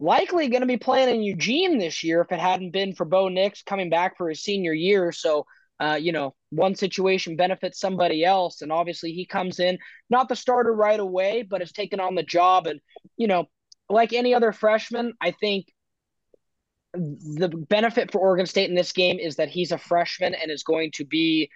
likely 0.00 0.48
going 0.48 0.62
to 0.62 0.66
be 0.66 0.78
playing 0.78 1.14
in 1.14 1.22
Eugene 1.22 1.78
this 1.78 2.02
year 2.02 2.22
if 2.22 2.32
it 2.32 2.40
hadn't 2.40 2.72
been 2.72 2.92
for 2.92 3.04
Bo 3.04 3.28
Nix 3.28 3.62
coming 3.62 3.88
back 3.88 4.16
for 4.16 4.28
his 4.28 4.42
senior 4.42 4.72
year. 4.72 5.12
So, 5.12 5.46
uh, 5.80 5.98
you 6.00 6.12
know, 6.12 6.34
one 6.50 6.74
situation 6.74 7.36
benefits 7.36 7.80
somebody 7.80 8.24
else. 8.24 8.62
And 8.62 8.70
obviously 8.70 9.12
he 9.12 9.24
comes 9.24 9.58
in, 9.58 9.78
not 10.10 10.28
the 10.28 10.36
starter 10.36 10.72
right 10.72 11.00
away, 11.00 11.42
but 11.42 11.60
has 11.60 11.72
taken 11.72 12.00
on 12.00 12.14
the 12.14 12.22
job. 12.22 12.66
And, 12.66 12.80
you 13.16 13.26
know, 13.26 13.46
like 13.88 14.12
any 14.12 14.34
other 14.34 14.52
freshman, 14.52 15.14
I 15.20 15.30
think 15.30 15.66
the 16.92 17.48
benefit 17.48 18.12
for 18.12 18.20
Oregon 18.20 18.46
State 18.46 18.68
in 18.68 18.76
this 18.76 18.92
game 18.92 19.18
is 19.18 19.36
that 19.36 19.48
he's 19.48 19.72
a 19.72 19.78
freshman 19.78 20.34
and 20.34 20.50
is 20.50 20.62
going 20.62 20.90
to 20.96 21.04
be 21.04 21.50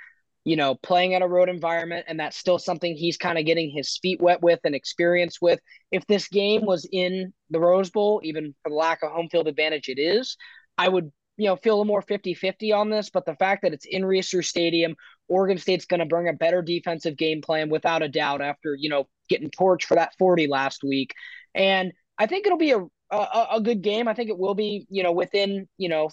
you 0.44 0.56
know, 0.56 0.74
playing 0.74 1.12
in 1.12 1.22
a 1.22 1.28
road 1.28 1.48
environment, 1.48 2.04
and 2.06 2.20
that's 2.20 2.36
still 2.36 2.58
something 2.58 2.94
he's 2.94 3.16
kind 3.16 3.38
of 3.38 3.46
getting 3.46 3.70
his 3.70 3.98
feet 4.02 4.20
wet 4.20 4.42
with 4.42 4.60
and 4.64 4.74
experience 4.74 5.40
with. 5.40 5.58
If 5.90 6.06
this 6.06 6.28
game 6.28 6.66
was 6.66 6.86
in 6.92 7.32
the 7.48 7.58
Rose 7.58 7.90
Bowl, 7.90 8.20
even 8.22 8.54
for 8.62 8.68
the 8.68 8.74
lack 8.74 9.02
of 9.02 9.10
home 9.10 9.28
field 9.30 9.48
advantage 9.48 9.88
it 9.88 9.98
is, 9.98 10.36
I 10.76 10.88
would, 10.88 11.10
you 11.36 11.46
know, 11.46 11.56
feel 11.56 11.80
a 11.80 11.84
more 11.84 12.02
50 12.02 12.34
50 12.34 12.72
on 12.72 12.90
this. 12.90 13.10
But 13.10 13.26
the 13.26 13.34
fact 13.36 13.62
that 13.62 13.72
it's 13.72 13.86
in 13.86 14.02
Reser 14.02 14.44
Stadium, 14.44 14.96
Oregon 15.28 15.58
State's 15.58 15.86
going 15.86 16.00
to 16.00 16.06
bring 16.06 16.28
a 16.28 16.32
better 16.32 16.62
defensive 16.62 17.16
game 17.16 17.42
plan 17.42 17.70
without 17.70 18.02
a 18.02 18.08
doubt 18.08 18.42
after, 18.42 18.74
you 18.74 18.88
know, 18.88 19.08
getting 19.28 19.50
torched 19.50 19.84
for 19.84 19.96
that 19.96 20.14
40 20.18 20.46
last 20.46 20.84
week. 20.84 21.14
And 21.54 21.92
I 22.18 22.26
think 22.26 22.46
it'll 22.46 22.58
be 22.58 22.72
a, 22.72 22.80
a, 23.10 23.46
a 23.52 23.60
good 23.60 23.82
game. 23.82 24.08
I 24.08 24.14
think 24.14 24.30
it 24.30 24.38
will 24.38 24.54
be, 24.54 24.86
you 24.90 25.02
know, 25.02 25.12
within, 25.12 25.68
you 25.78 25.88
know, 25.88 26.10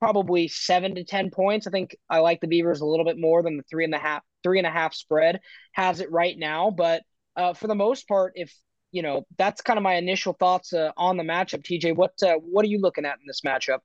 probably 0.00 0.48
seven 0.48 0.94
to 0.94 1.04
ten 1.04 1.30
points. 1.30 1.66
I 1.66 1.70
think 1.70 1.94
I 2.08 2.18
like 2.20 2.40
the 2.40 2.48
Beavers 2.48 2.80
a 2.80 2.86
little 2.86 3.04
bit 3.04 3.18
more 3.18 3.42
than 3.42 3.56
the 3.56 3.62
three 3.70 3.84
and 3.84 3.94
a 3.94 3.98
half 3.98 4.22
three 4.42 4.58
and 4.58 4.66
a 4.66 4.70
half 4.70 4.94
spread 4.94 5.40
has 5.72 6.00
it 6.00 6.10
right 6.10 6.36
now. 6.38 6.70
But 6.70 7.02
uh, 7.36 7.52
for 7.52 7.66
the 7.66 7.74
most 7.74 8.08
part, 8.08 8.32
if 8.36 8.54
you 8.92 9.02
know, 9.02 9.24
that's 9.38 9.60
kind 9.60 9.78
of 9.78 9.82
my 9.82 9.94
initial 9.94 10.32
thoughts 10.32 10.72
uh, 10.72 10.90
on 10.96 11.16
the 11.16 11.22
matchup. 11.22 11.62
TJ, 11.62 11.94
what 11.94 12.12
uh, 12.22 12.34
what 12.36 12.64
are 12.64 12.68
you 12.68 12.80
looking 12.80 13.04
at 13.04 13.18
in 13.18 13.26
this 13.26 13.42
matchup? 13.46 13.80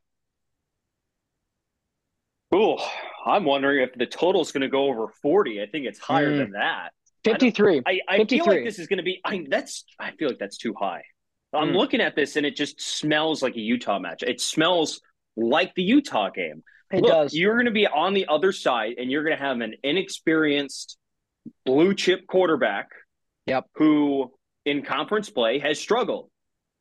Cool. 2.55 2.81
I'm 3.25 3.43
wondering 3.43 3.83
if 3.83 3.93
the 3.95 4.05
total 4.05 4.39
is 4.39 4.53
going 4.53 4.61
to 4.61 4.69
go 4.69 4.85
over 4.85 5.09
40. 5.21 5.61
I 5.61 5.65
think 5.65 5.85
it's 5.85 5.99
higher 5.99 6.31
mm. 6.31 6.37
than 6.37 6.51
that. 6.51 6.91
53. 7.25 7.81
I, 7.85 7.99
I, 8.07 8.15
I 8.15 8.25
feel 8.25 8.45
like 8.45 8.63
this 8.63 8.79
is 8.79 8.87
going 8.87 8.97
to 8.97 9.03
be. 9.03 9.19
I 9.25 9.45
that's. 9.49 9.83
I 9.99 10.11
feel 10.11 10.29
like 10.29 10.39
that's 10.39 10.57
too 10.57 10.73
high. 10.73 11.01
I'm 11.53 11.71
mm. 11.71 11.75
looking 11.75 11.99
at 11.99 12.15
this 12.15 12.37
and 12.37 12.45
it 12.45 12.55
just 12.55 12.79
smells 12.79 13.43
like 13.43 13.57
a 13.57 13.59
Utah 13.59 13.99
match. 13.99 14.23
It 14.23 14.39
smells 14.39 15.01
like 15.35 15.75
the 15.75 15.83
Utah 15.83 16.29
game. 16.29 16.63
It 16.93 17.01
Look, 17.01 17.11
does. 17.11 17.33
You're 17.33 17.55
going 17.55 17.65
to 17.65 17.71
be 17.71 17.87
on 17.87 18.13
the 18.13 18.27
other 18.29 18.53
side, 18.53 18.93
and 18.99 19.11
you're 19.11 19.25
going 19.25 19.37
to 19.37 19.43
have 19.43 19.59
an 19.59 19.73
inexperienced 19.83 20.97
blue 21.65 21.93
chip 21.93 22.25
quarterback. 22.25 22.87
Yep. 23.47 23.65
Who 23.75 24.31
in 24.65 24.81
conference 24.81 25.29
play 25.29 25.59
has 25.59 25.77
struggled. 25.77 26.29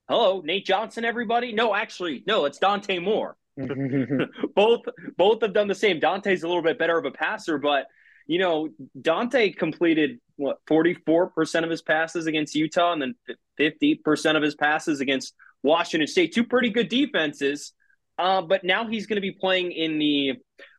Hello, 0.08 0.40
Nate 0.44 0.66
Johnson. 0.66 1.04
Everybody? 1.04 1.52
No, 1.52 1.74
actually, 1.74 2.22
no. 2.28 2.44
It's 2.44 2.58
Dante 2.58 3.00
Moore. 3.00 3.36
both 4.54 4.80
both 5.16 5.42
have 5.42 5.52
done 5.52 5.68
the 5.68 5.74
same. 5.74 6.00
Dante's 6.00 6.42
a 6.42 6.48
little 6.48 6.62
bit 6.62 6.78
better 6.78 6.98
of 6.98 7.04
a 7.04 7.10
passer, 7.10 7.58
but 7.58 7.86
you 8.26 8.38
know 8.38 8.68
Dante 9.00 9.52
completed 9.52 10.18
what 10.36 10.58
forty 10.66 10.94
four 10.94 11.28
percent 11.30 11.64
of 11.64 11.70
his 11.70 11.82
passes 11.82 12.26
against 12.26 12.54
Utah, 12.54 12.92
and 12.92 13.02
then 13.02 13.14
fifty 13.56 13.94
percent 13.94 14.36
of 14.36 14.42
his 14.42 14.54
passes 14.54 15.00
against 15.00 15.34
Washington 15.62 16.06
State. 16.06 16.34
Two 16.34 16.44
pretty 16.44 16.70
good 16.70 16.88
defenses. 16.88 17.72
Uh, 18.18 18.42
but 18.42 18.62
now 18.62 18.86
he's 18.86 19.06
going 19.06 19.16
to 19.16 19.20
be 19.20 19.32
playing 19.32 19.72
in 19.72 19.98
the 19.98 20.34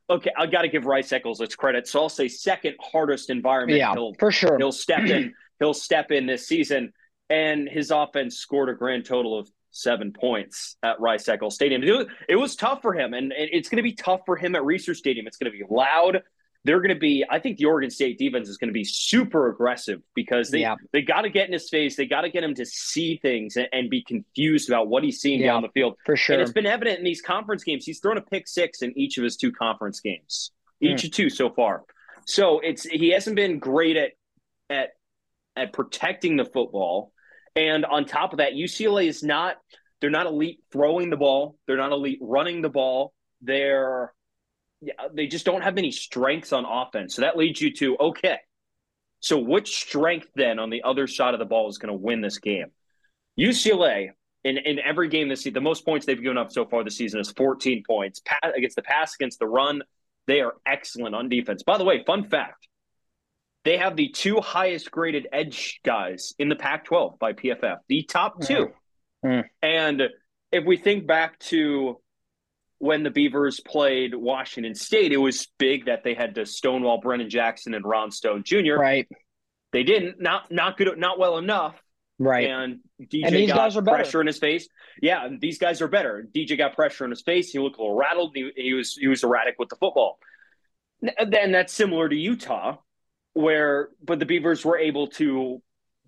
okay, 0.09 0.31
I 0.37 0.45
got 0.45 0.61
to 0.61 0.67
give 0.67 0.85
Rice 0.85 1.11
Eccles 1.11 1.41
its 1.41 1.55
credit. 1.55 1.87
So 1.87 2.01
I'll 2.01 2.09
say 2.09 2.27
second 2.27 2.75
hardest 2.79 3.29
environment. 3.29 3.79
Yeah, 3.79 3.93
he'll, 3.93 4.13
for 4.19 4.31
sure. 4.31 4.57
He'll 4.57 4.71
step 4.71 5.05
in. 5.05 5.33
he'll 5.59 5.73
step 5.73 6.11
in 6.11 6.25
this 6.25 6.47
season, 6.47 6.93
and 7.29 7.67
his 7.67 7.91
offense 7.91 8.37
scored 8.37 8.69
a 8.69 8.73
grand 8.73 9.05
total 9.05 9.37
of 9.37 9.49
seven 9.75 10.13
points 10.13 10.77
at 10.81 10.99
Rice 10.99 11.27
Eccles 11.27 11.55
Stadium. 11.55 11.83
It 11.83 11.91
was, 11.91 12.07
it 12.29 12.35
was 12.35 12.55
tough 12.55 12.81
for 12.81 12.93
him, 12.93 13.13
and 13.13 13.33
it's 13.35 13.69
going 13.69 13.77
to 13.77 13.83
be 13.83 13.93
tough 13.93 14.21
for 14.25 14.35
him 14.35 14.55
at 14.55 14.61
Reser 14.61 14.95
Stadium. 14.95 15.27
It's 15.27 15.37
going 15.37 15.51
to 15.51 15.57
be 15.57 15.63
loud. 15.69 16.21
They're 16.63 16.79
going 16.79 16.95
to 16.95 16.99
be. 16.99 17.23
I 17.29 17.37
think 17.37 17.57
the 17.57 17.65
Oregon 17.65 17.91
State 17.91 18.17
defense 18.17 18.49
is 18.49 18.57
going 18.57 18.69
to 18.69 18.73
be 18.73 18.83
super 18.83 19.49
aggressive 19.49 20.01
because 20.15 20.49
they 20.49 20.61
yeah. 20.61 20.75
they 20.91 21.03
got 21.03 21.21
to 21.21 21.29
get 21.29 21.45
in 21.45 21.53
his 21.53 21.69
face. 21.69 21.95
They 21.95 22.07
got 22.07 22.21
to 22.21 22.29
get 22.29 22.43
him 22.43 22.55
to 22.55 22.65
see 22.65 23.19
things 23.21 23.55
and, 23.55 23.67
and, 23.71 23.87
be 23.87 24.01
confused 24.01 24.67
about 24.67 24.87
what 24.87 25.03
he's 25.03 25.21
seeing 25.21 25.41
yeah, 25.41 25.53
down 25.53 25.61
the 25.61 25.69
field. 25.69 25.95
For 26.05 26.15
sure, 26.15 26.33
and 26.33 26.41
it's 26.41 26.51
been 26.51 26.65
evident 26.65 26.97
in 26.97 27.05
these 27.05 27.21
conference 27.21 27.63
games. 27.63 27.85
He's 27.85 27.99
thrown 27.99 28.17
a 28.17 28.21
pick 28.21 28.47
six 28.47 28.81
in 28.81 28.97
each 28.97 29.19
of 29.19 29.23
his 29.23 29.37
two 29.37 29.51
conference 29.51 29.99
games, 29.99 30.51
each 30.81 31.03
mm. 31.03 31.05
of 31.05 31.11
two 31.11 31.29
so 31.29 31.51
far. 31.51 31.83
So 32.25 32.61
it's 32.61 32.83
he 32.83 33.09
hasn't 33.09 33.35
been 33.35 33.59
great 33.59 33.95
at 33.95 34.11
at 34.71 34.89
at 35.55 35.71
protecting 35.71 36.35
the 36.35 36.45
football. 36.45 37.11
And 37.55 37.85
on 37.85 38.05
top 38.05 38.33
of 38.33 38.37
that, 38.37 38.53
UCLA 38.53 39.07
is 39.07 39.23
not 39.23 39.57
they're 40.01 40.09
not 40.09 40.25
elite 40.27 40.59
throwing 40.71 41.09
the 41.09 41.17
ball. 41.17 41.57
They're 41.67 41.77
not 41.77 41.91
elite 41.91 42.19
running 42.21 42.61
the 42.61 42.69
ball. 42.69 43.13
They're 43.41 44.13
they 45.13 45.27
just 45.27 45.45
don't 45.45 45.63
have 45.63 45.77
any 45.77 45.91
strengths 45.91 46.53
on 46.53 46.65
offense. 46.65 47.15
So 47.15 47.21
that 47.21 47.37
leads 47.37 47.61
you 47.61 47.73
to 47.75 47.97
okay. 47.97 48.39
So 49.21 49.39
which 49.39 49.75
strength 49.77 50.27
then 50.35 50.59
on 50.59 50.69
the 50.69 50.83
other 50.83 51.07
side 51.07 51.33
of 51.33 51.39
the 51.39 51.45
ball 51.45 51.69
is 51.69 51.77
going 51.77 51.95
to 51.95 51.99
win 51.99 52.21
this 52.21 52.37
game? 52.37 52.67
UCLA 53.39 54.09
in, 54.43 54.57
in 54.57 54.77
every 54.79 55.07
game 55.07 55.29
this 55.29 55.39
season, 55.39 55.53
the 55.53 55.61
most 55.61 55.85
points 55.85 56.05
they've 56.05 56.21
given 56.21 56.37
up 56.37 56.51
so 56.51 56.65
far 56.65 56.83
this 56.83 56.97
season 56.97 57.19
is 57.19 57.31
14 57.31 57.83
points. 57.87 58.21
Against 58.43 58.75
the 58.75 58.83
pass, 58.83 59.15
against 59.15 59.39
the 59.39 59.47
run, 59.47 59.81
they 60.27 60.41
are 60.41 60.53
excellent 60.67 61.15
on 61.15 61.29
defense. 61.29 61.63
By 61.63 61.79
the 61.79 61.83
way, 61.83 62.03
fun 62.05 62.29
fact 62.29 62.67
they 63.65 63.77
have 63.77 63.95
the 63.95 64.09
two 64.09 64.39
highest 64.39 64.91
graded 64.91 65.27
edge 65.33 65.81
guys 65.83 66.33
in 66.37 66.49
the 66.49 66.55
Pac 66.55 66.85
12 66.85 67.19
by 67.19 67.33
PFF, 67.33 67.77
the 67.89 68.03
top 68.03 68.41
two. 68.41 68.69
Mm. 69.25 69.43
And 69.61 70.03
if 70.51 70.63
we 70.65 70.77
think 70.77 71.07
back 71.07 71.39
to 71.39 71.99
when 72.77 73.01
the 73.01 73.09
Beavers 73.09 73.59
played 73.59 74.13
Washington 74.13 74.75
State, 74.75 75.11
it 75.11 75.17
was 75.17 75.47
big 75.57 75.87
that 75.87 76.03
they 76.03 76.13
had 76.13 76.35
to 76.35 76.45
stonewall 76.45 76.99
Brennan 77.01 77.29
Jackson 77.29 77.73
and 77.73 77.83
Ron 77.83 78.11
Stone 78.11 78.43
Jr. 78.45 78.75
Right. 78.77 79.07
They 79.73 79.83
didn't. 79.83 80.21
Not 80.21 80.51
not 80.51 80.77
good. 80.77 80.97
Not 80.97 81.17
well 81.17 81.39
enough. 81.39 81.75
Right. 82.19 82.47
And 82.47 82.79
DJ 83.01 83.25
and 83.25 83.47
got 83.47 83.55
pressure 83.57 83.81
better. 83.81 84.21
in 84.21 84.27
his 84.27 84.37
face. 84.37 84.69
Yeah, 85.01 85.27
these 85.41 85.57
guys 85.57 85.81
are 85.81 85.87
better. 85.87 86.27
DJ 86.33 86.57
got 86.57 86.75
pressure 86.75 87.03
in 87.03 87.09
his 87.09 87.23
face. 87.23 87.49
He 87.49 87.59
looked 87.59 87.77
a 87.77 87.81
little 87.81 87.97
rattled. 87.97 88.31
He, 88.35 88.51
he 88.55 88.73
was 88.73 88.93
he 88.93 89.07
was 89.07 89.23
erratic 89.23 89.55
with 89.57 89.69
the 89.69 89.75
football. 89.75 90.19
Then 91.01 91.51
that's 91.51 91.73
similar 91.73 92.07
to 92.07 92.15
Utah, 92.15 92.77
where 93.35 93.89
but 94.03 94.17
the 94.17 94.25
Beavers 94.25 94.65
were 94.65 94.79
able 94.79 95.07
to 95.07 95.61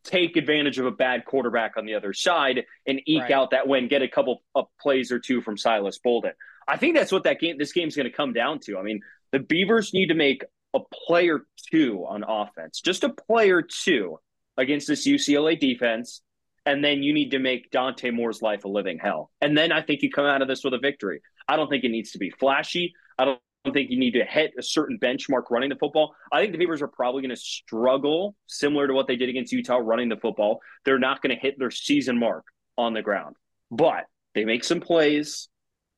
take 0.04 0.38
advantage 0.38 0.80
of 0.80 0.86
a 0.86 0.92
bad 0.92 1.26
quarterback 1.26 1.76
on 1.78 1.86
the 1.86 1.94
other 1.94 2.14
side 2.14 2.64
and 2.88 3.02
eke 3.06 3.24
right. 3.24 3.32
out 3.32 3.52
that 3.52 3.68
win, 3.68 3.90
get 3.90 4.02
a 4.02 4.08
couple 4.08 4.42
of 4.56 4.66
plays 4.80 5.12
or 5.12 5.20
two 5.20 5.42
from 5.42 5.58
Silas 5.58 6.00
Bolden. 6.00 6.32
I 6.68 6.78
think 6.78 6.96
that's 6.96 7.12
what 7.12 7.26
that 7.26 7.40
game 7.40 7.58
this 7.58 7.74
game's 7.74 7.96
going 7.96 8.10
to 8.10 8.16
come 8.16 8.34
down 8.34 8.60
to. 8.62 8.78
I 8.78 8.82
mean, 8.82 9.02
the 9.32 9.40
Beavers 9.40 9.94
need 9.94 10.08
to 10.08 10.16
make 10.16 10.44
a 10.74 10.80
player 11.06 11.46
two 11.72 12.06
on 12.08 12.24
offense, 12.24 12.82
just 12.82 13.04
a 13.04 13.10
player 13.10 13.62
two 13.62 14.20
against 14.56 14.88
this 14.88 15.06
UCLA 15.06 15.60
defense, 15.60 16.22
and 16.66 16.84
then 16.84 17.04
you 17.04 17.14
need 17.14 17.32
to 17.32 17.40
make 17.40 17.72
Dante 17.72 18.10
Moore's 18.10 18.42
life 18.42 18.64
a 18.64 18.70
living 18.70 19.00
hell. 19.00 19.32
And 19.42 19.58
then 19.58 19.74
I 19.74 19.82
think 19.82 20.02
you 20.02 20.10
come 20.10 20.26
out 20.26 20.42
of 20.42 20.48
this 20.48 20.64
with 20.64 20.74
a 20.74 20.80
victory. 20.80 21.22
I 21.48 21.58
don't 21.58 21.70
think 21.70 21.84
it 21.84 21.90
needs 21.90 22.12
to 22.12 22.20
be 22.20 22.30
flashy. 22.30 22.94
I 23.18 23.26
don't 23.26 23.42
think 23.74 23.90
you 23.90 24.00
need 24.00 24.12
to 24.12 24.24
hit 24.24 24.54
a 24.58 24.64
certain 24.64 25.00
benchmark 25.00 25.50
running 25.50 25.70
the 25.70 25.76
football. 25.76 26.16
I 26.32 26.40
think 26.40 26.52
the 26.52 26.58
Beavers 26.58 26.82
are 26.82 26.88
probably 26.88 27.22
going 27.22 27.36
to 27.36 27.42
struggle, 27.42 28.36
similar 28.48 28.88
to 28.88 28.94
what 28.94 29.08
they 29.08 29.16
did 29.16 29.30
against 29.30 29.52
Utah 29.52 29.80
running 29.82 30.10
the 30.10 30.18
football. 30.18 30.60
They're 30.86 31.00
not 31.00 31.22
going 31.22 31.36
to 31.36 31.42
hit 31.42 31.58
their 31.58 31.72
season 31.72 32.20
mark 32.20 32.46
on 32.78 32.94
the 32.94 33.02
ground, 33.02 33.36
but 33.72 34.06
they 34.36 34.46
make 34.46 34.64
some 34.64 34.80
plays. 34.80 35.50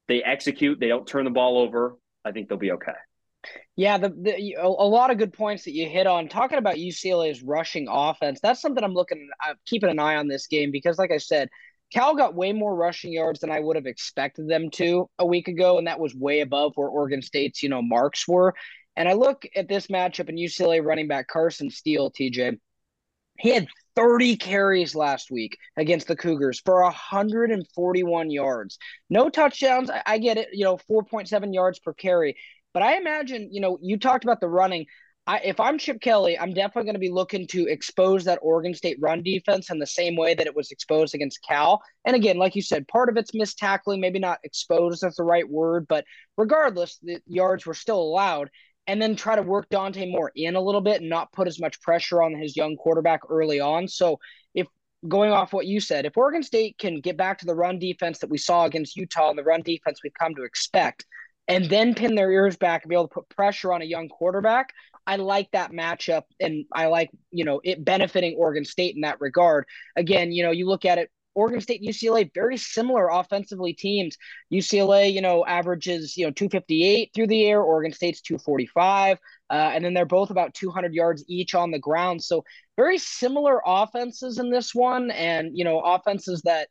They 0.07 0.23
execute. 0.23 0.79
They 0.79 0.87
don't 0.87 1.07
turn 1.07 1.25
the 1.25 1.31
ball 1.31 1.57
over. 1.57 1.95
I 2.25 2.31
think 2.31 2.49
they'll 2.49 2.57
be 2.57 2.71
okay. 2.71 2.93
Yeah, 3.75 3.97
the, 3.97 4.09
the 4.09 4.57
a 4.59 4.67
lot 4.67 5.11
of 5.11 5.17
good 5.17 5.31
points 5.31 5.63
that 5.63 5.71
you 5.71 5.87
hit 5.87 6.07
on. 6.07 6.27
Talking 6.27 6.57
about 6.57 6.75
UCLA's 6.75 7.41
rushing 7.41 7.87
offense, 7.89 8.39
that's 8.41 8.61
something 8.61 8.83
I'm 8.83 8.93
looking, 8.93 9.29
I'm 9.41 9.55
keeping 9.65 9.89
an 9.89 9.99
eye 9.99 10.17
on 10.17 10.27
this 10.27 10.47
game 10.47 10.71
because, 10.71 10.97
like 10.97 11.11
I 11.11 11.17
said, 11.17 11.49
Cal 11.93 12.15
got 12.15 12.35
way 12.35 12.53
more 12.53 12.75
rushing 12.75 13.11
yards 13.11 13.39
than 13.39 13.51
I 13.51 13.59
would 13.59 13.75
have 13.75 13.87
expected 13.87 14.47
them 14.47 14.69
to 14.71 15.09
a 15.17 15.25
week 15.25 15.47
ago, 15.47 15.77
and 15.77 15.87
that 15.87 15.99
was 15.99 16.13
way 16.13 16.41
above 16.41 16.73
where 16.75 16.87
Oregon 16.87 17.21
State's 17.21 17.63
you 17.63 17.69
know 17.69 17.81
marks 17.81 18.27
were. 18.27 18.53
And 18.95 19.07
I 19.07 19.13
look 19.13 19.45
at 19.55 19.69
this 19.69 19.87
matchup 19.87 20.29
and 20.29 20.37
UCLA 20.37 20.83
running 20.83 21.07
back 21.07 21.27
Carson 21.27 21.69
Steele, 21.69 22.11
TJ. 22.11 22.57
He 23.39 23.49
had 23.49 23.67
30 23.95 24.35
carries 24.37 24.95
last 24.95 25.31
week 25.31 25.57
against 25.77 26.07
the 26.07 26.15
Cougars 26.15 26.61
for 26.63 26.81
141 26.83 28.29
yards. 28.29 28.77
No 29.09 29.29
touchdowns. 29.29 29.89
I, 29.89 30.01
I 30.05 30.17
get 30.17 30.37
it, 30.37 30.49
you 30.51 30.65
know, 30.65 30.77
4.7 30.89 31.53
yards 31.53 31.79
per 31.79 31.93
carry. 31.93 32.35
But 32.73 32.83
I 32.83 32.97
imagine, 32.97 33.49
you 33.51 33.61
know, 33.61 33.79
you 33.81 33.97
talked 33.97 34.23
about 34.23 34.41
the 34.41 34.49
running. 34.49 34.85
I, 35.29 35.37
if 35.43 35.59
I'm 35.59 35.77
Chip 35.77 36.01
Kelly, 36.01 36.39
I'm 36.39 36.55
definitely 36.55 36.85
going 36.85 36.95
to 36.95 36.99
be 36.99 37.11
looking 37.11 37.45
to 37.49 37.67
expose 37.67 38.23
that 38.25 38.39
Oregon 38.41 38.73
State 38.73 38.97
run 38.99 39.21
defense 39.21 39.69
in 39.69 39.77
the 39.77 39.85
same 39.85 40.15
way 40.15 40.33
that 40.33 40.47
it 40.47 40.55
was 40.55 40.71
exposed 40.71 41.13
against 41.13 41.45
Cal. 41.47 41.83
And 42.03 42.15
again, 42.15 42.37
like 42.37 42.55
you 42.55 42.63
said, 42.63 42.87
part 42.87 43.09
of 43.09 43.15
it's 43.15 43.35
missed 43.35 43.59
tackling, 43.59 44.01
maybe 44.01 44.17
not 44.17 44.39
exposed, 44.43 45.03
that's 45.03 45.17
the 45.17 45.23
right 45.23 45.47
word, 45.47 45.85
but 45.87 46.03
regardless, 46.35 46.97
the 47.03 47.21
yards 47.27 47.67
were 47.67 47.75
still 47.75 48.01
allowed. 48.01 48.49
And 48.87 48.99
then 48.99 49.15
try 49.15 49.35
to 49.35 49.43
work 49.43 49.69
Dante 49.69 50.09
Moore 50.09 50.31
in 50.35 50.55
a 50.55 50.61
little 50.61 50.81
bit 50.81 51.01
and 51.01 51.11
not 51.11 51.31
put 51.31 51.47
as 51.47 51.59
much 51.59 51.79
pressure 51.79 52.23
on 52.23 52.33
his 52.33 52.57
young 52.57 52.75
quarterback 52.75 53.21
early 53.29 53.59
on. 53.59 53.87
So 53.87 54.19
if 54.55 54.65
going 55.07 55.31
off 55.31 55.53
what 55.53 55.67
you 55.67 55.79
said, 55.79 56.07
if 56.07 56.17
Oregon 56.17 56.41
State 56.41 56.79
can 56.79 57.01
get 57.01 57.17
back 57.17 57.37
to 57.37 57.45
the 57.45 57.53
run 57.53 57.77
defense 57.77 58.17
that 58.17 58.31
we 58.31 58.39
saw 58.39 58.65
against 58.65 58.95
Utah 58.95 59.29
and 59.29 59.37
the 59.37 59.43
run 59.43 59.61
defense 59.61 59.99
we've 60.03 60.11
come 60.19 60.33
to 60.33 60.43
expect, 60.43 61.05
and 61.49 61.65
then 61.65 61.95
pin 61.95 62.13
their 62.13 62.31
ears 62.31 62.55
back 62.57 62.83
and 62.83 62.89
be 62.89 62.95
able 62.95 63.07
to 63.07 63.13
put 63.15 63.27
pressure 63.29 63.73
on 63.73 63.81
a 63.81 63.85
young 63.85 64.07
quarterback, 64.07 64.71
I 65.09 65.15
like 65.15 65.49
that 65.53 65.71
matchup 65.71 66.25
and 66.39 66.65
I 66.71 66.85
like, 66.85 67.09
you 67.31 67.43
know, 67.43 67.59
it 67.63 67.83
benefiting 67.83 68.35
Oregon 68.37 68.63
State 68.63 68.93
in 68.93 69.01
that 69.01 69.19
regard. 69.19 69.65
Again, 69.95 70.31
you 70.31 70.43
know, 70.43 70.51
you 70.51 70.67
look 70.67 70.85
at 70.85 70.99
it, 70.99 71.09
Oregon 71.33 71.61
State 71.61 71.81
UCLA, 71.81 72.31
very 72.31 72.57
similar 72.57 73.09
offensively 73.09 73.73
teams. 73.73 74.17
UCLA, 74.53 75.11
you 75.11 75.21
know, 75.21 75.43
averages, 75.47 76.15
you 76.15 76.27
know, 76.27 76.31
258 76.31 77.09
through 77.15 77.25
the 77.25 77.43
air, 77.47 77.59
Oregon 77.59 77.91
State's 77.91 78.21
245. 78.21 79.17
Uh, 79.49 79.53
and 79.53 79.83
then 79.83 79.95
they're 79.95 80.05
both 80.05 80.29
about 80.29 80.53
200 80.53 80.93
yards 80.93 81.25
each 81.27 81.55
on 81.55 81.71
the 81.71 81.79
ground. 81.79 82.23
So 82.23 82.43
very 82.77 82.99
similar 82.99 83.63
offenses 83.65 84.37
in 84.37 84.51
this 84.51 84.75
one. 84.75 85.09
And, 85.09 85.57
you 85.57 85.63
know, 85.63 85.79
offenses 85.79 86.43
that, 86.43 86.67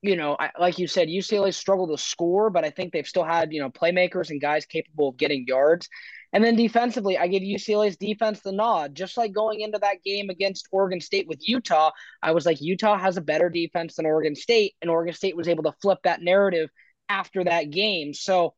you 0.00 0.16
know, 0.16 0.34
I, 0.40 0.48
like 0.58 0.78
you 0.78 0.86
said, 0.86 1.08
UCLA 1.08 1.52
struggled 1.52 1.90
to 1.90 2.02
score, 2.02 2.48
but 2.48 2.64
I 2.64 2.70
think 2.70 2.94
they've 2.94 3.06
still 3.06 3.24
had, 3.24 3.52
you 3.52 3.60
know, 3.60 3.68
playmakers 3.68 4.30
and 4.30 4.40
guys 4.40 4.64
capable 4.64 5.10
of 5.10 5.18
getting 5.18 5.44
yards. 5.46 5.90
And 6.32 6.42
then 6.42 6.56
defensively, 6.56 7.18
I 7.18 7.26
give 7.26 7.42
UCLA's 7.42 7.96
defense 7.96 8.40
the 8.40 8.52
nod. 8.52 8.94
Just 8.94 9.16
like 9.18 9.32
going 9.32 9.60
into 9.60 9.78
that 9.78 10.02
game 10.02 10.30
against 10.30 10.68
Oregon 10.72 11.00
State 11.00 11.28
with 11.28 11.46
Utah, 11.46 11.90
I 12.22 12.32
was 12.32 12.46
like, 12.46 12.60
Utah 12.60 12.96
has 12.98 13.16
a 13.16 13.20
better 13.22 13.50
defense 13.50 13.96
than 13.96 14.06
Oregon 14.06 14.34
State, 14.34 14.74
and 14.80 14.90
Oregon 14.90 15.14
State 15.14 15.36
was 15.36 15.48
able 15.48 15.64
to 15.64 15.74
flip 15.82 15.98
that 16.04 16.22
narrative 16.22 16.70
after 17.08 17.44
that 17.44 17.70
game. 17.70 18.14
So, 18.14 18.54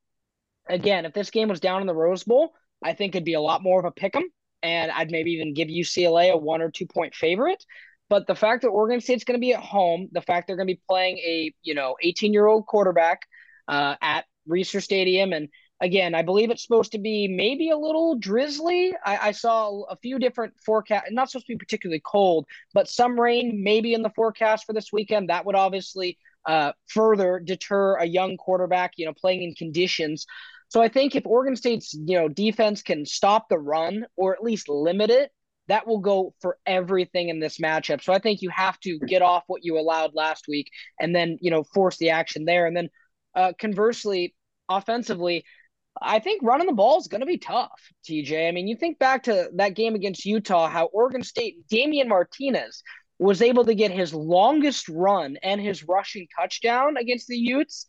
again, 0.69 1.05
if 1.05 1.13
this 1.13 1.31
game 1.31 1.49
was 1.49 1.61
down 1.61 1.81
in 1.81 1.87
the 1.87 1.95
Rose 1.95 2.25
Bowl, 2.25 2.55
I 2.83 2.95
think 2.95 3.15
it'd 3.15 3.25
be 3.25 3.35
a 3.35 3.41
lot 3.41 3.63
more 3.63 3.79
of 3.81 3.87
a 3.87 3.91
pick 3.91 4.17
'em, 4.17 4.31
and 4.63 4.91
I'd 4.91 5.11
maybe 5.11 5.33
even 5.33 5.55
give 5.55 5.69
UCLA 5.69 6.31
a 6.31 6.37
one 6.37 6.63
or 6.63 6.71
two 6.71 6.87
point 6.87 7.15
favorite. 7.15 7.65
But 8.09 8.27
the 8.27 8.35
fact 8.35 8.63
that 8.63 8.69
Oregon 8.69 9.01
State's 9.01 9.25
going 9.25 9.39
to 9.39 9.45
be 9.45 9.55
at 9.55 9.61
home, 9.61 10.09
the 10.13 10.21
fact 10.23 10.47
they're 10.47 10.57
going 10.57 10.69
to 10.69 10.75
be 10.75 10.83
playing 10.89 11.19
a 11.19 11.53
you 11.63 11.75
know 11.75 11.97
18 12.03 12.33
year 12.33 12.47
old 12.47 12.67
quarterback 12.67 13.23
uh, 13.69 13.97
at 14.01 14.27
Reser 14.49 14.83
Stadium, 14.83 15.33
and 15.33 15.49
again, 15.81 16.15
I 16.15 16.23
believe 16.23 16.51
it's 16.51 16.63
supposed 16.63 16.93
to 16.93 16.99
be 16.99 17.29
maybe 17.29 17.71
a 17.71 17.77
little 17.77 18.17
drizzly. 18.17 18.95
I, 19.05 19.29
I 19.29 19.33
saw 19.33 19.83
a 19.83 19.97
few 19.97 20.19
different 20.19 20.55
forecasts, 20.65 21.09
not 21.11 21.31
supposed 21.31 21.47
to 21.47 21.55
be 21.55 21.59
particularly 21.59 22.03
cold, 22.05 22.47
but 22.73 22.89
some 22.89 23.19
rain 23.19 23.63
maybe 23.63 23.95
in 23.95 24.03
the 24.03 24.11
forecast 24.11 24.67
for 24.67 24.73
this 24.73 24.93
weekend. 24.93 25.29
That 25.29 25.45
would 25.45 25.57
obviously 25.57 26.19
uh, 26.47 26.73
further 26.87 27.41
deter 27.41 27.97
a 27.97 28.05
young 28.07 28.37
quarterback, 28.37 28.93
you 28.97 29.07
know, 29.07 29.15
playing 29.15 29.43
in 29.43 29.55
conditions. 29.55 30.27
So 30.69 30.83
I 30.83 30.89
think 30.89 31.15
if 31.15 31.27
Oregon 31.27 31.57
State's, 31.57 31.95
you 31.95 32.19
know, 32.19 32.29
defense 32.29 32.83
can 32.83 33.05
stop 33.07 33.49
the 33.49 33.59
run 33.59 34.07
or 34.17 34.35
at 34.35 34.43
least 34.43 34.69
limit 34.69 35.11
it, 35.11 35.31
that 35.69 35.87
will 35.87 36.01
go 36.01 36.35
for 36.41 36.59
everything 36.67 37.29
in 37.29 37.41
this 37.41 37.59
matchup. 37.59 38.03
So 38.03 38.13
I 38.13 38.19
think 38.19 38.43
you 38.43 38.51
have 38.51 38.79
to 38.81 38.99
get 38.99 39.23
off 39.23 39.45
what 39.47 39.65
you 39.65 39.79
allowed 39.79 40.15
last 40.15 40.47
week 40.47 40.71
and 41.01 41.15
then, 41.15 41.39
you 41.41 41.51
know, 41.51 41.65
force 41.75 41.97
the 41.97 42.11
action 42.11 42.45
there. 42.45 42.67
And 42.67 42.77
then 42.77 42.91
uh, 43.35 43.53
conversely, 43.59 44.35
offensively, 44.69 45.45
I 46.01 46.19
think 46.19 46.43
running 46.43 46.67
the 46.67 46.73
ball 46.73 46.99
is 46.99 47.07
going 47.07 47.21
to 47.21 47.27
be 47.27 47.39
tough, 47.39 47.81
TJ. 48.09 48.49
I 48.49 48.53
mean, 48.53 48.67
you 48.67 48.77
think 48.77 48.99
back 48.99 49.25
to 49.25 49.49
that 49.55 49.75
game 49.75 49.95
against 49.95 50.25
Utah, 50.25 50.69
how 50.69 50.87
Oregon 50.87 51.23
State, 51.23 51.67
Damien 51.69 52.09
Martinez 52.09 52.83
was 53.19 53.43
able 53.43 53.65
to 53.65 53.75
get 53.75 53.91
his 53.91 54.13
longest 54.13 54.89
run 54.89 55.37
and 55.43 55.61
his 55.61 55.85
rushing 55.87 56.27
touchdown 56.39 56.97
against 56.97 57.29
the 57.29 57.37
Utes 57.37 57.87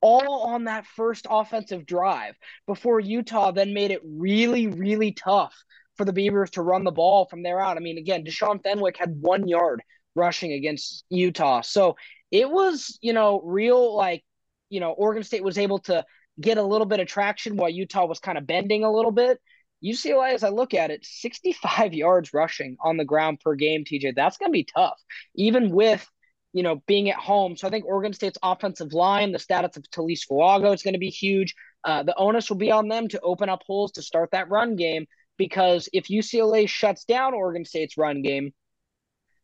all 0.00 0.42
on 0.42 0.64
that 0.64 0.84
first 0.84 1.26
offensive 1.30 1.86
drive 1.86 2.34
before 2.66 3.00
Utah 3.00 3.52
then 3.52 3.72
made 3.72 3.90
it 3.90 4.02
really, 4.04 4.66
really 4.66 5.12
tough 5.12 5.54
for 5.96 6.04
the 6.04 6.12
Beavers 6.12 6.50
to 6.50 6.62
run 6.62 6.84
the 6.84 6.90
ball 6.90 7.26
from 7.26 7.42
there 7.42 7.60
out. 7.60 7.76
I 7.76 7.80
mean, 7.80 7.98
again, 7.98 8.24
Deshaun 8.24 8.62
Fenwick 8.62 8.98
had 8.98 9.16
one 9.20 9.48
yard 9.48 9.82
rushing 10.14 10.52
against 10.52 11.04
Utah. 11.08 11.62
So 11.62 11.96
it 12.30 12.50
was, 12.50 12.98
you 13.00 13.12
know, 13.12 13.40
real 13.44 13.96
like, 13.96 14.24
you 14.68 14.80
know, 14.80 14.90
Oregon 14.90 15.22
State 15.22 15.44
was 15.44 15.56
able 15.56 15.78
to 15.80 16.04
get 16.40 16.58
a 16.58 16.62
little 16.62 16.86
bit 16.86 17.00
of 17.00 17.06
traction 17.06 17.56
while 17.56 17.70
Utah 17.70 18.06
was 18.06 18.18
kind 18.18 18.38
of 18.38 18.46
bending 18.46 18.84
a 18.84 18.92
little 18.92 19.12
bit. 19.12 19.40
UCLA, 19.84 20.32
as 20.32 20.42
I 20.42 20.48
look 20.48 20.74
at 20.74 20.90
it, 20.90 21.04
65 21.04 21.94
yards 21.94 22.32
rushing 22.32 22.76
on 22.82 22.96
the 22.96 23.04
ground 23.04 23.40
per 23.40 23.54
game, 23.54 23.84
TJ. 23.84 24.14
That's 24.14 24.38
going 24.38 24.50
to 24.50 24.52
be 24.52 24.66
tough, 24.74 24.98
even 25.34 25.70
with 25.70 26.06
you 26.52 26.62
know 26.62 26.82
being 26.86 27.10
at 27.10 27.16
home. 27.16 27.56
So 27.56 27.66
I 27.66 27.70
think 27.70 27.84
Oregon 27.84 28.12
State's 28.12 28.38
offensive 28.42 28.92
line, 28.92 29.32
the 29.32 29.38
status 29.38 29.76
of 29.76 29.84
Taliese 29.84 30.26
Fuaga 30.30 30.74
is 30.74 30.82
going 30.82 30.94
to 30.94 30.98
be 30.98 31.10
huge. 31.10 31.54
Uh, 31.84 32.02
the 32.02 32.16
onus 32.16 32.48
will 32.48 32.56
be 32.56 32.70
on 32.70 32.88
them 32.88 33.08
to 33.08 33.20
open 33.20 33.50
up 33.50 33.62
holes 33.66 33.92
to 33.92 34.02
start 34.02 34.30
that 34.32 34.48
run 34.48 34.74
game 34.74 35.06
because 35.36 35.88
if 35.92 36.04
UCLA 36.04 36.66
shuts 36.66 37.04
down 37.04 37.34
Oregon 37.34 37.66
State's 37.66 37.98
run 37.98 38.22
game, 38.22 38.54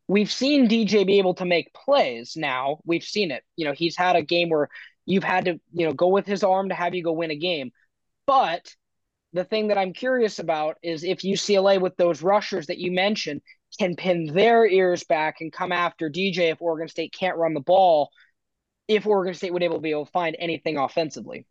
we've 0.07 0.31
seen 0.31 0.67
DJ 0.67 1.05
be 1.05 1.19
able 1.19 1.35
to 1.35 1.45
make 1.45 1.73
plays. 1.73 2.33
Now 2.35 2.79
we've 2.83 3.03
seen 3.03 3.29
it. 3.29 3.43
You 3.55 3.65
know 3.65 3.73
he's 3.73 3.95
had 3.95 4.15
a 4.15 4.23
game 4.23 4.49
where 4.49 4.69
you've 5.05 5.23
had 5.23 5.45
to 5.45 5.59
you 5.73 5.85
know 5.85 5.93
go 5.93 6.07
with 6.07 6.25
his 6.25 6.43
arm 6.43 6.69
to 6.69 6.75
have 6.75 6.93
you 6.93 7.03
go 7.03 7.13
win 7.13 7.31
a 7.31 7.35
game, 7.35 7.71
but 8.25 8.73
the 9.33 9.43
thing 9.43 9.69
that 9.69 9.77
I'm 9.77 9.93
curious 9.93 10.39
about 10.39 10.77
is 10.83 11.03
if 11.03 11.19
UCLA 11.19 11.79
with 11.79 11.95
those 11.95 12.21
rushers 12.21 12.67
that 12.67 12.79
you 12.79 12.91
mentioned 12.91 13.41
can 13.79 13.95
pin 13.95 14.25
their 14.33 14.67
ears 14.67 15.03
back 15.03 15.37
and 15.39 15.51
come 15.51 15.71
after 15.71 16.09
DJ 16.09 16.51
if 16.51 16.61
Oregon 16.61 16.89
State 16.89 17.13
can't 17.17 17.37
run 17.37 17.53
the 17.53 17.61
ball, 17.61 18.09
if 18.87 19.07
Oregon 19.07 19.33
State 19.33 19.53
would 19.53 19.63
able 19.63 19.75
to 19.77 19.81
be 19.81 19.91
able 19.91 20.05
to 20.05 20.11
find 20.11 20.35
anything 20.37 20.77
offensively. 20.77 21.45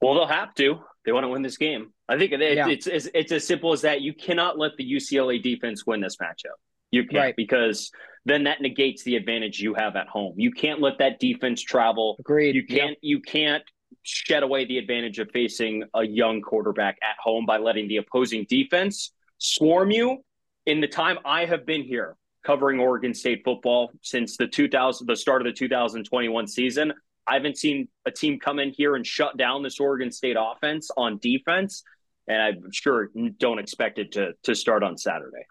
Well, 0.00 0.14
they'll 0.14 0.26
have 0.26 0.54
to. 0.54 0.80
They 1.04 1.12
want 1.12 1.24
to 1.24 1.28
win 1.28 1.42
this 1.42 1.58
game. 1.58 1.92
I 2.08 2.18
think 2.18 2.32
it, 2.32 2.40
yeah. 2.40 2.68
it's, 2.68 2.86
it's 2.86 3.08
it's 3.14 3.32
as 3.32 3.46
simple 3.46 3.72
as 3.72 3.82
that. 3.82 4.00
You 4.00 4.14
cannot 4.14 4.58
let 4.58 4.76
the 4.76 4.90
UCLA 4.90 5.42
defense 5.42 5.86
win 5.86 6.00
this 6.00 6.16
matchup. 6.16 6.56
You 6.90 7.02
can't 7.06 7.20
right. 7.20 7.36
because 7.36 7.90
then 8.24 8.44
that 8.44 8.60
negates 8.60 9.02
the 9.02 9.16
advantage 9.16 9.60
you 9.60 9.74
have 9.74 9.96
at 9.96 10.08
home. 10.08 10.34
You 10.36 10.52
can't 10.52 10.80
let 10.80 10.98
that 10.98 11.18
defense 11.18 11.62
travel. 11.62 12.16
Agreed. 12.20 12.54
You 12.54 12.66
can't. 12.66 12.90
Yep. 12.90 12.98
You 13.02 13.20
can't 13.20 13.64
shed 14.02 14.42
away 14.42 14.64
the 14.64 14.78
advantage 14.78 15.18
of 15.18 15.30
facing 15.32 15.84
a 15.94 16.04
young 16.04 16.40
quarterback 16.40 16.98
at 17.02 17.16
home 17.22 17.46
by 17.46 17.58
letting 17.58 17.88
the 17.88 17.98
opposing 17.98 18.46
defense 18.48 19.12
swarm 19.38 19.90
you. 19.90 20.18
In 20.66 20.80
the 20.80 20.88
time 20.88 21.18
I 21.24 21.46
have 21.46 21.66
been 21.66 21.82
here 21.82 22.16
covering 22.44 22.78
Oregon 22.80 23.14
State 23.14 23.42
football 23.44 23.90
since 24.02 24.36
the 24.36 24.46
2000 24.46 25.06
the 25.06 25.16
start 25.16 25.42
of 25.42 25.46
the 25.46 25.52
2021 25.52 26.46
season, 26.46 26.92
I 27.26 27.34
haven't 27.34 27.58
seen 27.58 27.88
a 28.06 28.10
team 28.10 28.38
come 28.38 28.58
in 28.58 28.70
here 28.70 28.96
and 28.96 29.06
shut 29.06 29.36
down 29.36 29.62
this 29.62 29.80
Oregon 29.80 30.10
State 30.10 30.36
offense 30.38 30.90
on 30.96 31.18
defense, 31.18 31.82
and 32.28 32.40
I'm 32.40 32.72
sure 32.72 33.10
don't 33.38 33.58
expect 33.58 33.98
it 33.98 34.12
to 34.12 34.32
to 34.44 34.54
start 34.54 34.82
on 34.82 34.96
Saturday. 34.96 35.44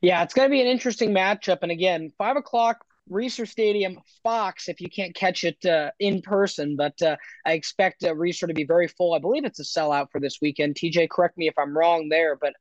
Yeah, 0.00 0.22
it's 0.22 0.34
going 0.34 0.48
to 0.48 0.50
be 0.50 0.60
an 0.60 0.66
interesting 0.66 1.10
matchup. 1.10 1.58
And 1.62 1.72
again, 1.72 2.12
five 2.18 2.36
o'clock 2.36 2.84
Reser 3.10 3.48
Stadium, 3.48 3.98
Fox, 4.22 4.68
if 4.68 4.80
you 4.80 4.88
can't 4.88 5.14
catch 5.14 5.44
it 5.44 5.64
uh, 5.66 5.90
in 5.98 6.22
person. 6.22 6.76
But 6.76 7.00
uh, 7.02 7.16
I 7.44 7.52
expect 7.52 8.04
uh, 8.04 8.14
Reser 8.14 8.46
to 8.48 8.54
be 8.54 8.64
very 8.64 8.88
full. 8.88 9.14
I 9.14 9.18
believe 9.18 9.44
it's 9.44 9.60
a 9.60 9.64
sellout 9.64 10.10
for 10.10 10.20
this 10.20 10.38
weekend. 10.40 10.76
TJ, 10.76 11.10
correct 11.10 11.36
me 11.36 11.48
if 11.48 11.58
I'm 11.58 11.76
wrong 11.76 12.08
there, 12.08 12.36
but 12.36 12.54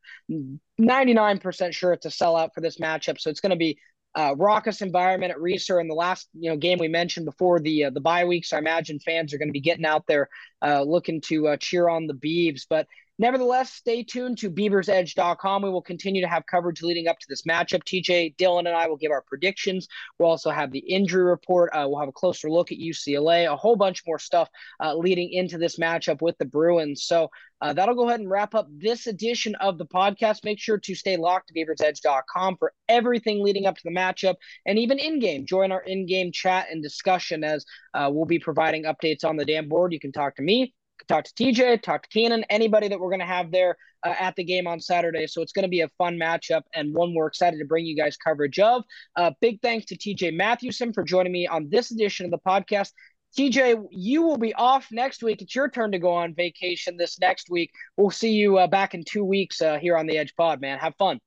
99% 0.79 1.73
sure 1.73 1.93
it's 1.93 2.05
a 2.05 2.09
sellout 2.09 2.49
for 2.53 2.61
this 2.61 2.77
matchup. 2.79 3.19
So 3.19 3.29
it's 3.29 3.39
going 3.39 3.51
to 3.51 3.55
be 3.55 3.77
uh, 4.15 4.35
raucous 4.37 4.81
environment 4.81 5.31
at 5.31 5.37
Reser. 5.37 5.79
And 5.79 5.89
the 5.89 5.95
last 5.95 6.27
you 6.33 6.49
know 6.49 6.57
game 6.57 6.79
we 6.79 6.87
mentioned 6.87 7.25
before 7.25 7.59
the 7.59 7.85
uh, 7.85 7.89
the 7.91 8.01
bye 8.01 8.25
week, 8.25 8.45
so 8.45 8.57
I 8.57 8.59
imagine 8.59 8.99
fans 8.99 9.33
are 9.33 9.37
going 9.37 9.49
to 9.49 9.53
be 9.53 9.61
getting 9.61 9.85
out 9.85 10.05
there 10.07 10.29
uh, 10.61 10.81
looking 10.81 11.21
to 11.21 11.49
uh, 11.49 11.57
cheer 11.57 11.87
on 11.87 12.07
the 12.07 12.13
Beavs. 12.13 12.65
But 12.69 12.87
Nevertheless, 13.21 13.71
stay 13.71 14.01
tuned 14.01 14.39
to 14.39 14.49
beaversedge.com. 14.49 15.61
We 15.61 15.69
will 15.69 15.83
continue 15.83 16.23
to 16.23 16.27
have 16.27 16.47
coverage 16.47 16.81
leading 16.81 17.07
up 17.07 17.19
to 17.19 17.27
this 17.29 17.43
matchup. 17.43 17.83
TJ, 17.83 18.35
Dylan, 18.35 18.61
and 18.61 18.69
I 18.69 18.87
will 18.87 18.97
give 18.97 19.11
our 19.11 19.21
predictions. 19.21 19.87
We'll 20.17 20.31
also 20.31 20.49
have 20.49 20.71
the 20.71 20.79
injury 20.79 21.23
report. 21.23 21.69
Uh, 21.71 21.85
we'll 21.87 21.99
have 21.99 22.09
a 22.09 22.13
closer 22.13 22.49
look 22.49 22.71
at 22.71 22.79
UCLA, 22.79 23.45
a 23.45 23.55
whole 23.55 23.75
bunch 23.75 24.01
more 24.07 24.17
stuff 24.17 24.49
uh, 24.79 24.95
leading 24.95 25.31
into 25.31 25.59
this 25.59 25.77
matchup 25.77 26.23
with 26.23 26.35
the 26.39 26.45
Bruins. 26.45 27.03
So 27.03 27.29
uh, 27.61 27.73
that'll 27.73 27.93
go 27.93 28.07
ahead 28.07 28.21
and 28.21 28.29
wrap 28.29 28.55
up 28.55 28.67
this 28.71 29.05
edition 29.05 29.53
of 29.53 29.77
the 29.77 29.85
podcast. 29.85 30.43
Make 30.43 30.59
sure 30.59 30.79
to 30.79 30.95
stay 30.95 31.15
locked 31.15 31.49
to 31.49 31.53
beaversedge.com 31.53 32.57
for 32.57 32.73
everything 32.89 33.43
leading 33.43 33.67
up 33.67 33.75
to 33.75 33.83
the 33.83 33.91
matchup 33.91 34.33
and 34.65 34.79
even 34.79 34.97
in 34.97 35.19
game. 35.19 35.45
Join 35.45 35.71
our 35.71 35.83
in 35.83 36.07
game 36.07 36.31
chat 36.31 36.69
and 36.71 36.81
discussion 36.81 37.43
as 37.43 37.67
uh, 37.93 38.09
we'll 38.11 38.25
be 38.25 38.39
providing 38.39 38.85
updates 38.85 39.23
on 39.23 39.35
the 39.37 39.45
damn 39.45 39.69
board. 39.69 39.93
You 39.93 39.99
can 39.99 40.11
talk 40.11 40.37
to 40.37 40.41
me 40.41 40.73
talk 41.07 41.25
to 41.25 41.33
TJ, 41.33 41.81
talk 41.81 42.03
to 42.03 42.09
Keenan, 42.09 42.43
anybody 42.49 42.87
that 42.87 42.99
we're 42.99 43.09
going 43.09 43.19
to 43.19 43.25
have 43.25 43.51
there 43.51 43.77
uh, 44.05 44.13
at 44.19 44.35
the 44.35 44.43
game 44.43 44.67
on 44.67 44.79
Saturday. 44.79 45.27
So 45.27 45.41
it's 45.41 45.51
going 45.51 45.63
to 45.63 45.69
be 45.69 45.81
a 45.81 45.89
fun 45.97 46.17
matchup 46.17 46.61
and 46.73 46.93
one 46.93 47.13
we're 47.13 47.27
excited 47.27 47.59
to 47.59 47.65
bring 47.65 47.85
you 47.85 47.95
guys 47.95 48.17
coverage 48.17 48.59
of. 48.59 48.83
Uh, 49.15 49.31
big 49.41 49.61
thanks 49.61 49.85
to 49.87 49.97
TJ 49.97 50.35
Mathewson 50.35 50.93
for 50.93 51.03
joining 51.03 51.31
me 51.31 51.47
on 51.47 51.69
this 51.69 51.91
edition 51.91 52.25
of 52.25 52.31
the 52.31 52.39
podcast. 52.39 52.91
TJ, 53.37 53.85
you 53.91 54.23
will 54.23 54.37
be 54.37 54.53
off 54.55 54.87
next 54.91 55.23
week. 55.23 55.41
It's 55.41 55.55
your 55.55 55.69
turn 55.69 55.93
to 55.93 55.99
go 55.99 56.11
on 56.11 56.35
vacation 56.35 56.97
this 56.97 57.19
next 57.19 57.49
week. 57.49 57.71
We'll 57.95 58.11
see 58.11 58.31
you 58.31 58.57
uh, 58.57 58.67
back 58.67 58.93
in 58.93 59.03
two 59.05 59.23
weeks 59.23 59.61
uh, 59.61 59.77
here 59.77 59.97
on 59.97 60.05
the 60.05 60.17
Edge 60.17 60.35
Pod, 60.35 60.59
man. 60.59 60.79
Have 60.79 60.95
fun. 60.97 61.19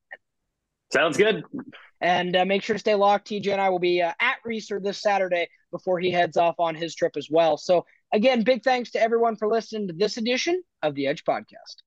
Sounds 0.93 1.17
good. 1.17 1.43
And 2.01 2.35
uh, 2.35 2.45
make 2.45 2.61
sure 2.61 2.75
to 2.75 2.79
stay 2.79 2.93
locked. 2.93 3.27
TJ 3.27 3.51
and 3.53 3.61
I 3.61 3.69
will 3.69 3.79
be 3.79 4.03
uh, 4.03 4.11
at 4.19 4.35
Reser 4.45 4.83
this 4.83 5.01
Saturday 5.01 5.47
before 5.71 5.99
he 5.99 6.11
heads 6.11 6.37
off 6.37 6.55
on 6.59 6.75
his 6.75 6.93
trip 6.93 7.17
as 7.17 7.27
well. 7.31 7.57
So 7.57 7.85
Again, 8.15 8.43
big 8.43 8.63
thanks 8.63 8.91
to 8.91 9.01
everyone 9.01 9.35
for 9.35 9.49
listening 9.49 9.89
to 9.89 9.93
this 9.93 10.15
edition 10.15 10.63
of 10.81 10.95
the 10.95 11.05
Edge 11.05 11.25
Podcast. 11.25 11.83